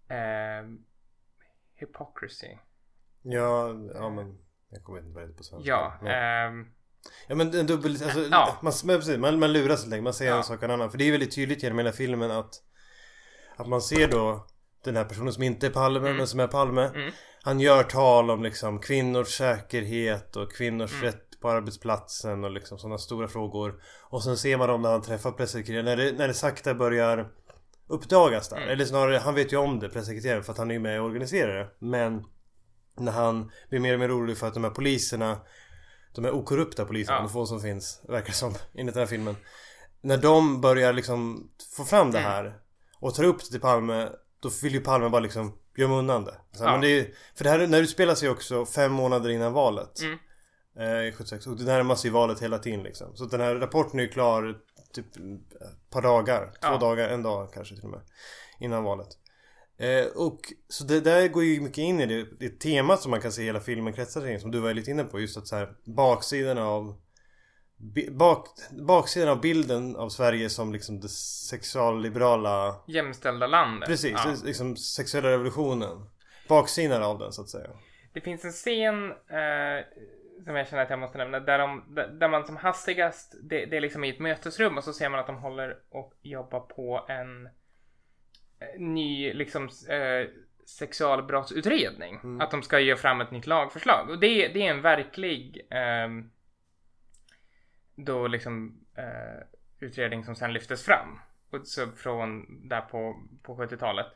eh, 0.09 0.69
hypocrisy. 1.75 2.57
ja, 3.21 3.67
ja 3.95 4.09
men... 4.09 4.37
Jag 4.73 4.83
kommer 4.83 4.99
inte 4.99 5.11
vad 5.11 5.27
det 5.29 5.33
på 5.33 5.43
svenska. 5.43 5.69
Ja, 5.69 5.93
Men, 6.01 6.11
ehm, 6.11 6.67
ja 7.27 7.35
men 7.35 7.55
en 7.55 7.65
dubbel... 7.65 7.91
Alltså, 7.91 8.19
Ja. 8.31 8.57
man, 8.61 8.73
precis, 8.87 9.17
man, 9.17 9.39
man 9.39 9.53
luras 9.53 9.87
länge. 9.87 10.01
Man 10.01 10.13
säger 10.13 10.31
Ja. 10.31 10.37
en 10.37 10.43
sak 10.43 10.57
och 10.57 10.63
en 10.63 10.71
annan. 10.71 10.91
För 10.91 10.97
det 10.97 11.03
är 11.07 11.11
väldigt 11.11 11.35
tydligt 11.35 11.63
genom 11.63 11.77
hela 11.77 11.91
filmen 11.91 12.31
att... 12.31 12.53
Att 13.55 13.67
man 13.67 13.81
ser 13.81 14.07
då 14.07 14.47
den 14.83 14.95
här 14.95 15.03
personen 15.05 15.33
som 15.33 15.43
inte 15.43 15.67
är 15.67 15.71
Palme 15.71 16.13
men 16.13 16.27
som 16.27 16.39
är 16.39 16.47
Palme. 16.47 16.81
Mm. 16.81 17.11
Han 17.43 17.59
gör 17.59 17.83
tal 17.83 18.31
om 18.31 18.43
liksom 18.43 18.79
kvinnors 18.79 19.27
säkerhet 19.27 20.35
och 20.35 20.51
kvinnors 20.53 20.93
Mm. 20.93 21.05
rätt 21.05 21.27
på 21.41 21.49
arbetsplatsen 21.49 22.43
och 22.43 22.51
liksom 22.51 22.77
sådana 22.77 22.97
stora 22.97 23.27
frågor. 23.27 23.82
Och 24.10 24.23
sen 24.23 24.38
ser 24.38 24.58
man 24.58 24.67
dem 24.69 24.82
när 24.82 24.91
han 24.91 25.01
träffar 25.01 25.32
pressekreteraren. 25.32 25.86
När 25.86 25.97
det, 25.97 26.12
när 26.12 26.27
det 26.27 26.34
sakta 26.34 26.73
börjar 26.73 27.32
uppdagas 27.88 28.49
där. 28.49 28.58
Mm. 28.58 28.69
Eller 28.69 28.86
snarare, 28.86 29.17
han 29.17 29.36
vet 29.36 29.54
ju 29.54 29.58
om 29.58 29.80
det, 29.80 29.89
pressekreteraren, 29.89 30.43
för 30.43 30.51
att 30.51 30.58
han 30.58 30.69
är 30.71 30.73
ju 30.75 30.80
med 30.80 30.99
och 30.99 31.06
organiserar 31.06 31.60
det. 31.60 31.69
Men 31.80 32.23
när 32.97 33.12
han 33.12 33.51
blir 33.69 33.80
mer 33.80 33.93
och 33.93 33.99
mer 33.99 34.17
orolig 34.17 34.38
för 34.38 34.47
att 34.47 34.54
de 34.54 34.63
här 34.63 34.71
poliserna 34.71 35.38
De 36.15 36.25
här 36.25 36.32
okorrupta 36.32 36.86
poliserna, 36.86 37.17
Ja. 37.17 37.21
de 37.23 37.30
få 37.30 37.45
som 37.45 37.60
finns, 37.60 38.01
verkar 38.10 38.34
som, 38.34 38.54
enligt 38.73 38.95
den 38.95 39.01
här 39.01 39.08
filmen. 39.08 39.36
När 40.01 40.17
de 40.17 40.62
börjar 40.62 40.93
liksom 40.93 41.49
få 41.77 41.84
fram 41.84 42.12
det 42.12 42.19
Mm. 42.19 42.32
här 42.32 42.54
och 42.99 43.15
tar 43.15 43.23
upp 43.23 43.39
det 43.39 43.45
till 43.51 43.62
Palme 43.62 44.10
Då 44.39 44.49
vill 44.63 44.73
ju 44.73 44.82
Palme 44.82 45.10
bara 45.10 45.19
liksom 45.21 45.58
gömma 45.77 45.97
undan 45.99 46.25
det. 46.25 46.36
Så, 46.51 46.63
Ja. 46.63 46.71
men 46.71 46.82
det 46.82 46.88
är, 46.99 47.08
för 47.36 47.43
det 47.43 47.49
här 47.49 47.60
när 47.60 47.67
det 47.67 47.84
utspelar 47.84 48.15
sig 48.15 48.30
också 48.30 48.65
fem 48.65 48.91
månader 48.91 49.30
innan 49.30 49.54
valet. 49.54 50.01
Mm. 50.01 50.17
Eh, 50.79 51.07
i 51.07 51.12
76. 51.12 51.47
Och 51.47 51.57
det 51.57 51.63
närmar 51.63 51.95
sig 51.95 52.12
valet 52.12 52.41
hela 52.41 52.60
tiden 52.60 52.84
liksom. 52.84 53.15
Så 53.15 53.25
den 53.25 53.41
här 53.41 53.55
rapporten 53.55 53.99
är 53.99 54.03
ju 54.03 54.10
klar 54.10 54.57
typ 54.93 55.05
ett 55.15 55.89
par 55.89 56.01
dagar. 56.01 56.45
Två 56.45 56.51
Ja. 56.67 56.77
dagar, 56.77 57.10
en 57.10 57.23
dag 57.23 57.53
kanske 57.53 57.75
till 57.75 57.84
och 57.84 57.89
med. 57.89 58.01
Innan 58.60 58.84
valet. 58.84 59.07
Eh, 59.77 60.05
och 60.15 60.39
så 60.67 60.84
det 60.84 60.99
där 61.01 61.27
går 61.27 61.43
ju 61.43 61.62
mycket 61.62 61.77
in 61.77 61.99
i 62.01 62.05
det, 62.05 62.27
det 62.39 62.60
temat 62.60 63.01
som 63.01 63.12
man 63.12 63.21
kan 63.21 63.31
se 63.31 63.43
hela 63.43 63.60
filmen 63.60 63.93
kretsar 63.93 64.21
kring. 64.21 64.39
Som 64.39 64.51
du 64.51 64.60
var 64.60 64.73
lite 64.73 64.91
inne 64.91 65.03
på. 65.03 65.19
Just 65.19 65.38
att 65.38 65.47
så 65.47 65.55
här 65.55 65.73
baksidan 65.86 66.57
av 66.57 66.95
Bak, 68.12 68.47
baksidan 68.88 69.29
av 69.29 69.41
bilden 69.41 69.95
av 69.95 70.10
Sverige 70.10 70.49
som 70.49 70.73
liksom 70.73 70.99
det 70.99 71.10
sexualliberala 71.10 72.75
Jämställda 72.88 73.47
landet. 73.47 73.88
Precis, 73.89 74.12
Ja. 74.12 74.36
liksom 74.45 74.75
sexuella 74.77 75.29
revolutionen 75.31 76.05
Baksidan 76.47 77.03
av 77.03 77.19
den 77.19 77.31
så 77.31 77.41
att 77.41 77.49
säga 77.49 77.69
Det 78.13 78.21
finns 78.21 78.45
en 78.45 78.51
scen 78.51 79.12
eh, 79.12 79.86
som 80.45 80.56
jag 80.56 80.67
känner 80.67 80.84
att 80.84 80.89
jag 80.89 80.99
måste 80.99 81.17
nämna 81.17 81.39
där, 81.39 81.60
de, 81.60 81.95
där, 82.19 82.27
man 82.27 82.45
som 82.45 82.58
hastigast, 82.58 83.36
det, 83.43 83.65
det 83.65 83.77
är 83.77 83.82
liksom 83.82 84.04
i 84.04 84.10
ett 84.10 84.19
mötesrum 84.19 84.77
och 84.77 84.84
så 84.84 84.93
ser 84.93 85.10
man 85.10 85.19
att 85.19 85.27
de 85.27 85.38
håller 85.38 85.77
och 85.89 86.13
jobbar 86.21 86.60
på 86.60 87.06
en 87.10 87.45
eh, 87.45 88.80
ny 88.80 89.34
liksom 89.34 89.69
eh, 89.89 90.27
sexualbrottsutredning. 90.65 92.19
Mm. 92.23 92.41
Att 92.41 92.51
de 92.51 92.63
ska 92.63 92.80
ge 92.80 92.95
fram 92.95 93.21
ett 93.21 93.32
nytt 93.32 93.47
lagförslag. 93.47 94.10
Och 94.10 94.19
det, 94.19 94.47
det 94.47 94.67
är 94.67 94.71
en 94.71 94.82
verklig 94.82 95.67
ehm, 95.69 96.32
då 97.95 98.27
liksom 98.27 98.86
eh, 98.95 99.43
utredning 99.80 100.23
som 100.23 100.36
sen 100.36 100.54
lyftes 100.54 100.86
fram. 100.86 101.19
Och 101.49 101.67
så 101.67 101.91
från 101.91 102.45
där 102.69 102.82
på, 102.82 103.23
på 103.43 103.58
70-talet. 103.58 104.08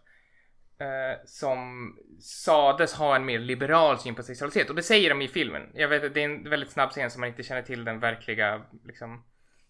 Eh, 0.79 1.25
som 1.25 1.91
sades 2.19 2.93
ha 2.93 3.15
en 3.15 3.25
mer 3.25 3.39
liberal 3.39 3.99
syn 3.99 4.15
på 4.15 4.23
sexualitet. 4.23 4.69
Och 4.69 4.75
det 4.75 4.83
säger 4.83 5.09
de 5.09 5.21
i 5.21 5.27
filmen. 5.27 5.71
Jag 5.73 5.88
vet 5.88 6.03
att 6.03 6.13
det 6.13 6.21
är 6.21 6.25
en 6.25 6.49
väldigt 6.49 6.71
snabb 6.71 6.89
scen 6.89 7.11
som 7.11 7.21
man 7.21 7.29
inte 7.29 7.43
känner 7.43 7.61
till 7.61 7.85
den 7.85 7.99
verkliga 7.99 8.61
liksom, 8.83 9.23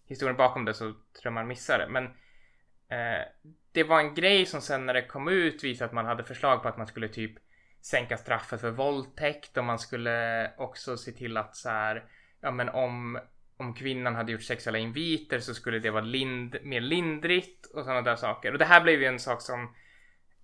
historien 0.06 0.36
bakom 0.36 0.64
det 0.64 0.74
så 0.74 0.84
tror 0.84 1.02
jag 1.22 1.32
man 1.32 1.48
missar 1.48 1.78
det. 1.78 1.88
Men 1.88 2.04
eh, 2.88 3.24
det 3.72 3.84
var 3.84 4.00
en 4.00 4.14
grej 4.14 4.46
som 4.46 4.60
sen 4.60 4.86
när 4.86 4.94
det 4.94 5.02
kom 5.02 5.28
ut 5.28 5.64
visade 5.64 5.86
att 5.86 5.94
man 5.94 6.06
hade 6.06 6.24
förslag 6.24 6.62
på 6.62 6.68
att 6.68 6.78
man 6.78 6.86
skulle 6.86 7.08
typ 7.08 7.32
sänka 7.80 8.16
straffet 8.16 8.60
för 8.60 8.70
våldtäkt 8.70 9.56
och 9.56 9.64
man 9.64 9.78
skulle 9.78 10.50
också 10.56 10.96
se 10.96 11.12
till 11.12 11.36
att 11.36 11.56
så 11.56 11.68
här, 11.68 12.04
ja 12.40 12.50
men 12.50 12.68
om 12.68 13.18
om 13.58 13.74
kvinnan 13.74 14.14
hade 14.14 14.32
gjort 14.32 14.42
sexuella 14.42 14.78
inviter 14.78 15.38
så 15.38 15.54
skulle 15.54 15.78
det 15.78 15.90
vara 15.90 16.04
lind, 16.04 16.56
mer 16.62 16.80
lindrigt 16.80 17.66
och 17.66 17.84
sådana 17.84 18.02
där 18.02 18.16
saker. 18.16 18.52
Och 18.52 18.58
det 18.58 18.64
här 18.64 18.80
blev 18.80 19.00
ju 19.00 19.06
en 19.06 19.18
sak 19.18 19.42
som 19.42 19.74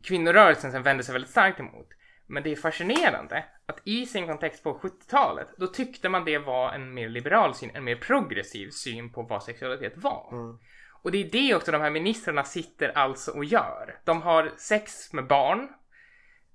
kvinnorörelsen 0.03 0.73
sen 0.73 0.83
vände 0.83 1.05
sig 1.05 1.13
väldigt 1.13 1.31
starkt 1.31 1.61
emot. 1.61 1.89
Men 2.27 2.43
det 2.43 2.53
är 2.53 2.57
fascinerande 2.57 3.45
att 3.67 3.81
i 3.85 4.07
sin 4.07 4.27
kontext 4.27 4.63
på 4.63 4.79
70-talet, 4.79 5.49
då 5.59 5.67
tyckte 5.67 6.09
man 6.09 6.25
det 6.25 6.39
var 6.39 6.73
en 6.73 6.95
mer 6.95 7.09
liberal 7.09 7.55
syn, 7.55 7.71
en 7.75 7.85
mer 7.85 7.97
progressiv 7.97 8.71
syn 8.71 9.13
på 9.13 9.23
vad 9.23 9.43
sexualitet 9.43 9.93
var. 9.97 10.29
Mm. 10.33 10.59
Och 11.03 11.11
det 11.11 11.19
är 11.19 11.31
det 11.31 11.55
också 11.55 11.73
de 11.73 11.81
här 11.81 11.91
ministrarna 11.91 12.45
sitter 12.45 12.89
alltså 12.89 13.31
och 13.31 13.45
gör. 13.45 14.01
De 14.05 14.23
har 14.23 14.53
sex 14.57 15.13
med 15.13 15.27
barn 15.27 15.69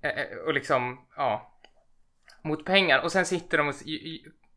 eh, 0.02 0.38
och 0.46 0.54
liksom, 0.54 1.08
ja, 1.16 1.54
mot 2.44 2.66
pengar. 2.66 3.04
Och 3.04 3.12
sen 3.12 3.26
sitter 3.26 3.58
de 3.58 3.68
och 3.68 3.76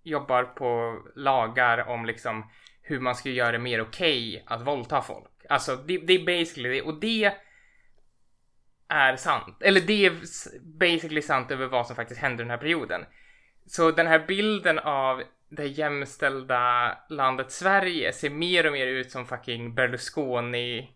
jobbar 0.02 0.44
på 0.44 0.98
lagar 1.14 1.88
om 1.88 2.06
liksom 2.06 2.50
hur 2.82 3.00
man 3.00 3.14
ska 3.14 3.28
göra 3.28 3.52
det 3.52 3.58
mer 3.58 3.80
okej 3.80 4.44
att 4.46 4.62
våldta 4.62 5.02
folk. 5.02 5.30
Alltså 5.48 5.76
det, 5.76 5.98
det 5.98 6.12
är 6.12 6.24
basically 6.24 6.68
det. 6.68 6.82
Och 6.82 7.00
det 7.00 7.32
är 8.90 9.16
sant. 9.16 9.56
Eller 9.60 9.80
det 9.80 10.06
är 10.06 10.12
basically 10.78 11.22
sant 11.22 11.50
över 11.50 11.66
vad 11.66 11.86
som 11.86 11.96
faktiskt 11.96 12.20
hände 12.20 12.42
den 12.42 12.50
här 12.50 12.56
perioden. 12.58 13.04
Så 13.66 13.90
den 13.90 14.06
här 14.06 14.24
bilden 14.28 14.78
av 14.78 15.22
det 15.48 15.66
jämställda 15.66 16.92
landet 17.08 17.50
Sverige 17.52 18.12
ser 18.12 18.30
mer 18.30 18.66
och 18.66 18.72
mer 18.72 18.86
ut 18.86 19.10
som 19.10 19.26
fucking 19.26 19.74
Berlusconi 19.74 20.90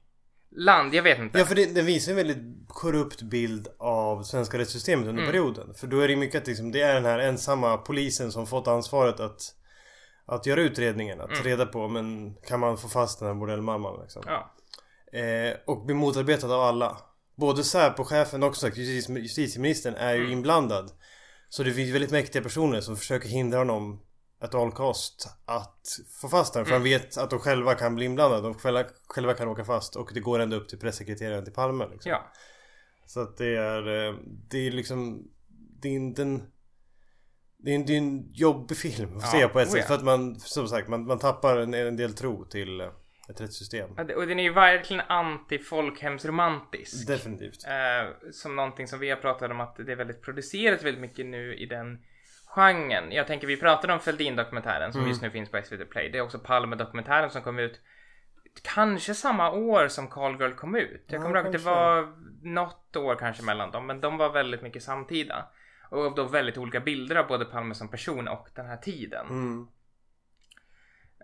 land. 0.57 0.95
Jag 0.95 1.03
vet 1.03 1.19
inte. 1.19 1.39
Ja 1.39 1.45
för 1.45 1.55
det, 1.55 1.75
den 1.75 1.87
visar 1.87 2.13
en 2.13 2.17
väldigt 2.17 2.69
korrupt 2.69 3.23
bild 3.23 3.69
av 3.79 4.23
svenska 4.23 4.59
rättssystemet 4.59 5.09
under 5.09 5.23
Mm. 5.23 5.33
perioden. 5.33 5.75
För 5.75 5.87
då 5.87 6.01
är 6.01 6.09
det 6.09 6.17
mycket 6.17 6.43
att 6.43 6.47
liksom, 6.49 6.73
det 6.73 6.81
är 6.81 6.95
den 6.95 7.05
här 7.05 7.19
ensamma 7.19 7.77
polisen 7.77 8.33
som 8.33 8.47
fått 8.47 8.69
ansvaret 8.69 9.21
att 9.21 9.41
Att 10.27 10.47
göra 10.47 10.61
utredningen, 10.61 11.21
att 11.21 11.31
Mm. 11.31 11.43
reda 11.45 11.67
på 11.67 11.89
men 11.89 12.35
kan 12.35 12.61
man 12.61 12.77
få 12.77 12.89
fast 12.89 13.19
den 13.19 13.29
här 13.29 13.35
bordellmamman 13.35 14.01
liksom. 14.03 14.23
Ja. 14.27 14.55
Eh, 15.19 15.55
och 15.67 15.87
blir 15.87 15.97
motarbetad 15.97 16.55
av 16.55 16.61
alla. 16.61 16.97
Både 17.37 17.65
Säpo-chefen 17.65 18.43
och 18.43 18.55
justitieministern 19.09 19.95
är 19.95 20.15
ju 20.15 20.21
Mm. 20.21 20.33
inblandad. 20.33 20.91
Så 21.49 21.63
det 21.63 21.73
finns 21.73 21.95
väldigt 21.95 22.11
mäktiga 22.11 22.43
personer 22.43 22.81
som 22.81 22.97
försöker 22.97 23.29
hindra 23.29 23.59
honom 23.59 24.01
at 24.41 24.55
all 24.55 24.73
cost 24.73 25.29
att 25.45 25.81
få 26.21 26.29
fast 26.29 26.55
den. 26.55 26.65
För 26.65 26.73
Mm. 26.73 26.81
han 26.83 26.85
vet 26.91 27.17
att 27.17 27.31
de 27.31 27.39
själva 27.39 27.75
kan 27.75 27.95
bli 27.95 28.05
inblandade. 28.05 28.43
De 28.43 28.55
själva, 28.55 28.85
själva 29.09 29.35
kan 29.35 29.49
åka 29.49 29.65
fast. 29.65 29.97
Och 29.97 30.11
det 30.15 30.21
går 30.21 30.39
ända 30.39 30.57
upp 30.57 30.69
till 30.69 30.79
pressekreteraren 30.79 31.45
till 31.45 31.53
Palme. 31.53 31.89
Liksom. 31.89 32.11
Ja. 32.11 32.33
Så 33.07 33.21
att 33.21 33.37
det 33.37 33.57
är, 33.57 34.09
eh, 34.09 34.15
det 34.51 34.67
är 34.67 34.71
liksom, 34.71 35.29
det 35.81 35.89
är 35.89 35.93
inte 35.93 36.23
en 36.23 36.43
det 37.59 37.71
är 37.71 37.75
en, 37.75 37.87
det 37.87 37.93
är 37.95 37.99
en 37.99 38.33
jobbig 38.33 38.77
film 38.79 39.17
att 39.17 39.23
Ja, 39.23 39.31
se 39.31 39.49
på 39.49 39.61
ett 39.61 39.69
oh 39.69 39.73
sätt. 39.73 39.81
ja. 39.81 39.87
För 39.87 39.95
att 39.95 40.05
man, 40.05 40.41
som 40.41 40.69
sagt, 40.69 40.89
man, 40.89 41.07
man 41.07 41.19
tappar 41.19 41.57
en, 41.59 41.75
en 41.75 41.97
del 41.97 42.15
tro 42.15 42.45
till 42.45 42.81
eh, 42.81 42.87
ett 43.31 43.41
rättssystem. 43.41 43.91
Och 44.17 44.27
den 44.27 44.39
är 44.39 44.43
ju 44.43 44.53
verkligen 44.53 45.03
anti-folkhemsromantisk. 45.09 47.07
Definitivt. 47.07 47.67
Eh, 47.67 48.31
som 48.33 48.57
någonting 48.57 48.89
som 48.89 48.99
vi 48.99 49.11
har 49.11 49.17
pratat 49.17 49.51
om 49.51 49.61
att 49.61 49.77
det 49.77 49.93
är 49.93 49.97
väldigt 49.97 50.23
producerat 50.23 50.83
väldigt 50.83 51.01
mycket 51.01 51.27
nu 51.27 51.55
i 51.55 51.67
den 51.67 52.05
genren. 52.47 53.13
Jag 53.13 53.27
tänker 53.27 53.47
vi 53.47 53.57
pratade 53.57 53.93
om 53.93 54.01
Fälldin-dokumentären 54.01 54.93
som 54.93 55.01
Mm. 55.01 55.09
just 55.09 55.23
nu 55.23 55.31
finns 55.31 55.51
på 55.51 55.57
SVT 55.63 55.85
Play. 55.91 56.09
Det 56.11 56.19
är 56.19 56.23
också 56.23 56.39
Palme-dokumentären 56.39 57.31
som 57.31 57.43
kom 57.43 57.59
ut 57.59 57.81
kanske 58.63 59.15
samma 59.15 59.51
år 59.51 59.89
som 59.89 60.09
Call 60.09 60.41
Girl 60.41 60.53
kom 60.53 60.75
ut. 60.77 61.05
Jag 61.07 61.19
Ja, 61.19 61.23
kommer 61.23 61.37
ihåg 61.37 61.47
att 61.47 61.53
det 61.53 61.59
var 61.59 62.13
något 62.43 62.97
år 62.97 63.17
kanske 63.17 63.43
mellan 63.43 63.71
dem, 63.71 63.87
men 63.87 64.01
de 64.01 64.17
var 64.17 64.33
väldigt 64.33 64.63
mycket 64.63 64.83
samtida. 64.83 65.49
Och 65.91 66.15
då 66.15 66.25
väldigt 66.25 66.59
olika 66.59 66.81
bilder 66.81 67.17
av 67.17 67.27
både 67.27 67.45
Palme 67.45 67.75
som 67.75 67.89
person 67.89 68.29
och 68.29 68.49
den 68.55 68.67
här 68.67 68.77
tiden. 68.77 69.27
Mm. 69.27 69.67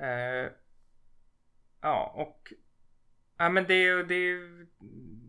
Eh, 0.01 0.51
ja, 1.81 2.12
och... 2.16 2.53
Ja, 3.38 3.49
men 3.49 3.64
det 3.66 3.75
är 3.75 3.83
ju... 3.83 4.03
Det 4.03 4.14
är, 4.14 4.66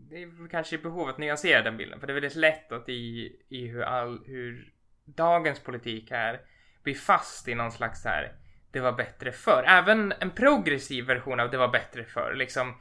det 0.09 0.23
är 0.23 0.47
kanske 0.49 0.75
i 0.75 0.79
behov 0.79 1.09
att 1.09 1.17
nyansera 1.17 1.61
den 1.61 1.77
bilden. 1.77 1.99
För 1.99 2.07
det 2.07 2.13
är 2.13 2.21
väldigt 2.21 2.35
lätt 2.35 2.71
att 2.71 2.89
i, 2.89 3.35
i 3.49 3.67
hur, 3.67 3.81
all, 3.81 4.23
hur 4.25 4.73
dagens 5.05 5.59
politik 5.59 6.11
är 6.11 6.41
blir 6.83 6.95
fast 6.95 7.47
i 7.47 7.55
någon 7.55 7.71
slags 7.71 8.01
så 8.01 8.09
här 8.09 8.35
det 8.71 8.79
var 8.79 8.91
bättre 8.91 9.31
förr. 9.31 9.63
Även 9.67 10.13
en 10.19 10.31
progressiv 10.31 11.05
version 11.05 11.39
av 11.39 11.51
det 11.51 11.57
var 11.57 11.67
bättre 11.67 12.03
förr. 12.03 12.33
Liksom 12.35 12.73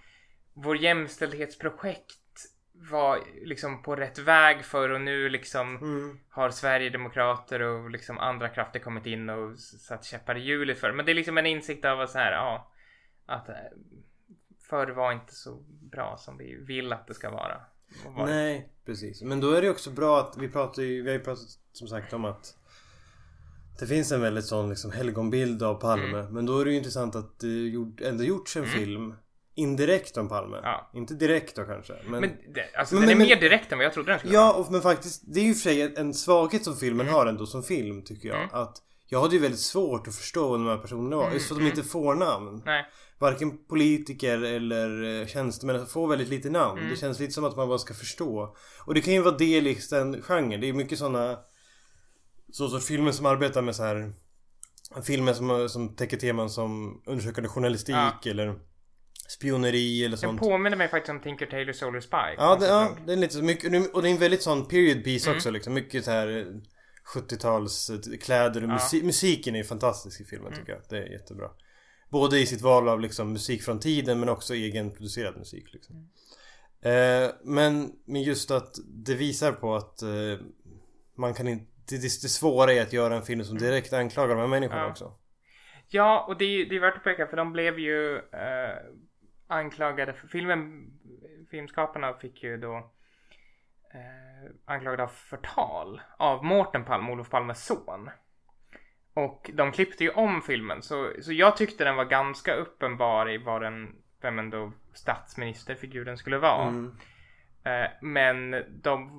vår 0.55 0.77
jämställdhetsprojekt 0.77 2.17
var 2.73 3.21
liksom 3.45 3.83
på 3.83 3.97
rätt 3.97 4.19
väg 4.19 4.65
för 4.65 4.91
och 4.91 5.01
nu 5.01 5.29
liksom 5.29 5.77
Mm. 5.77 6.19
har 6.29 6.51
Sverigedemokrater 6.51 7.63
och 7.63 7.91
liksom 7.91 8.19
andra 8.19 8.49
krafter 8.49 8.81
kommit 8.81 9.07
in 9.07 9.31
och 9.31 9.59
satt 9.59 10.05
käppar 10.05 10.37
i 10.37 10.41
hjulet 10.41 10.79
för. 10.79 10.93
Men 10.93 11.07
det 11.07 11.13
är 11.13 11.15
liksom 11.15 11.39
en 11.39 11.47
insikt 11.47 11.85
av 11.85 12.01
att 12.01 12.11
så 12.11 12.19
här, 12.19 12.33
ja, 12.33 12.73
att 13.31 13.49
eh, 13.49 13.55
förr 14.71 14.89
var 14.89 15.13
inte 15.13 15.35
så 15.35 15.55
bra 15.93 16.17
som 16.19 16.37
vi 16.39 16.55
vill 16.57 16.93
att 16.93 17.07
det 17.07 17.15
ska 17.15 17.31
vara. 17.31 17.61
Nej, 18.27 18.73
precis. 18.87 19.23
Men 19.23 19.41
då 19.41 19.53
är 19.53 19.63
det 19.63 19.71
också 19.71 19.91
bra 19.91 20.21
att 20.21 20.37
vi 20.39 20.49
pratar 20.49 20.83
ju, 20.83 21.03
vi 21.03 21.09
har 21.11 21.19
ju 21.19 21.25
pratat 21.25 21.45
som 21.73 21.89
sagt 21.89 22.13
om 22.13 22.25
att 22.25 22.57
det 23.81 23.87
finns 23.87 24.13
en 24.13 24.21
väldigt 24.21 24.45
sån 24.45 24.69
liksom 24.71 24.91
helgonbild 24.93 25.63
av 25.63 25.75
Palme. 25.75 26.19
Mm. 26.19 26.35
Men 26.35 26.47
då 26.47 26.59
är 26.61 26.65
det 26.65 26.71
ju 26.71 26.77
intressant 26.77 27.17
att 27.17 27.39
det 27.39 27.49
gjort, 27.49 28.01
ändå 28.01 28.25
gjorts 28.25 28.57
en 28.57 28.67
film 28.67 29.15
indirekt 29.55 30.17
om 30.17 30.29
Palme. 30.29 30.61
Ja. 30.63 30.91
Inte 30.95 31.15
direkt 31.15 31.57
då 31.57 31.65
kanske. 31.65 31.93
Men, 32.05 32.21
Men 32.21 32.31
det, 32.55 32.75
alltså 32.75 32.95
Men- 32.95 33.03
den 33.03 33.11
är 33.11 33.17
men- 33.17 33.27
mer 33.29 33.37
direkt 33.41 33.73
än 33.73 33.79
vad 33.79 33.85
jag 33.85 33.93
trodde 33.93 34.13
den 34.13 34.19
skulle 34.19 34.39
vara. 34.39 34.47
ja, 34.59 34.69
men 34.71 34.81
faktiskt 34.81 35.23
det 35.35 35.41
är 35.41 35.45
ju 35.45 35.55
för 35.55 35.61
sig 35.61 35.95
en 35.97 36.15
svaghet 36.15 36.65
som 36.65 36.77
filmen 36.77 37.09
har 37.09 37.27
ändå 37.27 37.47
som 37.47 37.63
film 37.63 38.03
tycker 38.05 38.29
jag. 38.29 38.39
Mm. 38.39 38.51
Att 38.53 38.77
jag 39.13 39.21
hade 39.21 39.35
ju 39.35 39.41
väldigt 39.41 39.61
svårt 39.61 40.09
att 40.09 40.15
förstå 40.17 40.49
vad 40.49 40.61
de 40.61 40.67
här 40.67 40.77
personerna 40.79 41.17
var. 41.17 41.23
Mm, 41.25 41.35
Just 41.35 41.49
för 41.49 41.55
att 41.55 41.61
de 41.61 41.67
inte 41.67 41.83
får 41.83 42.15
namn. 42.15 42.63
Nej. 42.67 42.87
Varken 43.19 43.67
politiker 43.67 44.43
eller 44.43 45.21
eh, 45.21 45.27
tjänstemän 45.27 45.87
får 45.87 46.09
väldigt 46.09 46.29
lite 46.29 46.51
namn. 46.51 46.79
Mm. 46.79 46.91
Det 46.91 46.97
känns 46.97 47.21
lite 47.21 47.33
som 47.33 47.45
att 47.45 47.57
man 47.57 47.69
bara 47.69 47.79
ska 47.79 47.95
förstå. 47.95 48.57
Och 48.87 48.95
det 48.95 49.01
kan 49.01 49.15
ju 49.15 49.21
vara 49.23 49.37
del 49.37 49.67
i 49.67 49.79
den 49.91 50.23
genren. 50.23 50.61
Det 50.61 50.69
är 50.69 50.73
mycket 50.73 50.99
sådana 50.99 51.39
så 52.53 52.69
sorts 52.69 52.87
filmer 52.87 53.13
som 53.13 53.27
arbetar 53.27 53.63
med 53.63 53.77
så 53.77 53.83
här 53.83 54.13
Filmer 55.05 55.33
som, 55.33 55.69
som 55.69 55.97
täcker 55.97 56.17
teman 56.17 56.51
som 56.51 57.03
undersökande 57.07 57.49
journalistik 57.49 57.95
Ja. 57.95 58.31
eller 58.31 58.55
spioneri 59.29 60.01
eller 60.05 60.17
Den 60.17 60.19
sånt. 60.19 60.41
påminner 60.41 60.77
mig 60.77 60.89
faktiskt 60.89 61.11
om 61.11 61.21
Tinker 61.21 61.47
Tailor 61.47 61.73
Solar 61.73 62.01
Spy. 62.01 62.17
Ja, 62.17 62.27
det, 62.27 62.37
konstigt 62.39 62.69
ja, 62.69 62.97
det 63.07 63.13
är 63.13 63.17
lite 63.17 63.35
så 63.35 63.43
mycket, 63.43 63.95
och 63.95 64.03
det 64.03 64.09
är 64.09 64.13
en 64.13 64.19
väldigt 64.19 64.43
sån 64.43 64.69
period 64.69 65.05
piece 65.05 65.27
Mm. 65.31 65.37
också 65.37 65.51
liksom. 65.51 65.75
Mycket 65.75 66.05
så 66.05 66.11
här 66.11 66.39
eh, 66.39 66.45
70-tals 67.15 67.91
eh, 67.91 68.19
kläder 68.19 68.63
och 68.65 68.69
Ja. 68.69 68.73
musik, 68.73 69.05
musiken 69.05 69.57
är 69.57 69.63
fantastisk 69.63 70.21
i 70.21 70.25
filmen 70.25 70.47
Mm. 70.53 70.59
tycker 70.59 70.73
jag. 70.73 70.83
Det 70.89 70.99
är 70.99 71.13
jättebra. 71.13 71.51
Både 72.09 72.39
i 72.39 72.47
sitt 72.47 72.61
val 72.63 72.89
av 72.89 73.01
liksom 73.01 73.33
musik 73.33 73.63
från 73.63 73.81
tiden 73.81 74.21
men 74.21 74.29
också 74.29 74.55
egenproducerad 74.55 75.37
musik 75.39 75.73
liksom. 75.73 75.97
Mm. 75.97 77.25
Eh, 77.25 77.31
men, 77.45 77.93
men 78.07 78.23
just 78.23 78.51
att 78.51 78.75
det 78.89 79.15
visar 79.15 79.53
på 79.53 79.75
att 79.75 80.03
eh, 80.03 80.09
man 81.17 81.35
kan 81.35 81.49
inte 81.49 81.67
det, 81.89 81.97
det, 81.97 82.03
det 82.03 82.29
svåra 82.29 82.73
är 82.73 82.83
att 82.83 82.93
göra 82.93 83.17
en 83.17 83.23
film 83.23 83.45
som 83.45 83.59
direkt 83.59 83.93
anklagar 83.93 84.35
de 84.35 84.41
här 84.41 84.47
människorna 84.49 84.81
Mm. 84.81 84.87
Ja. 84.87 84.91
också. 84.91 85.13
Ja, 85.89 86.25
och 86.29 86.39
det 86.39 86.45
är, 86.45 86.69
det 86.69 86.77
är 86.77 86.81
värt 86.81 86.97
att 86.97 87.05
peka 87.05 87.27
för 87.27 87.37
de 87.37 87.53
blev 87.53 87.79
ju 87.79 88.17
eh, 88.17 88.77
anklagade 89.47 90.13
för 90.13 90.29
filmen. 90.29 90.87
Filmskaparna 91.51 92.15
fick 92.15 92.43
ju 92.43 92.57
då 92.57 92.93
eh, 93.91 94.51
anklagade 94.65 95.03
av 95.03 95.09
förtal 95.09 96.01
av 96.17 96.45
Mårten 96.45 96.85
Palme, 96.85 97.13
Olof 97.13 97.31
Palmes 97.31 97.67
son. 97.67 98.11
Och 99.15 99.51
de 99.55 99.73
klippte 99.73 100.05
ju 100.05 100.11
om 100.11 100.43
filmen 100.43 100.83
så, 100.83 101.13
så 101.21 101.33
jag 101.33 101.57
tyckte 101.57 101.85
den 101.85 101.97
var 101.97 102.05
ganska 102.05 102.55
uppenbar 102.55 103.31
i 103.31 103.39
vad 103.39 103.63
den, 103.63 103.97
vem 104.21 104.39
ändå 104.39 104.73
statsministerfiguren 104.95 106.17
skulle 106.17 106.39
vara. 106.39 106.69
Mm. 106.69 106.97
Eh, 107.65 107.91
men 108.01 108.65
de 108.83 109.11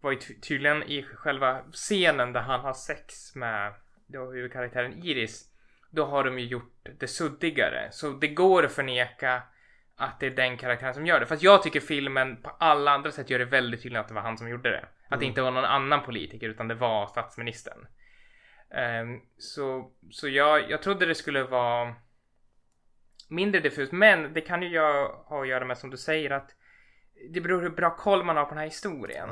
var 0.00 0.10
ju 0.10 0.18
ty- 0.18 0.40
tydligen 0.40 0.82
i 0.82 1.02
själva 1.02 1.62
scenen 1.72 2.32
där 2.32 2.40
han 2.40 2.60
har 2.60 2.72
sex 2.72 3.34
med 3.34 3.74
då 4.06 4.30
huvudkaraktären 4.30 5.04
Iris. 5.04 5.50
Då 5.90 6.04
har 6.06 6.24
de 6.24 6.38
ju 6.38 6.46
gjort 6.46 6.88
det 6.98 7.08
suddigare. 7.08 7.88
Så 7.90 8.10
det 8.10 8.28
går 8.28 8.64
att 8.64 8.72
förneka 8.72 9.42
att 9.96 10.20
det 10.20 10.26
är 10.26 10.30
den 10.30 10.56
karaktären 10.56 10.94
som 10.94 11.06
gör 11.06 11.20
det. 11.20 11.26
Fast 11.26 11.42
jag 11.42 11.62
tycker 11.62 11.80
filmen 11.80 12.42
på 12.42 12.50
alla 12.58 12.90
andra 12.90 13.10
sätt 13.12 13.30
gör 13.30 13.38
det 13.38 13.44
väldigt 13.44 13.82
tydligt 13.82 14.00
att 14.00 14.08
det 14.08 14.14
var 14.14 14.22
han 14.22 14.38
som 14.38 14.48
gjorde 14.48 14.70
det. 14.70 14.84
Att 15.08 15.20
det 15.20 15.26
inte 15.26 15.42
var 15.42 15.50
någon 15.50 15.64
annan 15.64 16.02
politiker 16.02 16.48
utan 16.48 16.68
det 16.68 16.74
var 16.74 17.06
statsministern. 17.06 17.86
Ehm, 18.70 19.20
så 19.38 19.90
så 20.10 20.28
jag, 20.28 20.70
jag 20.70 20.82
trodde 20.82 21.06
det 21.06 21.14
skulle 21.14 21.42
vara 21.42 21.94
mindre 23.28 23.60
diffust. 23.60 23.92
Men 23.92 24.32
det 24.32 24.40
kan 24.40 24.62
ju 24.62 24.68
jag 24.68 25.08
ha 25.08 25.42
att 25.42 25.48
göra 25.48 25.64
med 25.64 25.78
som 25.78 25.90
du 25.90 25.96
säger 25.96 26.30
att 26.30 26.50
det 27.30 27.40
beror 27.40 27.62
hur 27.62 27.70
bra 27.70 27.96
koll 27.96 28.24
man 28.24 28.36
har 28.36 28.44
på 28.44 28.48
den 28.50 28.58
här 28.58 28.64
historien. 28.64 29.30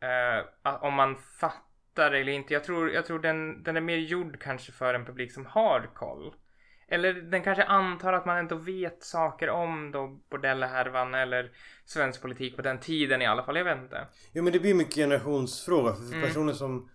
Eh, 0.00 0.44
att- 0.62 0.82
om 0.82 0.94
man 0.94 1.16
fattar 1.16 2.12
eller 2.12 2.32
inte. 2.32 2.54
Jag 2.54 2.64
tror, 2.64 2.90
jag 2.90 3.06
tror 3.06 3.18
den, 3.18 3.62
den 3.62 3.76
är 3.76 3.80
mer 3.80 3.96
gjord 3.96 4.40
kanske 4.40 4.72
för 4.72 4.94
en 4.94 5.04
publik 5.04 5.32
som 5.32 5.46
har 5.46 5.90
koll. 5.94 6.34
Eller 6.88 7.14
den 7.14 7.42
kanske 7.42 7.64
antar 7.64 8.12
att 8.12 8.26
man 8.26 8.38
ändå 8.38 8.56
vet 8.56 9.02
saker 9.02 9.48
om 9.50 9.90
då 9.92 10.18
bordellhärvan 10.30 11.14
eller 11.14 11.50
svensk 11.84 12.22
politik 12.22 12.56
på 12.56 12.62
den 12.62 12.80
tiden 12.80 13.22
i 13.22 13.26
alla 13.26 13.44
fall. 13.44 13.56
Jag 13.56 13.64
vet 13.64 13.78
inte. 13.78 14.06
Jo 14.32 14.42
men 14.44 14.52
det 14.52 14.58
blir 14.60 14.74
mycket 14.74 14.94
generationsfråga 14.94 15.94
för 15.94 16.02
Mm. 16.16 16.28
personer 16.28 16.52
som 16.52 16.88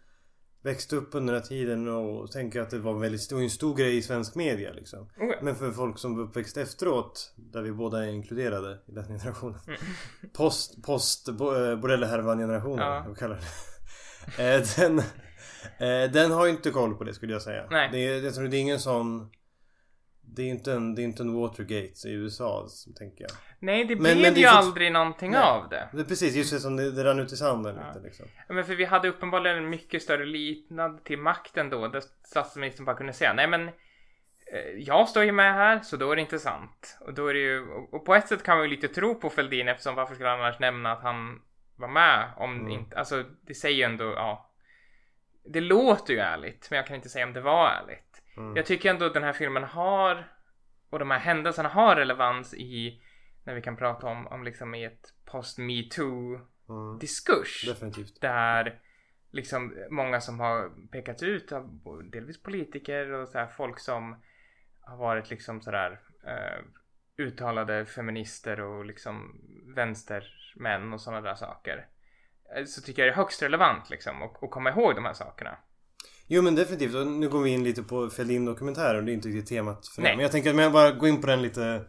växte 0.64 0.96
upp 0.96 1.10
under 1.16 1.34
den 1.34 1.42
här 1.42 1.48
tiden 1.50 1.88
och 1.88 2.32
tänker 2.32 2.62
att 2.62 2.70
det 2.70 2.80
var 2.80 2.92
en 2.92 3.00
väldigt 3.02 3.22
stor, 3.22 3.42
en 3.42 3.50
stor 3.50 3.76
grej 3.76 3.98
i 3.98 4.02
svensk 4.02 4.36
media 4.36 4.74
liksom. 4.74 5.00
Oh, 5.00 5.08
ja. 5.28 5.36
Men 5.42 5.56
för 5.56 5.72
folk 5.72 5.98
som 6.00 6.20
uppväxt 6.20 6.58
efteråt, 6.58 7.34
där 7.36 7.62
vi 7.62 7.72
båda 7.72 8.06
är 8.06 8.10
inkluderade 8.10 8.80
i 8.88 8.92
den 8.92 9.04
generationen. 9.08 9.60
Mm. 9.68 9.80
Post, 10.38 10.84
post, 10.86 11.28
eh, 11.28 11.36
bordellhärvan 11.76 12.38
generationen, 12.40 12.86
Ja. 12.86 13.04
vad 13.08 13.18
kallar 13.18 13.36
det. 13.36 13.42
Eh, 14.38 14.62
den, 14.78 15.00
eh, 15.80 16.12
den 16.12 16.32
har 16.32 16.46
ju 16.46 16.52
inte 16.52 16.72
koll 16.72 16.96
på 16.96 17.04
det 17.04 17.14
skulle 17.14 17.34
jag 17.34 17.42
säga. 17.42 17.68
Nej. 17.72 17.90
Det 17.92 18.00
jag 18.00 18.34
tror 18.36 18.48
det 18.48 18.58
är 18.58 18.62
ingen 18.62 18.80
sån 18.80 19.30
det 20.36 20.42
är 20.42 20.46
inte 20.48 20.74
en, 20.74 20.96
det 20.96 21.02
är 21.02 21.04
inte 21.04 21.24
en 21.24 21.34
Watergate 21.42 22.08
i 22.08 22.12
USA 22.14 22.68
tänker 22.98 23.22
jag. 23.24 23.32
Nej, 23.60 23.86
det 23.86 23.96
Men- 23.96 24.04
blev 24.04 24.18
men 24.22 24.34
det 24.34 24.40
ju 24.40 24.46
aldrig 24.46 24.92
någonting 24.92 25.32
Nej. 25.32 25.42
av 25.42 25.70
det. 25.70 25.90
Det 25.94 26.04
precis, 26.04 26.36
just 26.36 26.54
det 26.54 26.60
som 26.60 26.76
det, 26.78 26.92
det 26.92 27.04
rann 27.04 27.20
ut 27.20 27.32
i 27.32 27.36
sanden 27.38 27.76
Ja. 27.82 27.88
lite 27.88 28.06
liksom. 28.08 28.26
Ja, 28.48 28.54
Men 28.54 28.64
för 28.66 28.76
vi 28.76 28.86
hade 28.86 29.08
uppenbarligen 29.10 29.58
en 29.58 29.70
mycket 29.70 30.02
större 30.04 30.26
lydnad 30.26 31.04
till 31.04 31.20
makten 31.20 31.70
då. 31.70 31.88
Där 31.88 32.02
statsministern 32.24 32.86
bara 32.86 32.96
kunde 32.96 33.14
säga 33.14 33.34
nej 33.34 33.48
men 33.48 33.68
eh, 33.68 33.74
jag 34.78 35.10
står 35.10 35.24
ju 35.24 35.32
med 35.32 35.54
här 35.54 35.80
så 35.80 35.98
då 35.98 36.12
är 36.12 36.16
det 36.16 36.22
inte 36.22 36.40
sant. 36.40 36.98
Och 37.02 37.14
då 37.14 37.28
är 37.28 37.34
det 37.34 37.40
ju, 37.40 37.68
och 37.70 37.94
och 37.94 38.06
på 38.06 38.16
ett 38.16 38.28
sätt 38.28 38.44
kan 38.44 38.58
man 38.58 38.66
ju 38.70 38.76
lite 38.76 38.88
tro 38.88 39.16
på 39.16 39.30
Fälldin 39.30 39.68
eftersom 39.68 39.96
varför 39.96 40.14
skulle 40.16 40.30
han 40.30 40.40
annars 40.40 40.60
nämna 40.60 40.92
att 40.92 41.02
han 41.04 41.42
var 41.76 41.88
med 41.88 42.30
om 42.38 42.56
Mm. 42.60 42.72
inte, 42.72 42.98
alltså 42.98 43.24
det 43.42 43.54
säger 43.54 43.78
ju 43.78 43.84
ändå, 43.84 44.06
ja. 44.06 44.44
Det 45.54 45.62
låter 45.62 46.14
ju 46.14 46.20
ärligt 46.20 46.68
men 46.70 46.78
jag 46.78 46.88
kan 46.88 46.96
inte 46.96 47.10
säga 47.10 47.26
om 47.26 47.34
det 47.34 47.42
var 47.42 47.70
ärligt. 47.70 48.07
Mm. 48.38 48.56
Jag 48.56 48.66
tycker 48.66 48.90
ändå 48.90 49.06
att 49.06 49.14
den 49.14 49.24
här 49.24 49.34
filmen 49.34 49.64
har 49.64 50.28
och 50.90 51.00
de 51.00 51.12
här 51.12 51.20
händelserna 51.20 51.70
har 51.70 51.96
relevans 51.96 52.54
i 52.54 53.02
när 53.44 53.54
vi 53.54 53.62
kan 53.62 53.78
prata 53.78 54.08
om, 54.08 54.28
om 54.28 54.44
liksom 54.44 54.76
i 54.76 54.84
ett 54.84 55.14
post 55.26 55.58
metoo 55.58 56.40
Mm. 56.70 57.00
diskurs 57.00 57.64
Definitivt. 57.66 58.22
där 58.22 58.80
liksom 59.32 59.74
många 59.90 60.22
som 60.22 60.40
har 60.40 60.88
pekats 60.92 61.24
ut 61.24 61.52
av 61.52 61.80
delvis 62.12 62.44
politiker 62.44 63.12
och 63.12 63.28
så 63.28 63.38
här 63.38 63.48
folk 63.48 63.80
som 63.80 64.16
har 64.82 64.98
varit 64.98 65.30
liksom 65.30 65.62
sådär 65.62 66.00
eh, 66.24 66.64
uttalade 67.18 67.86
feminister 67.86 68.60
och 68.62 68.86
liksom 68.86 69.42
vänstermän 69.76 70.94
och 70.94 71.02
sådana 71.02 71.22
där 71.22 71.36
saker. 71.36 71.88
Eh, 72.56 72.64
Så 72.66 72.82
tycker 72.82 73.02
jag 73.02 73.10
det 73.10 73.14
är 73.14 73.18
högst 73.24 73.44
relevant 73.44 73.90
liksom 73.90 74.22
att 74.22 74.34
komma 74.52 74.70
ihåg 74.70 74.96
de 74.96 75.06
här 75.06 75.14
sakerna. 75.14 75.58
Jo 76.28 76.42
men 76.42 76.56
definitivt. 76.56 76.96
Och 76.96 77.08
nu 77.08 77.30
går 77.30 77.42
vi 77.42 77.50
in 77.50 77.64
lite 77.64 77.84
på 77.84 78.10
Fälldin-dokumentären. 78.10 79.06
Det 79.06 79.12
är 79.12 79.14
inte 79.14 79.28
riktigt 79.28 79.48
temat 79.48 79.88
för. 79.88 80.02
Nej. 80.02 80.16
Men 80.16 80.24
jag 80.24 80.32
tänker 80.32 80.54
att 80.54 80.62
jag 80.62 80.72
bara 80.72 80.92
går 80.92 81.10
in 81.10 81.22
på 81.22 81.28
den 81.28 81.42
lite 81.42 81.82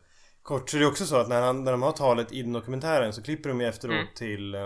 kort. 0.43 0.71
Så 0.71 0.77
är 0.77 0.81
det 0.81 0.87
också 0.87 1.07
så 1.07 1.17
att 1.17 1.29
när, 1.29 1.43
han, 1.43 1.65
när 1.65 1.73
de 1.73 1.83
har 1.83 1.93
talet 1.93 2.33
i 2.33 2.43
den 2.43 2.53
dokumentären 2.53 3.13
så 3.13 3.23
klipper 3.23 3.49
de 3.49 3.61
ju 3.61 3.67
efteråt 3.67 3.95
Mm. 3.95 4.07
till 4.17 4.55
eh, 4.55 4.61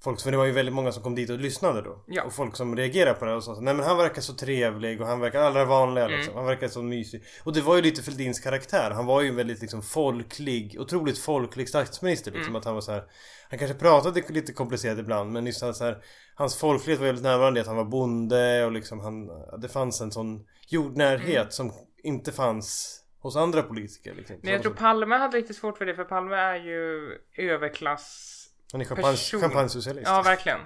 Folk, 0.00 0.20
för 0.20 0.30
det 0.30 0.36
var 0.36 0.44
ju 0.44 0.52
väldigt 0.52 0.74
många 0.74 0.92
som 0.92 1.02
kom 1.02 1.14
dit 1.14 1.30
och 1.30 1.38
lyssnade 1.38 1.82
då. 1.82 2.04
Ja. 2.06 2.22
Och 2.22 2.32
folk 2.32 2.56
som 2.56 2.76
reagerade 2.76 3.18
på 3.18 3.24
det 3.24 3.34
och 3.34 3.44
sa 3.44 3.60
Nej 3.60 3.74
men 3.74 3.86
han 3.86 3.96
verkar 3.96 4.22
så 4.22 4.32
trevlig 4.34 5.00
och 5.00 5.06
han 5.06 5.20
verkar 5.20 5.40
allra 5.42 5.64
vanliga 5.64 6.04
Mm. 6.04 6.16
liksom. 6.16 6.34
Han 6.36 6.46
verkar 6.46 6.68
så 6.68 6.82
mysig. 6.82 7.22
Och 7.44 7.52
det 7.52 7.60
var 7.60 7.76
ju 7.76 7.82
lite 7.82 8.02
Fälldins 8.02 8.40
karaktär. 8.40 8.90
Han 8.90 9.06
var 9.06 9.22
ju 9.22 9.28
en 9.28 9.36
väldigt 9.36 9.60
liksom 9.60 9.82
folklig, 9.82 10.76
otroligt 10.80 11.18
folklig 11.18 11.68
statsminister 11.68 12.30
liksom. 12.30 12.48
Mm. 12.50 12.56
Att 12.56 12.64
han 12.64 12.74
var 12.74 12.80
så 12.80 12.92
här. 12.92 13.04
Han 13.50 13.58
kanske 13.58 13.78
pratade 13.78 14.22
lite 14.28 14.52
komplicerat 14.52 14.98
ibland 14.98 15.32
men 15.32 15.46
just 15.46 15.58
så 15.60 15.84
här, 15.84 15.98
Hans 16.34 16.56
folklighet 16.56 17.00
var 17.00 17.06
väldigt 17.06 17.24
närvarande 17.24 17.60
att 17.60 17.66
han 17.66 17.76
var 17.76 17.84
bonde 17.84 18.64
och 18.64 18.72
liksom 18.72 19.00
han 19.00 19.26
Det 19.60 19.68
fanns 19.68 20.00
en 20.00 20.10
sån 20.12 20.46
jordnärhet 20.68 21.36
Mm. 21.36 21.50
som 21.50 21.72
inte 22.02 22.32
fanns 22.32 23.00
hos 23.20 23.36
andra 23.36 23.62
politiker 23.62 24.14
liksom. 24.14 24.36
Men 24.42 24.52
jag 24.52 24.62
tror 24.62 24.72
Palme 24.74 25.16
hade 25.16 25.36
lite 25.36 25.54
svårt 25.54 25.78
för 25.78 25.86
det 25.86 25.94
för 25.94 26.04
Palme 26.04 26.36
är 26.36 26.54
ju 26.54 27.12
överklass 27.38 28.34
Han 28.72 28.80
är 28.80 28.84
champagne, 28.84 29.16
champagnesocialist. 29.16 30.06
Ja, 30.06 30.22
verkligen. 30.22 30.60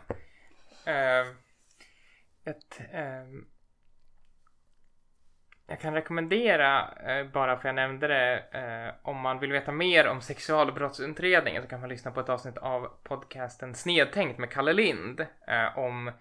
Eh, 0.85 1.27
ett, 2.45 2.81
ehm, 2.93 3.45
jag 5.67 5.81
kan 5.81 5.95
rekommendera, 5.95 6.95
eh, 6.95 7.27
bara 7.27 7.57
för 7.59 7.69
jag 7.69 7.75
nämnde 7.75 8.09
det, 8.09 8.39
eh, 8.53 9.09
om 9.09 9.17
man 9.17 9.39
vill 9.39 9.53
veta 9.53 9.73
mer 9.73 10.07
om 10.07 10.21
sexualbrottsutredningen 10.21 11.63
så 11.63 11.69
kan 11.69 11.81
man 11.81 11.89
lyssna 11.89 12.11
på 12.11 12.21
ett 12.21 12.29
avsnitt 12.29 12.59
av 12.59 12.89
podcasten 13.03 13.75
Snedtänkt 13.75 14.39
med 14.39 14.51
Kalle 14.51 14.73
Lind 14.73 15.27
om 15.77 16.13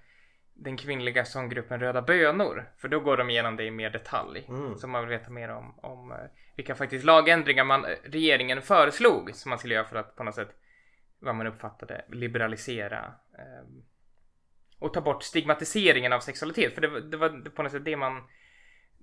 den 0.54 0.78
kvinnliga 0.78 1.26
sånggruppen 1.26 1.80
Röda 1.80 2.02
Bönor. 2.02 2.72
För 2.78 2.88
då 2.88 3.00
går 3.00 3.18
de 3.18 3.30
igenom 3.30 3.56
det 3.56 3.64
i 3.64 3.72
mer 3.72 3.90
detalj. 3.90 4.46
Mm. 4.48 4.76
Så 4.76 4.88
man 4.88 5.02
vill 5.02 5.20
veta 5.20 5.32
mer 5.32 5.50
om, 5.50 5.80
om 5.80 6.14
vilka 6.56 6.76
faktiskt 6.76 7.06
lagändringar 7.06 7.64
man, 7.64 7.86
regeringen 8.04 8.62
föreslog 8.62 9.36
som 9.36 9.50
man 9.50 9.60
skulle 9.60 9.76
göra 9.76 9.86
för 9.86 9.96
att 9.96 10.16
på 10.16 10.24
något 10.24 10.36
sätt 10.36 10.61
vad 11.22 11.36
man 11.36 11.48
uppfattade 11.48 12.06
liberalisera 12.10 13.06
eh, 13.38 13.68
och 14.80 14.94
ta 14.94 15.02
bort 15.02 15.24
stigmatiseringen 15.24 16.14
av 16.14 16.20
sexualitet. 16.20 16.74
För 16.74 16.82
det, 16.82 16.88
var- 16.88 17.00
det 17.00 17.18
var 17.18 17.50
på 17.50 17.64
något 17.64 17.72
sätt 17.72 17.86
det 17.86 17.98
man 17.98 18.28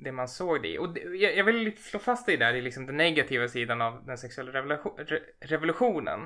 det 0.01 0.13
man 0.13 0.29
såg 0.29 0.63
det 0.63 0.69
i. 0.69 0.79
Och 0.79 0.95
det, 0.95 1.01
jag, 1.01 1.37
jag 1.37 1.45
vill 1.45 1.77
slå 1.77 2.01
fast 2.01 2.27
det 2.27 2.37
där 2.37 2.55
i 2.55 2.61
liksom 2.63 2.87
den 2.87 2.97
negativa 2.97 3.49
sidan 3.49 3.83
av 3.83 4.07
den 4.07 4.19
sexuella 4.19 4.53
revolution, 4.53 4.97
re, 4.99 5.21
revolutionen. 5.41 6.21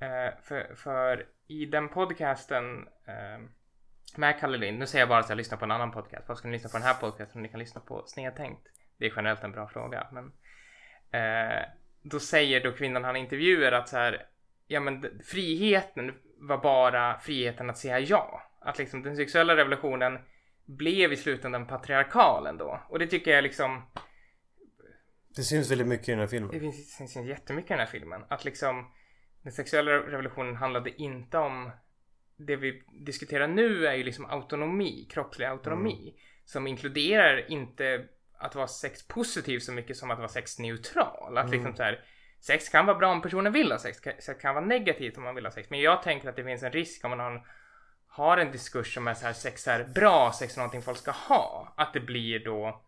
Eh, 0.00 0.40
för, 0.42 0.74
för 0.74 1.26
i 1.46 1.66
den 1.66 1.88
podcasten 1.88 2.88
eh, 3.06 3.44
med 4.16 4.40
Kalle 4.40 4.56
Lind, 4.58 4.78
nu 4.78 4.86
säger 4.86 5.02
jag 5.02 5.08
bara 5.08 5.18
att 5.18 5.28
jag 5.28 5.36
lyssnar 5.36 5.58
på 5.58 5.64
en 5.64 5.70
annan 5.70 5.92
podcast. 5.92 6.28
Vad 6.28 6.38
ska 6.38 6.48
ni 6.48 6.54
lyssna 6.54 6.70
på 6.70 6.76
den 6.76 6.86
här 6.86 6.94
podcasten 6.94 7.38
om 7.38 7.42
ni 7.42 7.48
kan 7.48 7.60
lyssna 7.60 7.80
på 7.80 8.04
Snedtänkt? 8.06 8.68
Det 8.98 9.06
är 9.06 9.12
generellt 9.16 9.44
en 9.44 9.52
bra 9.52 9.68
fråga. 9.68 10.06
Men, 10.12 10.32
eh, 11.22 11.62
då 12.02 12.20
säger 12.20 12.62
då 12.64 12.72
kvinnan 12.72 13.04
han 13.04 13.16
intervjuar 13.16 13.72
att 13.72 13.88
så 13.88 13.96
här, 13.96 14.26
ja 14.66 14.80
men 14.80 15.20
friheten 15.24 16.14
var 16.38 16.58
bara 16.58 17.18
friheten 17.18 17.70
att 17.70 17.78
säga 17.78 17.98
ja. 18.00 18.42
Att 18.60 18.78
liksom 18.78 19.02
den 19.02 19.16
sexuella 19.16 19.56
revolutionen 19.56 20.18
blev 20.64 21.12
i 21.12 21.16
slutändan 21.16 21.66
patriarkal 21.66 22.46
ändå. 22.46 22.80
Och 22.88 22.98
det 22.98 23.06
tycker 23.06 23.30
jag 23.30 23.42
liksom, 23.42 23.82
Det 25.36 25.42
syns 25.42 25.70
väldigt 25.70 25.86
mycket 25.86 26.08
i 26.08 26.10
den 26.12 26.20
här 26.20 26.26
filmen. 26.26 26.50
det 26.50 26.60
finns, 26.60 26.98
det 26.98 27.08
finns 27.08 27.26
jättemycket 27.28 27.70
i 27.70 27.72
den 27.72 27.78
här 27.80 27.86
filmen. 27.86 28.24
Att 28.28 28.44
liksom 28.44 28.90
den 29.42 29.52
sexuella 29.52 29.92
revolutionen 29.92 30.56
handlade 30.56 31.02
inte 31.02 31.38
om 31.38 31.70
det 32.36 32.56
vi 32.56 32.82
diskuterar 33.06 33.48
nu 33.48 33.86
är 33.86 33.94
ju 33.94 34.04
liksom 34.04 34.26
autonomi, 34.26 35.08
kroppslig 35.10 35.46
autonomi. 35.46 36.14
Som 36.44 36.66
inkluderar 36.66 37.50
inte 37.50 38.04
att 38.38 38.54
vara 38.54 38.66
sexpositiv 38.68 39.58
så 39.58 39.72
mycket 39.72 39.96
som 39.96 40.10
att 40.10 40.18
vara 40.18 40.28
sexneutral. 40.28 41.38
Att 41.38 41.44
Mm. 41.46 41.52
liksom 41.58 41.76
så 41.76 41.82
här, 41.82 42.04
sex 42.46 42.68
kan 42.68 42.86
vara 42.86 42.98
bra 42.98 43.12
om 43.12 43.22
personen 43.22 43.52
vill 43.52 43.72
ha 43.72 43.78
sex, 43.78 43.98
sex 44.20 44.40
kan 44.40 44.54
vara 44.54 44.64
negativt 44.64 45.16
om 45.16 45.22
man 45.24 45.34
vill 45.34 45.44
ha 45.46 45.52
sex. 45.52 45.70
Men 45.70 45.80
jag 45.80 46.02
tänker 46.02 46.28
att 46.28 46.36
det 46.36 46.44
finns 46.44 46.62
en 46.62 46.72
risk 46.72 47.04
om 47.04 47.10
man 47.10 47.20
har, 47.20 47.46
har 48.08 48.38
en 48.38 48.52
diskurs 48.52 48.94
som 48.94 49.08
är 49.08 49.14
så 49.14 49.26
här, 49.26 49.32
sex 49.32 49.68
är 49.68 49.84
bra, 49.84 50.32
sex 50.32 50.54
är 50.54 50.58
någonting 50.58 50.82
folk 50.82 50.98
ska 50.98 51.10
ha. 51.10 51.74
Att 51.76 51.92
det 51.92 52.00
blir 52.00 52.44
då, 52.44 52.82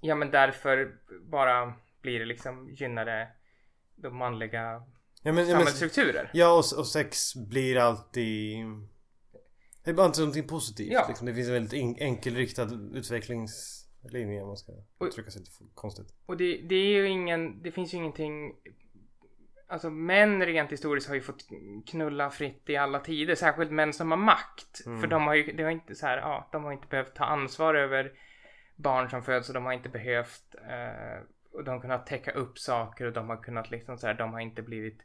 ja 0.00 0.14
men 0.14 0.30
därför 0.30 0.92
bara 1.30 1.72
blir 2.02 2.18
det 2.18 2.24
liksom 2.24 2.70
gynnade 2.70 3.28
de 3.96 4.16
manliga 4.16 4.82
Ja 5.22 5.32
men, 5.32 5.46
samhällsstrukturer. 5.46 6.30
ja 6.32 6.52
och, 6.52 6.78
och 6.78 6.86
sex 6.86 7.34
blir 7.36 7.78
alltid... 7.78 8.56
Det 9.84 9.90
är 9.90 9.94
bara 9.94 10.06
inte 10.06 10.20
någonting 10.20 10.46
positivt 10.48 10.92
Ja. 10.92 11.04
liksom. 11.08 11.26
Det 11.26 11.34
finns 11.34 11.48
en 11.48 11.54
väldigt 11.54 11.72
en, 11.72 11.96
enkelriktad 11.98 12.68
utvecklingslinje 14.06 14.42
om 14.42 14.48
man 14.48 14.56
ska 14.56 14.72
Och- 14.98 15.06
uttrycka 15.06 15.30
sig 15.30 15.40
lite 15.40 15.52
konstigt. 15.74 16.06
Och 16.26 16.36
det, 16.36 16.56
det 16.56 16.74
är 16.74 17.02
ju 17.02 17.08
ingen, 17.08 17.62
det 17.62 17.70
finns 17.70 17.94
ju 17.94 17.98
ingenting 17.98 18.54
Alltså 19.66 19.90
män 19.90 20.46
rent 20.46 20.72
historiskt 20.72 21.08
har 21.08 21.14
ju 21.14 21.20
fått 21.20 21.44
knulla 21.86 22.30
fritt 22.30 22.70
i 22.70 22.76
alla 22.76 23.00
tider, 23.00 23.34
särskilt 23.34 23.70
män 23.70 23.92
som 23.92 24.10
har 24.10 24.18
makt. 24.18 24.86
Mm. 24.86 25.00
För 25.00 25.06
de 25.06 25.26
har 25.26 25.34
ju, 25.34 25.52
det 25.52 25.62
har 25.62 25.70
inte 25.70 25.94
så 25.94 26.06
här, 26.06 26.18
ja, 26.18 26.48
de 26.52 26.64
har 26.64 26.72
inte 26.72 26.86
behövt 26.86 27.14
ta 27.14 27.24
ansvar 27.24 27.74
över 27.74 28.12
barn 28.76 29.10
som 29.10 29.22
föds 29.22 29.48
och 29.48 29.54
de 29.54 29.64
har 29.64 29.72
inte 29.72 29.88
behövt, 29.88 30.54
eh, 30.54 31.22
och 31.52 31.64
de 31.64 31.70
har 31.70 31.80
kunnat 31.80 32.06
täcka 32.06 32.30
upp 32.30 32.58
saker 32.58 33.04
och 33.04 33.12
de 33.12 33.28
har 33.28 33.36
kunnat 33.36 33.70
liksom 33.70 33.98
så 33.98 34.06
här, 34.06 34.14
de 34.14 34.32
har 34.32 34.40
inte 34.40 34.62
blivit 34.62 34.98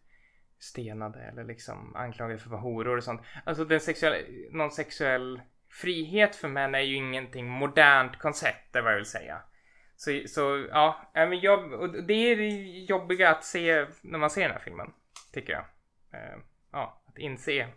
stenade 0.60 1.20
eller 1.20 1.44
liksom 1.44 1.96
anklagade 1.96 2.40
för 2.40 2.48
att 2.48 2.52
vara 2.52 2.62
horor 2.62 2.98
och 2.98 3.04
sånt. 3.04 3.22
Alltså 3.46 3.66
den 3.66 3.80
sexuella, 3.80 4.18
någon 4.52 4.72
sexuell 4.72 5.42
frihet 5.70 6.36
för 6.36 6.48
män 6.48 6.76
är 6.76 6.80
ju 6.80 6.96
ingenting 6.96 7.50
modernt 7.50 8.20
koncept, 8.20 8.74
det 8.74 8.82
vad 8.82 8.92
jag 8.92 8.98
vill 8.98 9.06
säga. 9.06 9.42
Så, 9.96 10.22
så 10.28 10.68
ja, 10.70 11.12
men 11.14 11.40
jag, 11.40 11.74
och 11.74 12.04
det 12.04 12.14
är 12.14 12.36
det 12.36 12.48
jobbiga 12.90 13.30
att 13.30 13.44
se 13.44 13.86
när 14.02 14.20
man 14.20 14.30
ser 14.30 14.42
den 14.42 14.52
här 14.52 14.60
filmen. 14.60 14.94
Tycker 15.34 15.54
jag. 15.54 15.66
Eh, 16.14 16.40
ja, 16.72 17.04
att 17.08 17.18
inse 17.18 17.68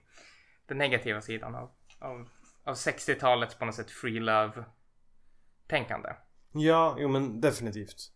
den 0.67 0.79
negativa 0.79 1.21
sidan 1.21 1.55
av, 1.55 1.71
av, 1.99 2.29
av 2.65 2.75
60-talets 2.75 3.59
på 3.59 3.65
något 3.65 3.75
sätt 3.75 3.91
free 3.91 4.21
love 4.21 4.65
tänkande. 5.69 6.09
Ja, 6.53 6.97
jo 6.99 7.09
men 7.09 7.41
definitivt. 7.41 8.13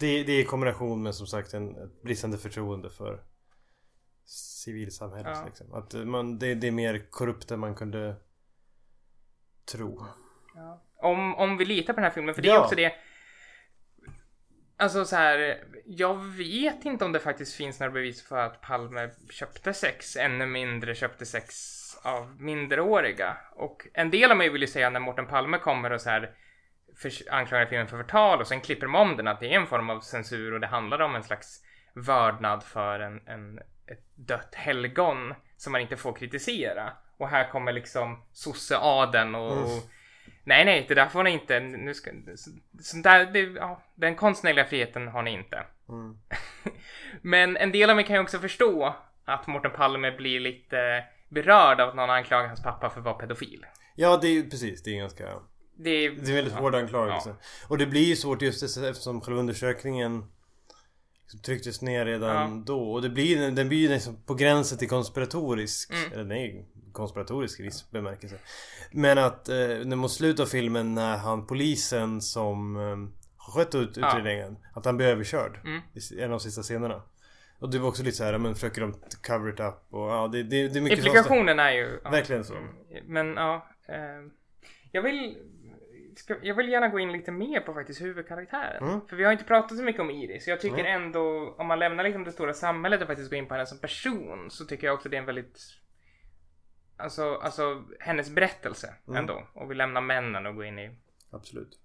Det, 0.00 0.24
det 0.24 0.32
är 0.32 0.40
i 0.40 0.44
kombination 0.44 1.02
med 1.02 1.14
som 1.14 1.26
sagt 1.26 1.54
en 1.54 1.76
ett 1.76 2.02
bristande 2.02 2.38
förtroende 2.38 2.90
för 2.90 3.24
civilsamhället 4.24 5.36
Ja. 5.38 5.44
liksom. 5.46 5.72
Att 5.72 5.92
man, 5.94 6.38
det, 6.38 6.54
det 6.54 6.66
är 6.66 6.72
mer 6.72 7.10
korrupt 7.10 7.50
än 7.50 7.60
man 7.60 7.74
kunde 7.74 8.16
tro. 9.72 10.06
Ja. 10.54 10.82
Om, 10.96 11.34
om 11.34 11.56
vi 11.56 11.64
litar 11.64 11.92
på 11.92 12.00
den 12.00 12.04
här 12.04 12.10
filmen, 12.10 12.34
för 12.34 12.42
det 12.42 12.48
är 12.48 12.54
Ja. 12.54 12.60
också 12.64 12.74
det. 12.74 12.92
Alltså 14.76 15.04
så 15.04 15.16
här, 15.16 15.64
jag 15.86 16.14
vet 16.24 16.84
inte 16.84 17.04
om 17.04 17.12
det 17.12 17.20
faktiskt 17.20 17.54
finns 17.54 17.80
några 17.80 17.92
bevis 17.92 18.28
för 18.28 18.38
att 18.38 18.60
Palme 18.60 19.10
köpte 19.30 19.74
sex, 19.74 20.16
ännu 20.16 20.46
mindre 20.46 20.94
köpte 20.94 21.26
sex 21.26 21.54
av 22.02 22.40
minderåriga. 22.40 23.36
Och 23.52 23.86
en 23.94 24.10
del 24.10 24.30
av 24.30 24.36
mig 24.36 24.48
vill 24.48 24.60
ju 24.62 24.66
säga 24.68 24.90
när 24.90 25.00
Mårten 25.00 25.26
Palme 25.26 25.58
kommer 25.58 25.92
och 25.92 26.00
så 26.00 26.10
här 26.10 26.34
för, 26.96 27.12
anklagar 27.30 27.66
filmen 27.66 27.88
för 27.88 27.96
förtal 27.96 28.40
och 28.40 28.46
sen 28.46 28.60
klipper 28.60 28.86
de 28.86 28.94
om 28.94 29.16
den 29.16 29.28
att 29.28 29.40
det 29.40 29.54
är 29.54 29.60
en 29.60 29.66
form 29.66 29.90
av 29.90 30.00
censur 30.00 30.52
och 30.52 30.60
det 30.60 30.66
handlar 30.66 31.00
om 31.00 31.14
en 31.14 31.22
slags 31.24 31.62
vördnad 31.94 32.62
för 32.62 33.00
en, 33.00 33.28
en, 33.28 33.58
ett 33.86 34.06
dött 34.14 34.54
helgon 34.54 35.34
som 35.56 35.72
man 35.72 35.80
inte 35.80 35.96
får 35.96 36.12
kritisera. 36.12 36.92
Och 37.22 37.28
här 37.28 37.50
kommer 37.50 37.72
liksom 37.72 38.22
sosseadeln 38.32 39.34
och, 39.34 39.52
Mm. 39.52 39.64
och 39.64 39.82
Nej, 40.44 40.64
nej, 40.64 40.84
det 40.88 40.94
där 40.94 41.08
får 41.08 41.22
ni 41.22 41.30
inte. 41.30 41.60
Nu 41.60 41.94
ska, 41.94 42.10
så, 42.36 42.50
så 42.80 42.96
där, 42.96 43.26
det, 43.26 43.40
ja, 43.40 43.82
den 43.94 44.16
konstnärliga 44.16 44.64
friheten 44.64 45.08
har 45.08 45.22
ni 45.22 45.30
inte. 45.32 45.64
Mm. 45.88 46.16
Men 47.22 47.56
en 47.56 47.72
del 47.72 47.90
av 47.90 47.96
mig 47.96 48.04
kan 48.06 48.16
ju 48.16 48.22
också 48.22 48.38
förstå 48.38 48.94
att 49.24 49.46
Mårten 49.46 49.70
Palme 49.70 50.10
blir 50.10 50.40
lite 50.40 51.04
berörd 51.28 51.80
av 51.80 51.88
att 51.88 51.94
någon 51.94 52.10
anklagar 52.10 52.46
hans 52.46 52.62
pappa 52.62 52.90
för 52.90 52.98
att 52.98 53.04
vara 53.04 53.14
pedofil. 53.14 53.66
Ja, 53.96 54.16
det 54.22 54.28
är 54.28 54.32
ju 54.32 54.50
precis. 54.50 54.82
Det 54.82 54.90
är 54.90 54.98
ganska... 54.98 55.24
Det 55.76 55.90
är, 55.90 56.10
Det 56.10 56.16
är 56.26 56.28
en 56.28 56.34
väldigt 56.34 56.54
ja. 56.54 56.60
hård 56.60 56.74
anklagelse. 56.74 57.34
Och 57.68 57.78
det 57.78 57.86
blir 57.86 58.04
ju 58.04 58.16
svårt 58.16 58.42
just 58.42 58.62
eftersom 58.62 59.20
själva 59.20 59.40
undersökningen 59.40 60.24
liksom 61.22 61.40
trycktes 61.40 61.82
ner 61.82 62.04
redan 62.06 62.56
Ja. 62.56 62.62
då. 62.66 62.92
Och 62.92 63.02
det 63.02 63.08
blir, 63.10 63.50
den 63.50 63.68
blir 63.68 63.78
ju 63.78 63.88
liksom 63.88 64.22
på 64.26 64.34
gränsen 64.34 64.78
till 64.78 64.88
konspiratorisk. 64.88 65.90
Mm. 65.92 66.12
Eller 66.12 66.24
nej, 66.24 66.68
konspiratorisk 66.92 67.60
i 67.60 67.62
viss 67.62 67.90
bemärkelse. 67.90 68.36
Men 68.90 69.18
att 69.18 69.48
eh, 69.48 69.84
mot 69.84 70.10
slutet 70.12 70.40
av 70.40 70.46
filmen 70.46 70.94
när 70.94 71.16
han 71.16 71.46
polisen 71.46 72.20
som 72.20 72.76
eh, 72.76 72.96
skött 73.36 73.74
ut 73.74 73.96
Ja. 73.96 74.08
utredningen. 74.08 74.56
Att 74.74 74.84
han 74.84 74.96
blir 74.96 75.06
överkörd. 75.06 75.60
Mm. 75.64 75.80
I 75.94 76.18
en 76.20 76.24
av 76.24 76.30
de 76.30 76.40
sista 76.40 76.62
scenerna. 76.62 77.02
Och 77.58 77.70
det 77.70 77.78
var 77.78 77.88
också 77.88 78.02
lite 78.02 78.16
så 78.16 78.24
här, 78.24 78.38
men 78.38 78.54
försöker 78.54 78.80
de 78.80 78.92
cover 79.26 79.52
it 79.52 79.60
up 79.60 79.74
och 79.90 80.08
ja, 80.10 80.28
det, 80.32 80.42
det, 80.42 80.68
det 80.68 80.78
är 80.78 80.82
mycket 80.82 80.98
Implikationen 80.98 81.58
är 81.58 81.72
ju... 81.72 82.00
Ja, 82.04 82.10
Verkligen 82.10 82.44
så. 82.44 82.54
Mm. 82.54 82.68
Men 83.06 83.34
ja. 83.34 83.66
Eh, 83.88 83.96
jag 84.92 85.02
vill... 85.02 85.36
Ska, 86.16 86.36
jag 86.42 86.54
vill 86.54 86.68
gärna 86.68 86.88
gå 86.88 86.98
in 86.98 87.12
lite 87.12 87.32
mer 87.32 87.60
på 87.60 87.74
faktiskt 87.74 88.00
huvudkaraktären. 88.00 88.88
Mm. 88.88 89.00
För 89.08 89.16
vi 89.16 89.24
har 89.24 89.32
inte 89.32 89.44
pratat 89.44 89.78
så 89.78 89.84
mycket 89.84 90.00
om 90.00 90.10
Iris. 90.10 90.46
Jag 90.48 90.60
tycker 90.60 90.78
Mm. 90.78 91.02
ändå, 91.02 91.54
om 91.58 91.66
man 91.66 91.78
lämnar 91.78 92.04
liksom 92.04 92.24
det 92.24 92.32
stora 92.32 92.54
samhället 92.54 93.00
och 93.00 93.06
faktiskt 93.06 93.30
går 93.30 93.38
in 93.38 93.46
på 93.46 93.54
henne 93.54 93.66
som 93.66 93.78
person. 93.78 94.50
Så 94.50 94.64
tycker 94.64 94.86
jag 94.86 94.94
också 94.94 95.08
det 95.08 95.16
är 95.16 95.20
en 95.20 95.26
väldigt... 95.26 95.58
Alltså, 96.96 97.34
alltså 97.34 97.84
hennes 98.00 98.30
berättelse 98.30 98.94
Mm. 99.08 99.18
ändå. 99.18 99.46
Och 99.52 99.70
vi 99.70 99.74
lämnar 99.74 100.00
männen 100.00 100.46
och 100.46 100.54
går 100.54 100.64
in 100.64 100.78
i 100.78 100.96
Absolut. 101.30 101.78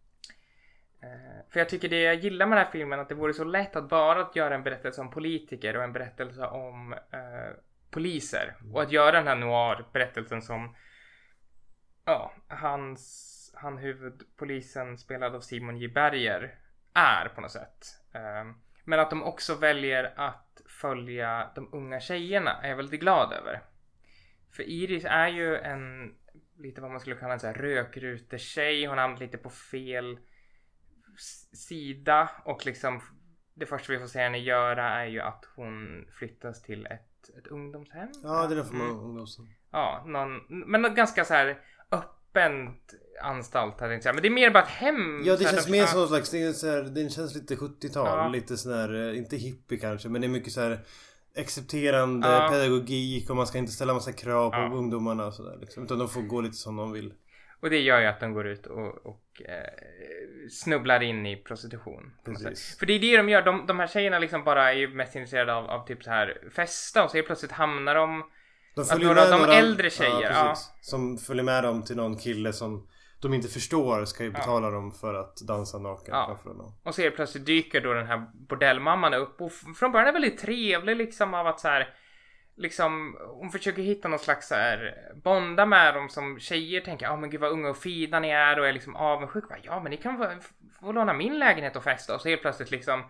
Eh, 1.02 1.50
För 1.50 1.60
jag 1.60 1.70
tycker 1.70 1.90
det 1.90 2.02
jag 2.02 2.16
gillar 2.16 2.46
med 2.46 2.58
den 2.58 2.66
här 2.66 2.72
filmen 2.72 3.00
att 3.00 3.10
det 3.10 3.16
vore 3.16 3.34
så 3.34 3.44
lätt 3.44 3.76
att 3.76 3.90
bara 3.90 4.30
göra 4.34 4.56
en 4.56 4.64
berättelse 4.64 5.02
om 5.02 5.10
politiker 5.12 5.78
och 5.78 5.84
en 5.84 5.94
berättelse 5.94 6.46
om 6.46 6.94
eh, 6.94 7.56
poliser. 7.92 8.56
Och 8.74 8.82
att 8.82 8.92
göra 8.92 9.12
den 9.12 9.28
här 9.28 9.36
noir-berättelsen 9.36 10.42
som 10.42 10.76
ja, 12.06 12.34
hans, 12.48 13.54
han 13.56 13.78
huvudpolisen 13.78 14.98
spelad 14.98 15.36
av 15.36 15.42
Simon 15.42 15.78
J. 15.78 15.88
Berger 15.88 16.56
är 16.94 17.28
på 17.36 17.42
något 17.42 17.52
sätt. 17.52 17.86
Eh, 18.14 18.52
men 18.84 19.00
att 19.00 19.10
de 19.10 19.24
också 19.24 19.56
väljer 19.56 20.14
att 20.16 20.62
följa 20.66 21.50
de 21.56 21.70
unga 21.74 22.00
tjejerna 22.00 22.62
är 22.62 22.70
jag 22.70 22.76
väldigt 22.76 23.00
glad 23.02 23.34
över. 23.34 23.62
För 24.52 24.64
Iris 24.64 25.06
är 25.06 25.28
ju 25.28 25.56
en 25.58 26.14
lite 26.60 26.82
vad 26.82 26.92
man 26.92 27.00
skulle 27.00 27.16
kalla 27.16 27.34
en 27.34 27.40
sån 27.40 27.48
här 27.48 27.56
rökrutetjej. 27.56 28.86
Hon 28.86 28.98
hamnar 28.98 29.20
lite 29.20 29.38
på 29.38 29.50
fel 29.50 30.20
sida 31.54 32.30
och 32.46 32.66
liksom 32.66 33.02
det 33.54 33.66
första 33.66 33.94
vi 33.94 34.00
får 34.00 34.08
se 34.08 34.20
henne 34.20 34.38
göra 34.38 34.90
är 34.90 35.06
ju 35.06 35.20
att 35.22 35.46
hon 35.56 36.06
flyttas 36.20 36.62
till 36.62 36.86
ett, 36.86 37.30
ett 37.38 37.48
ungdomshem. 37.48 38.10
Ja, 38.24 38.48
det 38.48 38.54
är 38.54 38.58
därför 38.58 38.74
man 38.74 38.88
Mm. 38.90 39.00
ungdoms... 39.00 39.38
Ja, 39.72 40.04
någon, 40.08 40.42
men 40.72 40.82
något 40.82 40.96
ganska 40.96 41.26
så 41.26 41.34
här 41.34 41.60
öppent 41.92 42.94
anstalt 43.22 43.80
hade 43.80 43.94
jag 43.94 43.98
inte. 44.00 44.14
Men 44.14 44.22
det 44.22 44.28
är 44.28 44.32
mer 44.32 44.52
bara 44.52 44.64
ett 44.64 44.70
hem. 44.70 45.22
Ja 45.26 45.32
det 45.38 45.44
så 45.44 45.50
känns 45.50 45.66
de- 45.66 45.72
mer 45.72 45.86
som 45.86 46.00
någon 46.00 46.08
slags, 46.08 46.30
det, 46.32 46.42
är 46.44 46.54
så 46.54 46.68
här, 46.68 46.82
det 46.84 47.10
känns 47.10 47.36
lite 47.36 47.56
70-tal, 47.56 48.06
Ja. 48.08 48.28
lite 48.30 48.58
sån 48.58 48.74
här, 48.74 49.10
eh, 49.10 49.18
inte 49.18 49.38
hippie 49.38 49.78
kanske 49.80 50.10
men 50.10 50.22
det 50.22 50.28
är 50.28 50.30
mycket 50.30 50.54
så 50.54 50.62
här 50.62 50.80
accepterande 51.40 52.28
Ja. 52.28 52.50
pedagogik 52.52 53.30
och 53.30 53.36
man 53.36 53.48
ska 53.48 53.58
inte 53.58 53.72
ställa 53.72 53.94
massa 53.94 54.14
krav 54.14 54.50
på 54.50 54.58
Ja. 54.58 54.72
ungdomarna 54.74 55.26
och 55.26 55.34
sådär 55.34 55.58
liksom. 55.62 55.84
Utan 55.84 56.00
de 56.00 56.10
får 56.10 56.22
gå 56.22 56.42
lite 56.42 56.56
som 56.56 56.76
de 56.76 56.92
vill. 56.92 57.14
Och 57.62 57.70
det 57.70 57.80
gör 57.80 58.00
ju 58.00 58.06
att 58.08 58.20
de 58.20 58.34
går 58.34 58.48
ut 58.48 58.66
och, 58.66 59.06
och 59.06 59.42
eh, 59.46 60.50
snubblar 60.52 61.04
in 61.04 61.26
i 61.26 61.36
prostitution. 61.36 62.14
För 62.80 62.86
det 62.86 62.94
är 62.94 63.00
det 63.00 63.18
de 63.18 63.30
gör. 63.30 63.42
De, 63.42 63.66
de 63.68 63.80
här 63.80 63.88
tjejerna 63.88 64.20
liksom 64.20 64.44
bara 64.44 64.72
är 64.72 64.76
ju 64.78 64.88
mest 64.88 65.16
intresserade 65.16 65.54
av, 65.54 65.66
av 65.70 65.86
typ 65.88 66.04
så 66.04 66.10
här 66.10 66.38
festa 66.56 67.04
och 67.04 67.12
så 67.12 67.18
helt 67.18 67.28
plötsligt 67.28 67.52
hamnar 67.52 67.96
de 67.96 68.24
De 68.76 68.82
Att 68.82 69.02
några 69.02 69.24
av 69.24 69.30
de 69.30 69.52
äldre 69.52 69.90
tjejer, 69.90 70.32
ja. 70.34 70.50
precis. 70.50 70.72
Som 70.82 71.18
följer 71.18 71.44
med 71.44 71.64
dem 71.64 71.84
till 71.84 71.96
någon 71.96 72.18
kille 72.18 72.54
som 72.54 72.88
de 73.22 73.34
inte 73.34 73.48
förstår 73.48 74.06
ska 74.06 74.24
ju 74.24 74.32
betala 74.32 74.70
dem 74.70 74.92
för 74.92 75.14
att 75.14 75.38
dansa 75.38 75.80
naken 75.80 76.14
Ja. 76.16 76.26
framför 76.26 76.50
honom. 76.50 76.76
Och 76.84 76.96
så 76.96 77.02
helt 77.02 77.16
plötsligt 77.16 77.46
dyker 77.46 77.82
då 77.82 77.94
den 77.94 78.08
här 78.08 78.28
bordellmamman 78.34 79.14
upp 79.14 79.42
och 79.42 79.52
från 79.52 79.92
början 79.92 80.08
är 80.08 80.14
väldigt 80.14 80.40
trevlig 80.40 80.98
liksom 80.98 81.34
av 81.34 81.48
att 81.48 81.60
så 81.60 81.68
här 81.68 81.94
Liksom 82.60 83.18
hon 83.30 83.50
försöker 83.50 83.82
hitta 83.82 84.08
någon 84.08 84.20
slags 84.20 84.48
så 84.48 84.56
här 84.56 84.94
bonda 85.24 85.66
med 85.66 85.94
dem 85.94 86.10
som 86.10 86.40
tjejer 86.40 86.82
tänker 86.82 87.06
ja 87.06 87.16
men 87.16 87.30
gud 87.30 87.42
vad 87.42 87.52
unga 87.52 87.70
och 87.70 87.78
fina 87.78 88.20
ni 88.20 88.30
är 88.30 88.60
och 88.60 88.68
är 88.68 88.74
liksom 88.74 88.96
avundsjuka. 88.96 89.48
Bara, 89.48 89.60
Ja 89.64 89.80
men 89.80 89.90
ni 89.90 89.98
kan 89.98 90.18
få, 90.80 90.92
låna 90.92 91.14
min 91.14 91.40
lägenhet 91.40 91.76
och 91.76 91.84
festa 91.84 92.16
och 92.16 92.22
så 92.22 92.30
helt 92.30 92.42
plötsligt 92.42 92.72
liksom 92.72 93.04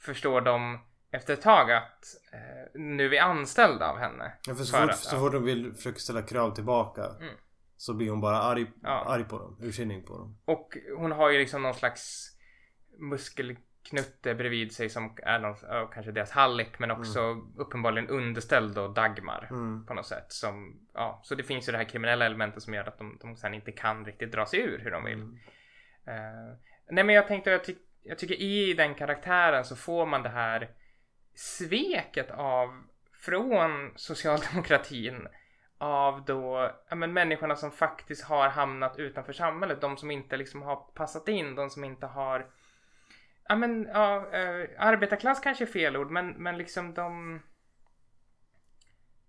förstår 0.00 0.40
de 0.40 0.78
efter 1.12 1.32
ett 1.32 1.42
tag 1.42 1.72
att 1.72 2.04
eh, 2.32 2.80
nu 2.80 3.04
är 3.04 3.08
vi 3.08 3.18
anställda 3.18 3.90
av 3.90 3.98
henne. 3.98 4.32
Ja, 4.46 4.54
för 4.54 4.64
så, 4.64 4.76
fort, 4.76 4.90
att, 4.90 4.98
så 4.98 5.16
ja. 5.16 5.20
fort 5.20 5.32
de 5.32 5.44
vill 5.44 5.74
försöka 5.74 5.98
ställa 5.98 6.22
krav 6.22 6.54
tillbaka 6.54 7.04
Mm. 7.20 7.34
Så 7.82 7.94
blir 7.94 8.10
hon 8.10 8.20
bara 8.20 8.38
arg, 8.38 8.66
Ja. 8.82 9.04
arg 9.08 9.24
på 9.24 9.38
dem. 9.38 9.56
Ursinnig 9.62 10.06
på 10.06 10.18
dem. 10.18 10.38
Och 10.44 10.76
hon 10.96 11.12
har 11.12 11.30
ju 11.30 11.38
liksom 11.38 11.62
någon 11.62 11.74
slags 11.74 12.28
muskelknutte 12.98 14.34
bredvid 14.34 14.72
sig 14.72 14.88
som 14.88 15.16
är 15.22 15.38
någon, 15.38 15.56
kanske 15.94 16.12
deras 16.12 16.30
hallick 16.30 16.78
men 16.78 16.90
också 16.90 17.20
uppenbarligen 17.56 18.08
underställd 18.08 18.74
då 18.74 18.88
Dagmar 18.88 19.48
Mm. 19.50 19.86
på 19.86 19.94
något 19.94 20.06
sätt. 20.06 20.26
Som, 20.32 20.80
ja, 20.94 21.20
så 21.24 21.34
det 21.34 21.42
finns 21.42 21.68
ju 21.68 21.72
det 21.72 21.78
här 21.78 21.84
kriminella 21.84 22.26
elementet 22.26 22.62
som 22.62 22.74
gör 22.74 22.84
att 22.88 22.98
de, 22.98 23.18
de 23.20 23.36
sen 23.36 23.54
inte 23.54 23.72
kan 23.72 24.04
riktigt 24.04 24.32
dra 24.32 24.46
sig 24.46 24.60
ur 24.60 24.78
hur 24.78 24.90
de 24.90 25.04
vill. 25.04 25.20
Mm. 25.20 25.38
Eh, 26.06 26.56
Nej 26.90 27.04
men 27.04 27.14
jag 27.14 27.28
tänkte, 27.28 27.50
jag, 27.50 27.64
ty 27.64 27.74
jag 28.02 28.18
tycker 28.18 28.34
i 28.34 28.74
den 28.74 28.94
karaktären 28.94 29.64
så 29.64 29.76
får 29.76 30.06
man 30.06 30.22
det 30.22 30.28
här 30.28 30.70
sveket 31.34 32.30
av 32.30 32.82
från 33.20 33.92
socialdemokratin 33.96 35.28
av 35.82 36.24
då, 36.24 36.70
ja 36.88 36.96
men 36.96 37.12
människorna 37.12 37.56
som 37.56 37.70
faktiskt 37.70 38.24
har 38.24 38.48
hamnat 38.48 38.98
utanför 38.98 39.32
samhället. 39.32 39.80
De 39.80 39.96
som 39.96 40.10
inte 40.10 40.36
liksom 40.36 40.62
har 40.62 40.76
passat 40.76 41.28
in, 41.28 41.54
de 41.54 41.70
som 41.70 41.84
inte 41.84 42.06
har 42.06 42.46
Ja 43.48 43.56
men, 43.56 43.88
ja, 43.92 44.16
äh, 44.32 44.68
arbetarklass 44.78 45.40
kanske 45.40 45.64
är 45.64 45.66
fel 45.66 45.96
ord, 45.96 46.10
men, 46.10 46.28
men 46.30 46.58
liksom 46.58 46.94
de 46.94 47.40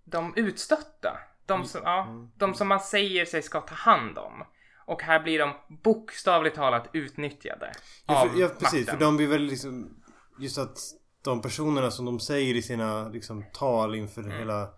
de 0.03 0.33
utstötta. 0.35 1.17
De 1.45 1.65
som, 1.65 1.81
ja, 1.83 2.03
Mm. 2.03 2.31
de 2.37 2.53
som 2.53 2.67
man 2.67 2.79
säger 2.79 3.25
sig 3.25 3.41
ska 3.41 3.61
ta 3.61 3.75
hand 3.75 4.17
om. 4.17 4.43
Och 4.85 5.03
här 5.03 5.19
blir 5.23 5.39
de 5.39 5.53
bokstavligt 5.83 6.55
talat 6.55 6.89
utnyttjade. 6.93 7.71
Ja, 8.07 8.27
för, 8.29 8.39
ja 8.41 8.47
precis, 8.47 8.79
makten. 8.87 8.99
för 8.99 9.05
de 9.05 9.17
blir 9.17 9.27
väl 9.27 9.41
liksom 9.41 9.99
Just 10.39 10.57
att 10.57 10.77
de 11.23 11.41
personerna 11.41 11.91
som 11.91 12.05
de 12.05 12.19
säger 12.19 12.55
i 12.55 12.61
sina 12.61 13.07
liksom, 13.09 13.45
tal 13.53 13.95
inför 13.95 14.21
Mm. 14.21 14.37
hela 14.37 14.69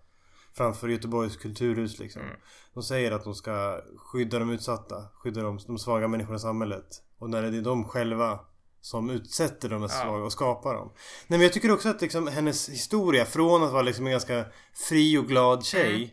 Framför 0.57 0.87
Göteborgs 0.87 1.37
kulturhus 1.37 1.99
liksom 1.99 2.21
Mm. 2.21 2.35
De 2.73 2.83
säger 2.83 3.11
att 3.11 3.23
de 3.23 3.33
ska 3.35 3.81
skydda 3.97 4.39
de 4.39 4.49
utsatta 4.49 4.95
Skydda 5.13 5.41
de, 5.41 5.59
de 5.67 5.77
svaga 5.77 6.07
människorna 6.07 6.35
i 6.35 6.39
samhället 6.39 6.85
Och 7.19 7.29
när 7.29 7.41
det 7.41 7.57
är 7.57 7.61
de 7.61 7.85
själva 7.85 8.39
som 8.81 9.09
utsätter 9.09 9.69
de 9.69 9.81
här 9.81 9.89
Ja. 9.89 10.03
svaga 10.03 10.23
och 10.23 10.31
skapar 10.31 10.73
dem 10.73 10.91
Nej 11.27 11.39
men 11.39 11.41
jag 11.41 11.53
tycker 11.53 11.71
också 11.71 11.89
att 11.89 12.01
liksom, 12.01 12.27
hennes 12.27 12.69
historia 12.69 13.25
från 13.25 13.63
att 13.63 13.71
vara 13.71 13.81
liksom 13.81 14.05
en 14.05 14.11
ganska 14.11 14.45
fri 14.89 15.17
och 15.17 15.27
glad 15.27 15.65
tjej 15.65 15.95
Mm. 15.95 16.09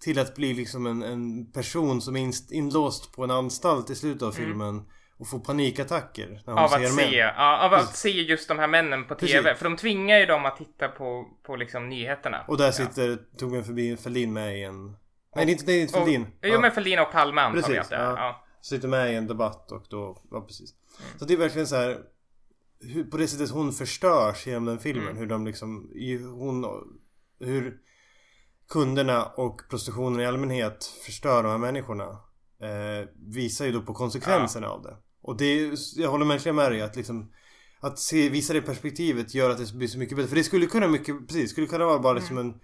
Till 0.00 0.18
att 0.18 0.34
bli 0.34 0.54
liksom 0.54 0.86
en, 0.86 1.02
en 1.02 1.52
person 1.52 2.00
som 2.00 2.16
är 2.16 2.52
inlåst 2.54 3.12
på 3.12 3.24
en 3.24 3.30
anstalt 3.30 3.90
i 3.90 3.94
slutet 3.94 4.22
av 4.22 4.38
Mm. 4.38 4.82
Och 5.18 5.28
får 5.28 5.38
panikattacker 5.38 6.28
när 6.46 6.52
hon 6.52 6.58
Av 6.62 6.68
ser 6.68 6.76
att, 6.76 6.82
män. 6.82 6.90
se, 7.10 7.16
ja, 7.16 7.58
av 7.66 7.72
att 7.72 7.96
se 7.96 8.10
just 8.10 8.48
de 8.48 8.58
här 8.58 8.68
männen 8.68 9.04
på 9.04 9.14
TV. 9.14 9.42
Precis. 9.42 9.58
För 9.58 9.64
de 9.64 9.76
tvingar 9.76 10.18
ju 10.18 10.26
dem 10.26 10.46
att 10.46 10.56
titta 10.56 10.88
på, 10.88 11.28
på 11.42 11.56
liksom 11.56 11.88
nyheterna. 11.88 12.44
Och 12.48 12.56
där 12.58 12.64
Ja. 12.66 12.72
sitter 12.72 13.18
Torbjörn 13.38 13.64
Fälldin, 13.64 13.96
Fälldin 13.96 14.32
med 14.32 14.58
i 14.58 14.62
en... 14.62 14.86
Nej 15.36 15.46
det 15.46 15.50
är 15.50 15.52
inte, 15.52 15.64
det 15.64 15.72
är 15.72 15.80
inte 15.82 15.92
Fälldin. 15.94 16.26
Jo 16.42 16.60
men 16.60 16.72
Fälldin 16.72 16.98
och 16.98 17.12
Palme 17.12 17.40
antar 17.40 17.60
Precis, 17.60 17.74
jag 17.74 17.82
att 17.82 17.90
det 17.90 17.96
är. 17.96 18.02
ja. 18.10 18.16
Ja. 18.16 18.44
Sitter 18.60 18.88
med 18.88 19.12
i 19.12 19.14
en 19.16 19.26
debatt 19.26 19.72
och 19.72 19.84
då... 19.90 20.22
Ja 20.30 20.40
precis. 20.40 20.74
Mm. 21.00 21.18
Så 21.18 21.24
det 21.24 21.34
är 21.34 21.38
verkligen 21.38 21.66
så 21.66 21.76
här... 21.76 21.98
Hur, 22.80 23.04
på 23.04 23.16
det 23.16 23.28
sättet 23.28 23.50
hon 23.50 23.72
förstörs 23.72 24.46
genom 24.46 24.64
den 24.64 24.78
filmen. 24.78 25.04
Mm. 25.08 25.16
Hur 25.16 25.26
de 25.26 25.46
liksom... 25.46 25.90
Hon... 26.38 26.64
Hur 27.40 27.78
kunderna 28.68 29.24
och 29.26 29.60
prostitutionen 29.70 30.20
i 30.20 30.26
allmänhet 30.26 30.84
förstör 31.06 31.42
de 31.42 31.48
här 31.50 31.58
människorna. 31.58 32.18
Eh, 32.62 33.08
visar 33.14 33.66
ju 33.66 33.72
då 33.72 33.82
på 33.82 33.94
konsekvenserna 33.94 34.68
av 34.68 34.82
det. 34.82 34.96
Och 35.22 35.36
det 35.36 35.44
är, 35.44 35.74
jag 35.96 36.10
håller 36.10 36.26
verkligen 36.26 36.56
med 36.56 36.72
dig 36.72 36.82
att 36.82 36.96
liksom 36.96 37.32
att 37.80 37.98
se, 37.98 38.28
visa 38.28 38.52
det 38.52 38.62
perspektivet 38.62 39.34
gör 39.34 39.50
att 39.50 39.58
det 39.58 39.72
blir 39.74 39.88
så 39.88 39.98
mycket 39.98 40.16
bättre. 40.16 40.28
För 40.28 40.36
det 40.36 40.44
skulle 40.44 40.66
kunna 40.66 40.88
mycket, 40.88 41.28
precis, 41.28 41.50
skulle 41.50 41.66
kunna 41.66 41.86
vara 41.86 41.98
bara 41.98 42.12
liksom 42.12 42.38
en 42.38 42.54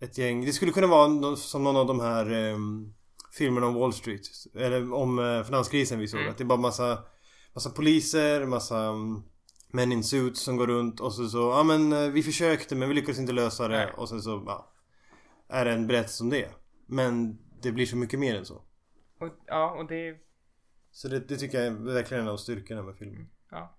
ett 0.00 0.18
gäng. 0.18 0.44
Det 0.44 0.52
skulle 0.52 0.72
kunna 0.72 0.86
vara 0.86 1.36
som 1.36 1.64
någon 1.64 1.76
av 1.76 1.86
de 1.86 2.00
här 2.00 2.30
ehm, 2.30 2.94
filmerna 3.32 3.66
om 3.66 3.74
Wall 3.74 3.92
Street. 3.92 4.20
Eller 4.54 4.92
om 4.92 5.18
eh, 5.18 5.42
finanskrisen 5.42 5.98
vi 5.98 6.08
såg. 6.08 6.20
Mm. 6.20 6.30
Att 6.30 6.38
det 6.38 6.44
är 6.44 6.46
bara 6.46 6.58
massa, 6.58 6.98
massa 7.54 7.70
poliser, 7.70 8.46
massa 8.46 8.88
um, 8.88 9.24
män 9.72 9.92
in 9.92 10.04
suits 10.04 10.40
som 10.40 10.56
går 10.56 10.66
runt 10.66 11.00
och 11.00 11.14
så 11.14 11.28
så, 11.28 11.38
ja 11.38 11.62
men 11.62 11.92
eh, 11.92 12.08
vi 12.08 12.22
försökte 12.22 12.74
men 12.74 12.88
vi 12.88 12.94
lyckades 12.94 13.18
inte 13.18 13.32
lösa 13.32 13.68
det. 13.68 13.76
Nej. 13.76 13.92
Och 13.96 14.08
sen 14.08 14.22
så, 14.22 14.42
ja. 14.46 14.72
Är 15.48 15.64
det 15.64 15.72
en 15.72 15.86
berättelse 15.86 16.22
om 16.22 16.30
det. 16.30 16.48
Men 16.86 17.38
det 17.62 17.72
blir 17.72 17.86
så 17.86 17.96
mycket 17.96 18.20
mer 18.20 18.34
än 18.34 18.44
så. 18.44 18.62
Och, 19.18 19.28
ja, 19.46 19.70
och 19.70 19.86
det... 19.86 20.16
Så 20.90 21.08
det, 21.08 21.20
det 21.20 21.36
tycker 21.36 21.58
jag 21.58 21.66
är 21.66 21.94
verkligen 21.94 22.22
en 22.22 22.28
av 22.28 22.36
styrkorna 22.36 22.82
med 22.82 22.96
filmen. 22.96 23.30
Ja. 23.50 23.74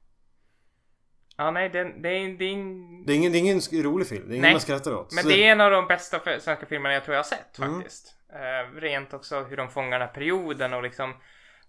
Ja, 1.37 1.51
nej, 1.51 1.69
det, 1.69 1.83
det, 1.83 2.09
är, 2.09 2.37
det 2.37 2.45
är 2.45 2.53
en... 2.53 3.05
Det 3.05 3.13
är 3.13 3.15
ingen, 3.15 3.31
det 3.31 3.37
är 3.37 3.39
ingen 3.39 3.83
rolig 3.83 4.07
film. 4.07 4.27
Det 4.27 4.33
är 4.33 4.35
ingen 4.35 4.41
Nej. 4.41 4.51
man 4.53 4.61
skrattar 4.61 4.95
åt. 4.95 5.13
Men 5.15 5.23
Så- 5.23 5.29
det 5.29 5.43
är 5.47 5.51
en 5.51 5.61
av 5.61 5.71
de 5.71 5.87
bästa 5.87 6.19
för- 6.19 6.39
svenska 6.39 6.65
filmerna 6.65 6.93
jag 6.93 7.03
tror 7.03 7.15
jag 7.15 7.19
har 7.23 7.27
sett 7.29 7.57
Mm. 7.59 7.73
faktiskt. 7.75 8.15
Eh, 8.29 8.75
rent 8.75 9.13
också 9.13 9.43
hur 9.43 9.57
de 9.57 9.69
fångar 9.69 9.99
den 9.99 10.07
här 10.07 10.13
perioden 10.13 10.73
och 10.73 10.83
liksom 10.83 11.13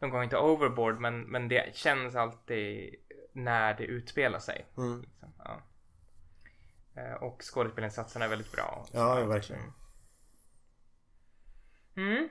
de 0.00 0.10
går 0.10 0.22
inte 0.24 0.36
overboard 0.38 1.00
men, 1.00 1.20
men 1.20 1.48
det 1.48 1.76
känns 1.76 2.14
alltid 2.16 2.94
när 3.32 3.74
det 3.74 3.84
utspelar 3.84 4.38
sig. 4.38 4.66
Mm. 4.76 5.00
Liksom. 5.00 5.32
Ja. 5.38 5.62
Eh, 6.96 7.14
och 7.22 7.42
skådespelinsatserna 7.42 8.24
är 8.24 8.28
väldigt 8.28 8.52
bra. 8.52 8.86
Ja, 8.92 9.20
ja, 9.20 9.26
verkligen. 9.26 9.62
Mm. 11.96 12.28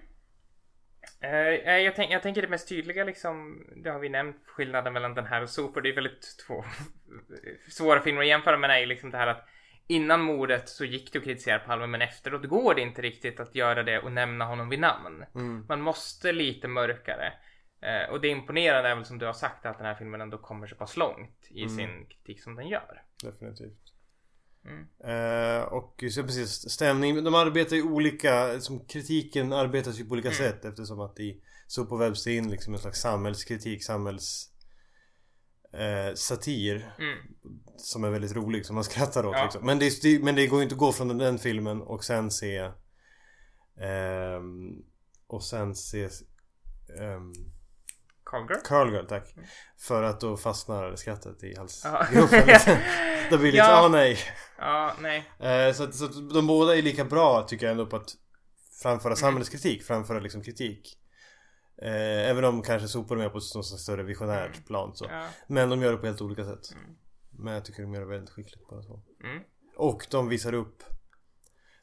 Eh, 1.22 1.78
jag, 1.78 1.95
tänk, 1.95 2.12
jag 2.12 2.22
tänker 2.22 2.41
det 2.41 2.47
mest 2.47 2.70
tydliga 2.70 3.03
liksom, 3.03 3.66
det 3.84 3.89
har 3.89 3.99
vi 3.99 4.10
nämnt, 4.10 4.38
skillnaden 4.45 4.93
mellan 4.93 5.14
den 5.14 5.26
här 5.26 5.41
och 5.41 5.49
Sopor. 5.49 5.82
Det 5.82 5.89
är 5.89 5.95
väldigt 5.95 6.38
två 6.47 6.66
svåra 7.70 8.01
filmer 8.01 8.22
att 8.22 8.28
jämföra 8.28 8.57
men 8.57 8.72
är 8.72 8.86
liksom 8.86 9.12
det 9.12 9.18
här 9.18 9.28
att 9.28 9.47
innan 9.88 10.22
mordet 10.22 10.70
så 10.70 10.86
gick 10.86 11.14
det 11.14 11.20
att 11.20 11.26
kritisera 11.26 11.60
Palme 11.60 11.88
men 11.88 12.01
efteråt 12.01 12.45
går 12.45 12.76
det 12.76 12.82
inte 12.82 13.01
riktigt 13.01 13.39
att 13.39 13.55
göra 13.55 13.84
det 13.84 13.99
och 13.99 14.12
nämna 14.12 14.45
honom 14.45 14.70
vid 14.70 14.80
namn. 14.80 15.26
Mm. 15.36 15.66
Man 15.70 15.82
måste 15.82 16.32
lite 16.32 16.68
mörkare. 16.68 17.34
Eh, 17.82 18.10
och 18.10 18.22
det 18.22 18.28
imponerande 18.28 18.89
är 18.89 18.95
väl 18.95 19.05
som 19.05 19.18
du 19.18 19.26
har 19.26 19.34
sagt 19.34 19.66
att 19.66 19.78
den 19.78 19.88
här 19.88 19.95
filmen 19.95 20.22
ändå 20.22 20.38
kommer 20.38 20.68
så 20.68 20.76
pass 20.76 20.97
långt 20.97 21.47
i 21.49 21.62
Mm. 21.64 21.76
sin 21.76 22.05
kritik 22.05 22.43
som 22.43 22.55
den 22.55 22.68
gör. 22.68 23.01
Definitivt. 23.24 23.88
Mm. 24.66 24.86
Eh, 25.03 25.62
och 25.64 26.03
så 26.12 26.24
precis, 26.24 26.70
stämning. 26.72 27.24
De 27.24 27.36
arbetar 27.36 27.76
ju 27.76 27.84
olika, 27.84 28.60
som 28.62 28.86
kritiken 28.86 29.53
arbetas 29.53 29.99
ju 29.99 30.05
på 30.05 30.12
olika 30.12 30.28
Mm. 30.28 30.38
sätt 30.38 30.66
eftersom 30.66 30.99
att 30.99 31.20
i 31.20 31.41
så 31.68 31.86
på 31.86 31.97
webbs 31.97 32.24
det 32.24 32.34
in 32.36 32.51
liksom 32.51 32.74
en 32.74 32.80
slags 32.80 33.01
samhällskritik, 33.01 33.84
samhälls 33.84 34.49
eh, 35.74 36.16
satir 36.16 36.93
Mm. 36.99 37.18
som 37.78 38.03
är 38.03 38.10
väldigt 38.10 38.36
rolig 38.36 38.66
som 38.66 38.76
man 38.76 38.84
skrattar 38.84 39.26
åt 39.26 39.36
Ja. 39.38 39.43
liksom. 39.43 39.66
men, 39.66 39.80
det, 39.80 40.01
det, 40.01 40.24
men 40.24 40.36
det 40.36 40.47
går 40.47 40.60
ju 40.60 40.64
inte 40.64 40.76
att 40.76 40.80
gå 40.80 40.91
från 40.91 41.07
den, 41.07 41.18
den 41.18 41.39
filmen 41.39 41.82
och 41.82 42.03
sen 42.03 42.32
se 42.32 42.72
ehm, 43.82 44.72
och 45.28 45.43
sen 45.43 45.76
se 45.76 46.10
um, 46.99 47.34
Call 48.64 48.91
Girl? 48.93 49.05
Tack. 49.05 49.36
För 49.78 50.03
att 50.03 50.20
då 50.22 50.38
fastnar 50.38 50.95
skrattet 50.95 51.43
i 51.43 51.53
Ja. 51.53 51.60
halsgropen. 51.60 52.47
då 53.30 53.38
blir 53.38 53.45
det 53.51 53.51
lite, 53.51 53.57
Ja. 53.57 53.86
ah 53.86 53.88
nej. 53.88 54.18
Ja, 54.60 54.93
nej. 55.01 55.30
Eh, 55.39 55.74
så, 55.74 55.91
så 55.91 56.07
de 56.07 56.47
båda 56.47 56.78
är 56.78 56.82
lika 56.82 57.05
bra 57.05 57.41
tycker 57.47 57.66
jag 57.66 57.72
ändå 57.72 57.86
på 57.86 57.95
att 57.95 58.16
framföra 58.82 59.10
Mm. 59.10 59.18
samhällskritik, 59.18 59.84
framföra 59.84 60.20
liksom 60.20 60.43
kritik. 60.43 60.95
Eh, 61.82 62.30
även 62.30 62.45
om 62.45 62.62
kanske 62.62 62.88
sopor 62.88 63.22
är 63.22 63.30
på 63.30 63.38
ett 63.38 63.66
större 63.80 64.03
visionärt 64.03 64.66
plan 64.68 64.95
så. 64.95 65.05
Ja. 65.10 65.26
Men 65.47 65.70
de 65.70 65.82
gör 65.82 65.91
det 65.91 65.97
på 65.97 66.05
helt 66.05 66.22
olika 66.22 66.45
sätt. 66.45 66.72
Mm. 66.72 66.95
Men 67.32 67.53
jag 67.53 67.66
tycker 67.66 67.82
de 67.82 67.93
gör 67.93 68.01
det 68.01 68.07
väldigt 68.07 68.30
skickligt 68.30 68.68
båda 68.70 68.82
två. 68.82 69.01
Mm. 69.24 69.43
Och 69.76 70.07
de 70.12 70.30
visar 70.30 70.53
upp 70.53 70.84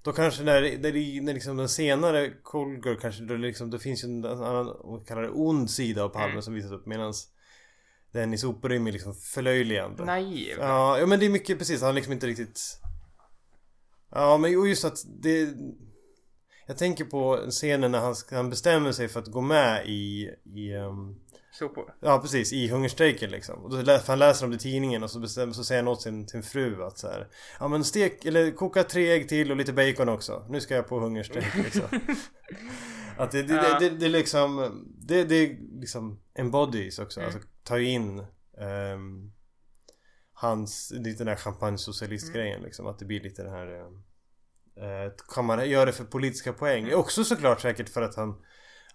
då 0.03 0.13
kanske 0.13 0.43
när, 0.43 0.63
när, 0.63 1.23
när 1.23 1.35
liksom 1.35 1.57
den 1.57 1.69
senare 1.69 2.31
Cold 2.43 2.87
Girl 2.87 2.97
kanske 3.01 3.23
då 3.23 3.35
liksom, 3.35 3.71
det 3.71 3.79
finns 3.79 4.05
ju 4.05 4.09
en 4.09 4.25
annan, 4.25 4.67
vad 4.85 5.07
kallar 5.07 5.23
det, 5.23 5.31
ond 5.31 5.71
sida 5.71 6.05
av 6.05 6.09
Palme 6.09 6.31
Mm. 6.31 6.43
som 6.43 6.55
visas 6.55 6.73
upp 6.73 6.87
medans 6.87 7.29
den 8.13 8.35
i 8.35 8.39
sopor 8.39 8.73
är 8.73 8.79
liksom 8.93 9.15
förlöjligande. 9.15 10.05
Naiv. 10.05 10.57
Ja, 10.59 11.07
men 11.07 11.21
det 11.21 11.27
är 11.27 11.31
mycket 11.31 11.59
precis, 11.59 11.83
han 11.83 11.95
liksom 11.95 12.13
inte 12.13 12.27
riktigt 12.27 12.61
Ja 14.11 14.37
men 14.39 14.67
just 14.69 14.85
att 14.85 14.99
det 15.23 15.49
Jag 16.67 16.79
tänker 16.79 17.05
på 17.05 17.47
scenen 17.51 17.93
när 17.93 17.99
han, 18.01 18.15
han 18.31 18.51
bestämmer 18.51 18.93
sig 18.93 19.09
för 19.09 19.21
att 19.21 19.27
gå 19.27 19.41
med 19.41 19.87
i, 19.89 20.31
i 20.55 20.75
um, 20.75 21.21
Sopor. 21.59 21.95
Ja 22.01 22.19
precis, 22.19 22.53
i 22.53 22.69
hungerstrejken 22.69 23.31
liksom. 23.31 23.65
Och 23.65 23.71
då 23.71 23.83
lä- 23.83 24.01
han 24.07 24.19
läser 24.19 24.45
om 24.45 24.51
det 24.51 24.57
i 24.57 24.59
tidningen 24.59 25.03
och 25.03 25.11
så, 25.11 25.19
bestämmer, 25.21 25.53
så 25.53 25.65
säger 25.65 25.83
han 25.83 25.89
åt 25.93 26.03
sin, 26.03 26.29
sin 26.29 26.43
fru 26.43 26.83
att 26.85 26.99
så 26.99 27.07
här, 27.09 27.29
Ja 27.61 27.69
men 27.69 27.85
stek, 27.85 28.25
eller 28.25 28.51
koka 28.51 28.83
tre 28.85 29.11
ägg 29.13 29.29
till 29.29 29.51
och 29.51 29.57
lite 29.57 29.73
bacon 29.73 30.09
också. 30.09 30.47
Nu 30.49 30.61
ska 30.61 30.75
jag 30.75 30.89
på 30.89 31.01
hungerstrejk 31.01 31.55
liksom. 31.55 31.83
att 33.19 33.31
det, 33.31 33.43
det, 33.43 33.55
Ja. 33.55 33.79
det, 33.79 33.89
det, 33.91 33.97
det 33.97 34.09
liksom 34.09 34.73
Det, 34.99 35.25
det 35.25 35.57
liksom 35.81 36.21
embodies 36.39 36.99
också. 36.99 37.21
Mm. 37.21 37.35
Alltså 37.35 37.49
tar 37.63 37.77
ju 37.77 37.89
in 37.89 38.27
ehm, 38.61 39.33
Hans, 40.33 40.93
lite 40.97 41.19
den 41.19 41.27
där 41.27 41.37
champagne-socialist-grejen 41.37 42.63
liksom. 42.63 42.87
Att 42.87 42.99
det 42.99 43.05
blir 43.05 43.21
lite 43.21 43.43
den 43.43 43.53
här 43.53 43.81
eh, 44.77 45.13
Kan 45.35 45.45
man 45.45 45.71
göra 45.71 45.85
det 45.85 45.93
för 45.93 46.05
politiska 46.05 46.53
poäng? 46.53 46.85
Mm. 46.85 46.99
Också 46.99 47.25
såklart 47.25 47.61
säkert 47.61 47.89
för 47.89 48.03
att 48.03 48.17
han 48.17 48.43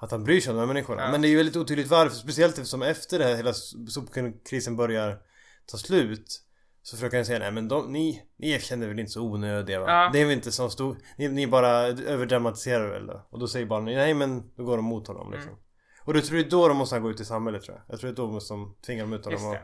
att 0.01 0.11
han 0.11 0.23
bryr 0.23 0.41
sig 0.41 0.51
om 0.51 0.55
de 0.55 0.59
här 0.59 0.73
människorna. 0.73 1.01
Ja. 1.01 1.11
Men 1.11 1.21
det 1.21 1.27
är 1.27 1.29
ju 1.29 1.37
väldigt 1.37 1.55
otydligt 1.55 1.87
varför. 1.87 2.15
Speciellt 2.15 2.57
eftersom 2.57 2.81
efter 2.81 3.19
det 3.19 3.25
här 3.25 3.35
hela 3.35 3.53
sopkrisen 3.87 4.75
börjar 4.75 5.19
ta 5.65 5.77
slut. 5.77 6.41
Så 6.81 6.95
försöker 6.95 7.17
han 7.17 7.25
säga 7.25 7.39
nej 7.39 7.51
men 7.51 7.67
de, 7.67 7.93
ni, 7.93 8.23
ni 8.37 8.59
känner 8.59 8.87
väl 8.87 8.99
inte 8.99 9.11
så 9.11 9.21
onödiga 9.21 9.79
va? 9.79 9.85
Ja. 9.87 10.09
Det 10.13 10.19
är 10.19 10.25
väl 10.25 10.33
inte 10.33 10.51
så 10.51 10.69
stor... 10.69 10.97
Ni, 11.17 11.27
ni 11.27 11.47
bara 11.47 11.69
överdramatiserar 11.87 12.89
väl 12.89 13.07
då? 13.07 13.27
Och 13.29 13.39
då 13.39 13.47
säger 13.47 13.65
barnen 13.65 13.95
nej 13.95 14.13
men 14.13 14.55
då 14.55 14.63
går 14.63 14.77
de 14.77 14.85
mot 14.85 15.07
honom 15.07 15.31
liksom. 15.31 15.49
Mm. 15.49 15.63
Och 16.03 16.13
då 16.13 16.21
tror 16.21 16.39
jag 16.39 16.49
då 16.49 16.67
de 16.67 16.77
måste 16.77 16.99
gå 16.99 17.09
ut 17.09 17.19
i 17.19 17.25
samhället 17.25 17.63
tror 17.63 17.77
jag. 17.77 17.83
Jag 17.93 17.99
tror 17.99 18.07
det 18.11 18.13
är 18.13 18.25
då 18.25 18.31
måste 18.31 18.53
de 18.53 18.75
tvinga 18.85 19.03
dem 19.03 19.13
ut 19.13 19.25
honom 19.25 19.45
och 19.45 19.53
det. 19.53 19.61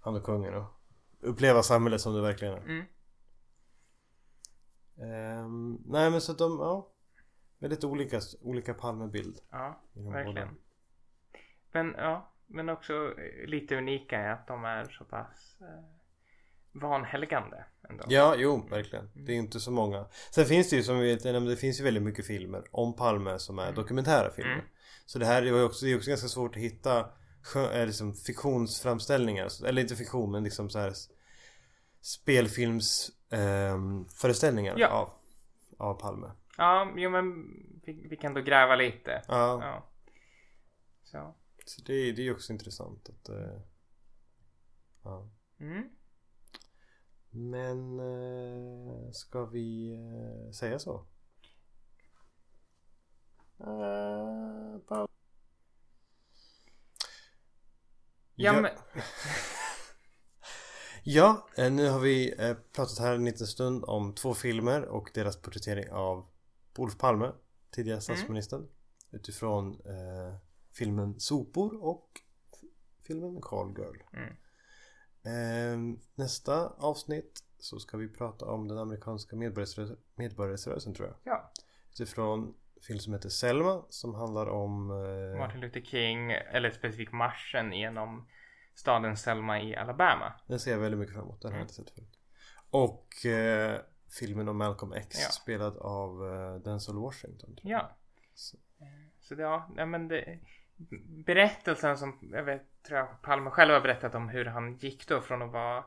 han 0.00 0.16
och 0.16 0.24
kungen 0.24 0.54
och 0.54 0.64
uppleva 1.20 1.62
samhället 1.62 2.00
som 2.00 2.14
det 2.14 2.20
verkligen 2.22 2.54
är. 2.54 2.58
Mm. 2.62 2.84
Ehm, 5.00 5.78
nej 5.86 6.10
men 6.10 6.20
så 6.20 6.32
att 6.32 6.38
de, 6.38 6.58
ja. 6.60 6.92
Väldigt 7.58 7.84
olika, 7.84 8.20
olika 8.40 8.74
Palmebild. 8.74 9.38
Ja, 9.50 9.80
verkligen. 9.92 10.34
båda. 10.34 10.48
Men 11.72 11.94
ja, 11.98 12.32
men 12.46 12.68
också 12.68 12.92
eh, 13.18 13.46
lite 13.48 13.76
unika 13.76 14.22
i 14.22 14.28
att 14.28 14.46
de 14.46 14.64
är 14.64 14.84
så 14.84 15.04
pass 15.04 15.56
eh, 15.60 15.84
vanhelgande. 16.80 17.64
Ändå. 17.90 18.04
Ja, 18.08 18.34
jo, 18.36 18.66
verkligen. 18.70 19.10
Det 19.14 19.32
är 19.32 19.36
inte 19.36 19.60
så 19.60 19.70
många. 19.70 20.06
Sen 20.30 20.44
finns 20.46 20.70
det 20.70 20.76
ju 20.76 20.82
som 20.82 20.98
vi 20.98 21.14
vet, 21.14 21.22
det 21.22 21.56
finns 21.56 21.80
ju 21.80 21.84
väldigt 21.84 22.02
mycket 22.02 22.26
filmer 22.26 22.64
om 22.70 22.96
Palme 22.96 23.38
som 23.38 23.58
är 23.58 23.62
Mm. 23.62 23.74
dokumentära 23.74 24.30
filmer. 24.30 24.52
Mm. 24.52 24.64
Så 25.08 25.18
det 25.18 25.26
här 25.26 25.42
är 25.42 25.46
ju 25.46 25.62
också, 25.62 25.84
det 25.86 25.92
är 25.92 25.96
också 25.96 26.10
ganska 26.10 26.28
svårt 26.28 26.56
att 26.56 26.62
hitta 26.62 26.98
eh, 27.54 27.86
liksom 27.86 28.14
fiktionsframställningar. 28.14 29.66
Eller 29.66 29.82
inte 29.82 29.96
fiktion, 29.96 30.30
men 30.30 30.44
liksom 30.44 30.70
så 30.70 30.78
här 30.78 30.92
spelfilms 32.00 33.10
ehm, 33.30 34.08
föreställningar 34.08 34.74
Ja. 34.78 34.88
av, 34.88 35.10
av 35.88 35.94
Palme. 36.00 36.30
Ja, 36.58 36.92
jo 36.96 37.10
men 37.10 37.44
vi, 37.84 38.06
vi 38.10 38.16
kan 38.16 38.34
då 38.34 38.40
gräva 38.42 38.76
lite. 38.76 39.22
Ja, 39.28 39.60
Ja. 39.62 39.88
Så. 41.04 41.34
så 41.66 41.82
det, 41.86 42.12
det 42.12 42.22
är 42.22 42.24
ju 42.24 42.34
också 42.34 42.52
intressant 42.52 43.08
att 43.08 43.28
eh, 43.28 43.60
ja. 45.04 45.28
Mm. 45.60 45.88
Men 47.30 47.98
eh, 48.00 49.10
ska 49.12 49.44
vi 49.44 49.92
eh, 49.94 50.52
säga 50.52 50.78
så? 50.78 51.06
Paus. 54.88 55.10
Ja, 58.34 58.60
men 58.60 58.70
Ja, 61.10 61.48
eh, 61.56 61.72
nu 61.72 61.88
har 61.88 62.00
vi 62.00 62.34
eh, 62.38 62.56
pratat 62.72 62.98
här 62.98 63.14
en 63.14 63.24
liten 63.24 63.46
stund 63.46 63.84
om 63.84 64.14
två 64.14 64.34
filmer 64.34 64.82
och 64.82 65.10
deras 65.14 65.36
porträttering 65.36 65.90
av 65.90 66.26
Olof 66.78 66.98
Palme, 66.98 67.32
tidigare 67.70 68.00
statsministern. 68.00 68.68
Utifrån 69.10 69.80
eh, 69.86 70.34
filmen 70.72 71.20
Sopor 71.20 71.84
och 71.84 72.20
filmen 73.06 73.40
Call 73.40 73.74
Girl. 73.78 73.96
Mm. 74.12 74.34
Eh, 75.24 75.98
nästa 76.14 76.68
avsnitt 76.68 77.42
så 77.58 77.78
ska 77.78 77.96
vi 77.96 78.08
prata 78.08 78.44
om 78.44 78.68
den 78.68 78.78
amerikanska 78.78 79.36
medborgarrättsrörelsen 80.16 80.94
tror 80.94 81.08
jag. 81.08 81.16
ja, 81.22 81.52
Utifrån 81.92 82.54
film 82.86 82.98
som 82.98 83.12
heter 83.12 83.28
Selma 83.28 83.82
som 83.88 84.14
handlar 84.14 84.48
om 84.48 84.90
eh, 84.90 85.38
Martin 85.38 85.60
Luther 85.60 85.80
King, 85.80 86.32
eller 86.32 86.70
specifikt 86.70 87.12
marschen 87.12 87.72
genom 87.72 88.28
staden 88.74 89.16
Selma 89.16 89.60
i 89.60 89.76
Alabama. 89.76 90.32
Den 90.46 90.60
ser 90.60 90.70
jag 90.70 90.78
väldigt 90.78 91.00
mycket 91.00 91.14
fram 91.14 91.24
emot. 91.24 91.42
Den 91.42 91.50
har 91.50 91.58
jag 91.58 91.64
inte 91.64 91.74
sett 91.74 91.90
förut. 91.90 92.18
Och 92.70 93.26
eh, 93.26 93.80
filmen 94.18 94.48
om 94.48 94.56
Malcolm 94.56 94.92
X 94.92 95.16
Ja. 95.20 95.28
spelad 95.28 95.76
av 95.76 96.32
eh, 96.32 96.54
Denzel 96.54 96.96
Washington. 96.96 97.58
Ja. 97.62 97.90
Så. 98.34 98.56
Så 99.20 99.34
det, 99.34 99.42
ja, 99.42 99.68
nej, 99.74 99.86
men 99.86 100.08
det, 100.08 100.38
berättelsen 101.26 101.98
som 101.98 102.18
jag 102.32 102.42
vet, 102.42 102.82
tror 102.82 102.98
jag 102.98 103.22
Palme 103.22 103.50
själv 103.50 103.72
har 103.72 103.80
berättat 103.80 104.14
om 104.14 104.28
hur 104.28 104.44
han 104.44 104.76
gick 104.76 105.08
då 105.08 105.20
från 105.20 105.42
att 105.42 105.52
vara 105.52 105.84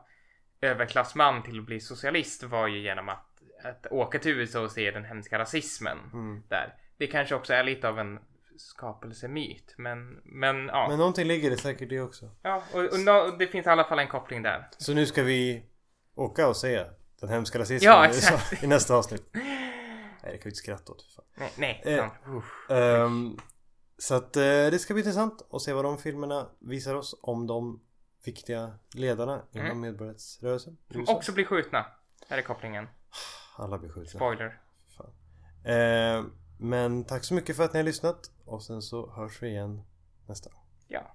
överklassman 0.60 1.42
till 1.42 1.58
att 1.58 1.66
bli 1.66 1.80
socialist 1.80 2.42
var 2.42 2.68
ju 2.68 2.78
genom 2.82 3.08
att, 3.08 3.31
att 3.64 3.86
åka 3.90 4.18
till 4.18 4.32
USA 4.32 4.60
och 4.60 4.70
se 4.72 4.90
den 4.90 5.04
hemska 5.04 5.38
rasismen 5.38 5.98
Mm. 6.12 6.42
där. 6.48 6.74
Det 6.98 7.06
kanske 7.06 7.34
också 7.34 7.52
är 7.52 7.64
lite 7.64 7.88
av 7.88 7.98
en 7.98 8.18
skapelsemyt, 8.56 9.74
men, 9.78 10.20
men 10.24 10.66
ja. 10.66 10.86
Men 10.88 10.98
någonting 10.98 11.26
ligger 11.26 11.50
det 11.50 11.56
säkert 11.56 11.92
i 11.92 11.98
också. 12.00 12.30
ja 12.42 12.62
och, 12.72 12.80
och, 12.84 13.00
nå- 13.00 13.36
det 13.38 13.46
finns 13.46 13.66
i 13.66 13.70
alla 13.70 13.84
fall 13.84 13.98
en 13.98 14.08
koppling 14.08 14.42
där. 14.42 14.68
Så 14.78 14.94
nu 14.94 15.06
ska 15.06 15.22
vi 15.22 15.66
åka 16.14 16.48
och 16.48 16.56
se 16.56 16.84
den 17.20 17.28
hemska 17.28 17.58
rasismen 17.58 17.92
Ja, 17.92 18.08
i 18.62 18.64
i 18.64 18.66
nästa 18.66 18.94
avsnitt. 18.94 19.24
Nej, 19.32 20.32
det 20.32 20.38
kan 20.38 20.42
vi 20.44 20.48
inte 20.48 20.56
skratta 20.56 20.92
åt. 20.92 21.02
Fan. 21.16 21.24
Nej, 21.34 21.52
nej. 21.56 21.82
Eh, 21.84 21.98
fan. 22.24 22.36
Uff. 22.36 22.70
Ehm, 22.70 23.36
så 23.98 24.14
att 24.14 24.36
eh, 24.36 24.42
det 24.42 24.78
ska 24.80 24.94
bli 24.94 25.00
intressant 25.00 25.48
att 25.52 25.62
se 25.62 25.72
vad 25.72 25.84
de 25.84 25.98
filmerna 25.98 26.48
visar 26.60 26.94
oss 26.94 27.18
om 27.22 27.46
de 27.46 27.80
viktiga 28.24 28.74
ledarna 28.94 29.42
inom 29.52 29.66
Mm. 29.66 29.80
medborgarrättsrörelsen. 29.80 30.76
Som 30.90 31.04
också 31.08 31.32
blir 31.32 31.44
skjutna. 31.44 31.86
Här 32.28 32.38
är 32.38 32.42
kopplingen. 32.42 32.88
Alla 33.56 33.78
blir 33.78 33.90
skjutna. 33.90 34.18
Spoiler. 34.18 34.60
Eh, 35.64 36.24
men 36.58 37.04
tack 37.04 37.24
så 37.24 37.34
mycket 37.34 37.56
för 37.56 37.64
att 37.64 37.72
ni 37.72 37.78
har 37.78 37.84
lyssnat 37.84 38.30
och 38.44 38.62
sen 38.62 38.82
så 38.82 39.10
hörs 39.10 39.42
vi 39.42 39.48
igen 39.48 39.82
nästa 40.26 40.50
gång. 40.50 40.62
Ja. 40.88 41.14